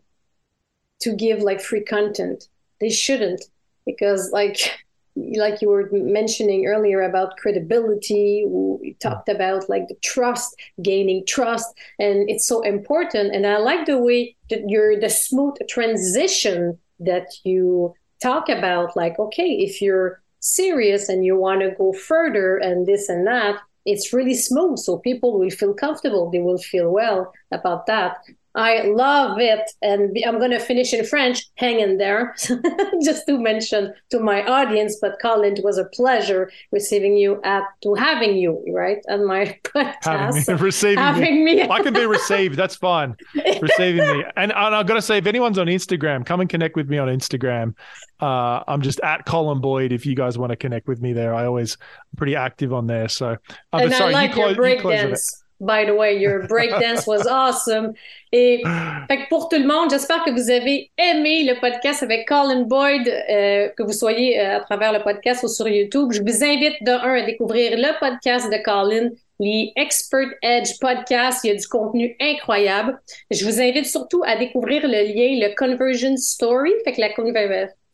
to 1.02 1.14
give 1.16 1.42
like 1.42 1.62
free 1.62 1.84
content. 1.84 2.48
They 2.82 2.90
shouldn't 2.90 3.44
because, 3.86 4.32
like, 4.32 4.58
like 5.38 5.62
you 5.62 5.70
were 5.70 5.90
mentioning 5.92 6.66
earlier 6.66 7.02
about 7.02 7.38
credibility. 7.38 8.46
We 8.48 8.96
talked 9.02 9.28
mm. 9.28 9.36
about 9.36 9.70
like 9.70 9.88
the 9.88 9.96
trust, 10.04 10.56
gaining 10.82 11.26
trust, 11.26 11.68
and 12.00 12.30
it's 12.30 12.48
so 12.48 12.62
important. 12.62 13.36
And 13.36 13.46
I 13.46 13.58
like 13.58 13.86
the 13.86 13.98
way 13.98 14.36
that 14.50 14.64
you're 14.68 15.00
the 15.00 15.10
smooth 15.10 15.56
transition 15.68 16.78
that 17.00 17.28
you 17.44 17.94
talk 18.22 18.50
about. 18.50 18.96
Like, 18.96 19.20
okay, 19.20 19.52
if 19.52 19.82
you're 19.82 20.22
serious 20.40 21.10
and 21.10 21.26
you 21.26 21.38
want 21.38 21.62
to 21.62 21.72
go 21.78 21.94
further 21.94 22.58
and 22.58 22.86
this 22.86 23.10
and 23.10 23.28
that, 23.28 23.60
it's 23.86 24.14
really 24.14 24.36
smooth. 24.36 24.78
So 24.80 24.98
people 24.98 25.38
will 25.40 25.50
feel 25.50 25.74
comfortable. 25.74 26.30
They 26.30 26.40
will 26.40 26.58
feel 26.58 26.92
well 26.92 27.32
about 27.52 27.86
that. 27.88 28.18
I 28.56 28.84
love 28.84 29.40
it. 29.40 29.70
And 29.82 30.18
I'm 30.26 30.40
going 30.40 30.52
to 30.52 30.60
finish 30.60 30.94
in 30.94 31.06
French. 31.06 31.46
Hang 31.56 31.80
in 31.80 31.98
there. 31.98 32.36
Just 33.04 33.26
to 33.28 33.38
mention 33.38 33.94
to 34.10 34.20
my 34.20 34.46
audience, 34.46 34.98
but 35.02 35.18
Colin, 35.22 35.58
it 35.58 35.64
was 35.64 35.78
a 35.78 35.86
pleasure 35.86 36.52
receiving 36.72 37.16
you 37.16 37.42
at, 37.44 37.64
to 37.84 37.94
having 37.94 38.36
you, 38.36 38.64
right, 38.74 39.00
on 39.10 39.26
my 39.26 39.58
podcast. 39.64 40.04
Having 40.04 40.44
me, 40.48 40.54
receiving 40.62 40.96
me. 40.96 41.02
Having 41.02 41.46
me. 41.46 41.62
I 41.70 41.82
can 41.84 41.94
be 41.94 42.06
received. 42.06 42.56
That's 42.56 42.76
fine. 42.76 43.16
Receiving 43.62 44.08
me. 44.18 44.24
And, 44.36 44.52
and 44.52 44.76
I've 44.76 44.88
got 44.88 44.96
to 44.96 45.02
say, 45.02 45.18
if 45.18 45.28
anyone's 45.28 45.60
on 45.60 45.68
Instagram, 45.68 46.26
come 46.26 46.42
and 46.42 46.50
connect 46.50 46.76
with 46.76 46.90
me 46.90 46.98
on 46.98 47.08
Instagram. 47.08 47.76
Uh, 48.20 48.64
I'm 48.68 48.82
just 48.82 49.00
at 49.02 49.26
Colin 49.26 49.62
Boyd. 49.62 49.92
If 49.92 50.06
you 50.06 50.16
guys 50.16 50.38
want 50.38 50.52
to 50.52 50.56
connect 50.56 50.88
with 50.88 51.02
me 51.02 51.14
there, 51.14 51.34
I 51.34 51.46
always 51.46 51.78
I'm 51.80 52.18
pretty 52.18 52.36
active 52.36 52.74
on 52.74 52.88
there. 52.88 53.08
So, 53.08 53.30
uh, 53.30 53.38
but 53.72 53.84
and 53.84 53.94
sorry, 53.94 54.14
I 54.14 54.26
like 54.28 54.36
you, 54.36 54.38
your 54.38 54.56
close, 54.56 54.70
you 54.70 54.82
close 54.82 54.96
breakdance. 54.96 55.44
By 55.60 55.86
the 55.86 55.94
way, 55.94 56.18
your 56.18 56.48
breakdance 56.48 57.06
was 57.08 57.28
awesome. 57.28 57.94
Et 58.32 58.62
fait 59.10 59.18
que 59.18 59.30
pour 59.30 59.50
tout 59.50 59.58
le 59.58 59.68
monde, 59.68 59.90
j'espère 59.90 60.24
que 60.24 60.32
vous 60.32 60.50
avez 60.50 60.92
aimé 60.98 61.44
le 61.44 61.60
podcast 61.60 62.04
avec 62.04 62.28
Colin 62.28 62.62
Boyd, 62.62 63.08
euh, 63.08 63.70
que 63.76 63.84
vous 63.84 63.94
soyez 63.94 64.40
euh, 64.40 64.58
à 64.58 64.60
travers 64.62 64.94
le 64.94 65.04
podcast 65.04 65.44
ou 65.44 65.48
sur 65.48 65.68
YouTube. 65.68 66.12
Je 66.12 66.22
vous 66.22 66.44
invite 66.44 66.82
de 66.82 66.92
un 66.92 67.24
à 67.24 67.26
découvrir 67.26 67.72
le 67.76 68.00
podcast 68.00 68.50
de 68.50 68.58
Colin, 68.64 69.10
les 69.40 69.74
Expert 69.76 70.30
Edge 70.42 70.80
Podcast. 70.80 71.44
Il 71.44 71.48
y 71.48 71.52
a 71.52 71.56
du 71.56 71.68
contenu 71.68 72.16
incroyable. 72.22 73.00
Je 73.32 73.44
vous 73.46 73.60
invite 73.60 73.86
surtout 73.86 74.22
à 74.26 74.38
découvrir 74.38 74.84
le 74.84 74.90
lien, 74.90 75.48
le 75.48 75.56
Conversion 75.56 76.16
Story. 76.18 76.72
Fait 76.86 76.94
que 76.94 77.02
la 77.02 77.10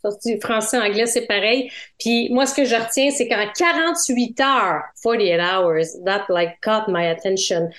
conversion 0.06 0.12
sorti 0.12 0.40
français-anglais, 0.40 1.06
c'est 1.06 1.26
pareil. 1.26 1.72
Puis 2.00 2.30
moi, 2.32 2.46
ce 2.46 2.54
que 2.54 2.66
je 2.66 2.76
retiens, 2.76 3.12
c'est 3.12 3.28
qu'en 3.28 3.46
48 3.56 4.40
heures, 4.42 4.82
48 5.04 5.40
hours, 5.40 6.04
that 6.06 6.26
like 6.30 6.60
caught 6.62 6.88
my 6.88 7.08
attention. 7.08 7.70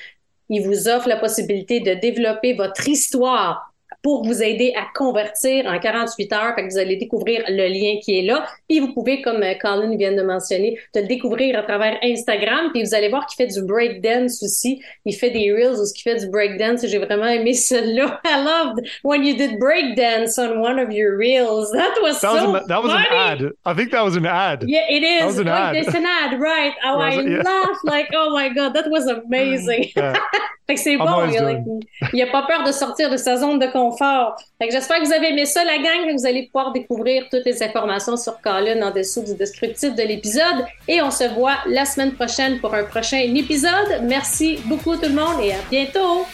Il 0.49 0.63
vous 0.63 0.89
offre 0.89 1.09
la 1.09 1.17
possibilité 1.17 1.81
de 1.81 1.95
développer 1.95 2.55
votre 2.55 2.89
histoire 2.89 3.73
pour 4.07 4.23
vous 4.23 4.41
aider 4.41 4.73
à 4.77 4.85
convertir 4.95 5.67
en 5.67 5.81
48 5.81 6.33
heures. 6.33 6.55
Fait 6.55 6.63
que 6.63 6.73
vous 6.73 6.79
allez 6.79 6.95
découvrir 6.95 7.43
le 7.49 7.67
lien 7.67 7.99
qui 8.01 8.21
est 8.21 8.23
là. 8.23 8.47
Puis 8.69 8.79
vous 8.79 8.93
pouvez, 8.93 9.21
comme 9.21 9.43
euh, 9.43 9.55
Colin 9.61 9.97
vient 9.97 10.13
de 10.13 10.23
mentionner, 10.23 10.79
de 10.95 11.01
le 11.01 11.09
découvrir 11.09 11.59
à 11.59 11.65
travers 11.65 11.99
Instagram. 12.05 12.71
Puis 12.73 12.85
vous 12.85 12.95
allez 12.95 13.09
voir 13.09 13.27
qu'il 13.27 13.45
fait 13.45 13.53
du 13.53 13.67
breakdance 13.67 14.45
aussi. 14.45 14.81
Il 15.05 15.13
fait 15.17 15.31
des 15.31 15.53
reels 15.53 15.81
où 15.81 15.85
il 15.93 16.01
fait 16.01 16.21
du 16.21 16.29
breakdance. 16.29 16.87
J'ai 16.87 16.99
vraiment 16.99 17.27
aimé 17.27 17.53
celui-là. 17.53 18.21
I 18.25 18.45
loved 18.45 18.87
when 19.03 19.25
you 19.25 19.35
did 19.35 19.59
breakdance 19.59 20.39
on 20.39 20.61
one 20.61 20.79
of 20.79 20.93
your 20.93 21.19
reels. 21.19 21.73
That 21.73 22.01
was 22.01 22.21
That 22.21 22.33
was, 22.33 22.43
so 22.43 22.55
an, 22.55 22.67
that 22.69 22.83
was 22.85 22.93
an 22.93 23.07
ad. 23.11 23.53
I 23.65 23.75
think 23.75 23.91
that 23.91 24.05
was 24.05 24.15
an 24.15 24.27
ad. 24.27 24.67
Yeah, 24.69 24.87
it 24.89 25.03
is. 25.03 25.25
was 25.25 25.39
an 25.41 25.49
ad. 25.49 25.75
It's 25.75 25.93
an 25.97 26.07
ad, 26.07 26.39
right? 26.41 26.75
Oh, 26.85 26.99
Was 27.07 27.19
I? 27.19 27.23
Yeah. 27.23 27.43
laughed 27.43 27.85
like, 27.85 28.11
oh 28.15 28.31
my 28.33 28.51
god, 28.51 28.73
that 28.75 28.89
was 28.89 29.07
amazing. 29.27 29.91
Yeah. 29.97 30.15
Fait 30.67 30.75
que 30.75 30.81
c'est 30.81 30.93
I'm 30.95 30.99
bon, 30.99 31.29
il 31.29 31.37
a, 31.37 31.41
doing. 31.41 31.81
il 32.13 32.23
a 32.23 32.27
pas 32.27 32.43
peur 32.43 32.65
de 32.65 32.73
sortir 32.73 33.09
de 33.11 33.17
sa 33.17 33.37
zone 33.37 33.59
de 33.59 33.67
confort. 33.67 34.37
Fait 34.59 34.69
que 34.69 34.75
j'espère 34.75 35.01
que 35.01 35.07
vous 35.07 35.13
avez 35.13 35.31
aimé 35.31 35.47
ça, 35.47 35.65
la 35.65 35.79
gang, 35.79 36.07
que 36.09 36.19
vous 36.19 36.27
allez 36.27 36.47
pouvoir 36.47 36.73
découvrir 36.73 37.25
toutes 37.31 37.45
les 37.45 37.63
informations 37.63 38.17
sur 38.17 38.41
Colin 38.41 38.83
en 38.83 38.91
dessous 38.91 39.23
du 39.23 39.35
descriptif 39.35 39.95
de 39.95 40.03
l'épisode. 40.03 40.67
Et 40.89 41.01
on 41.03 41.11
se 41.11 41.25
voit 41.35 41.59
la 41.67 41.85
semaine 41.85 42.15
prochaine 42.15 42.61
pour 42.61 42.75
un 42.75 42.85
prochain 42.85 43.19
épisode. 43.19 44.03
Merci 44.03 44.59
beaucoup 44.65 44.97
tout 44.97 45.09
le 45.09 45.15
monde 45.15 45.41
et 45.43 45.53
à 45.53 45.59
bientôt! 45.71 46.27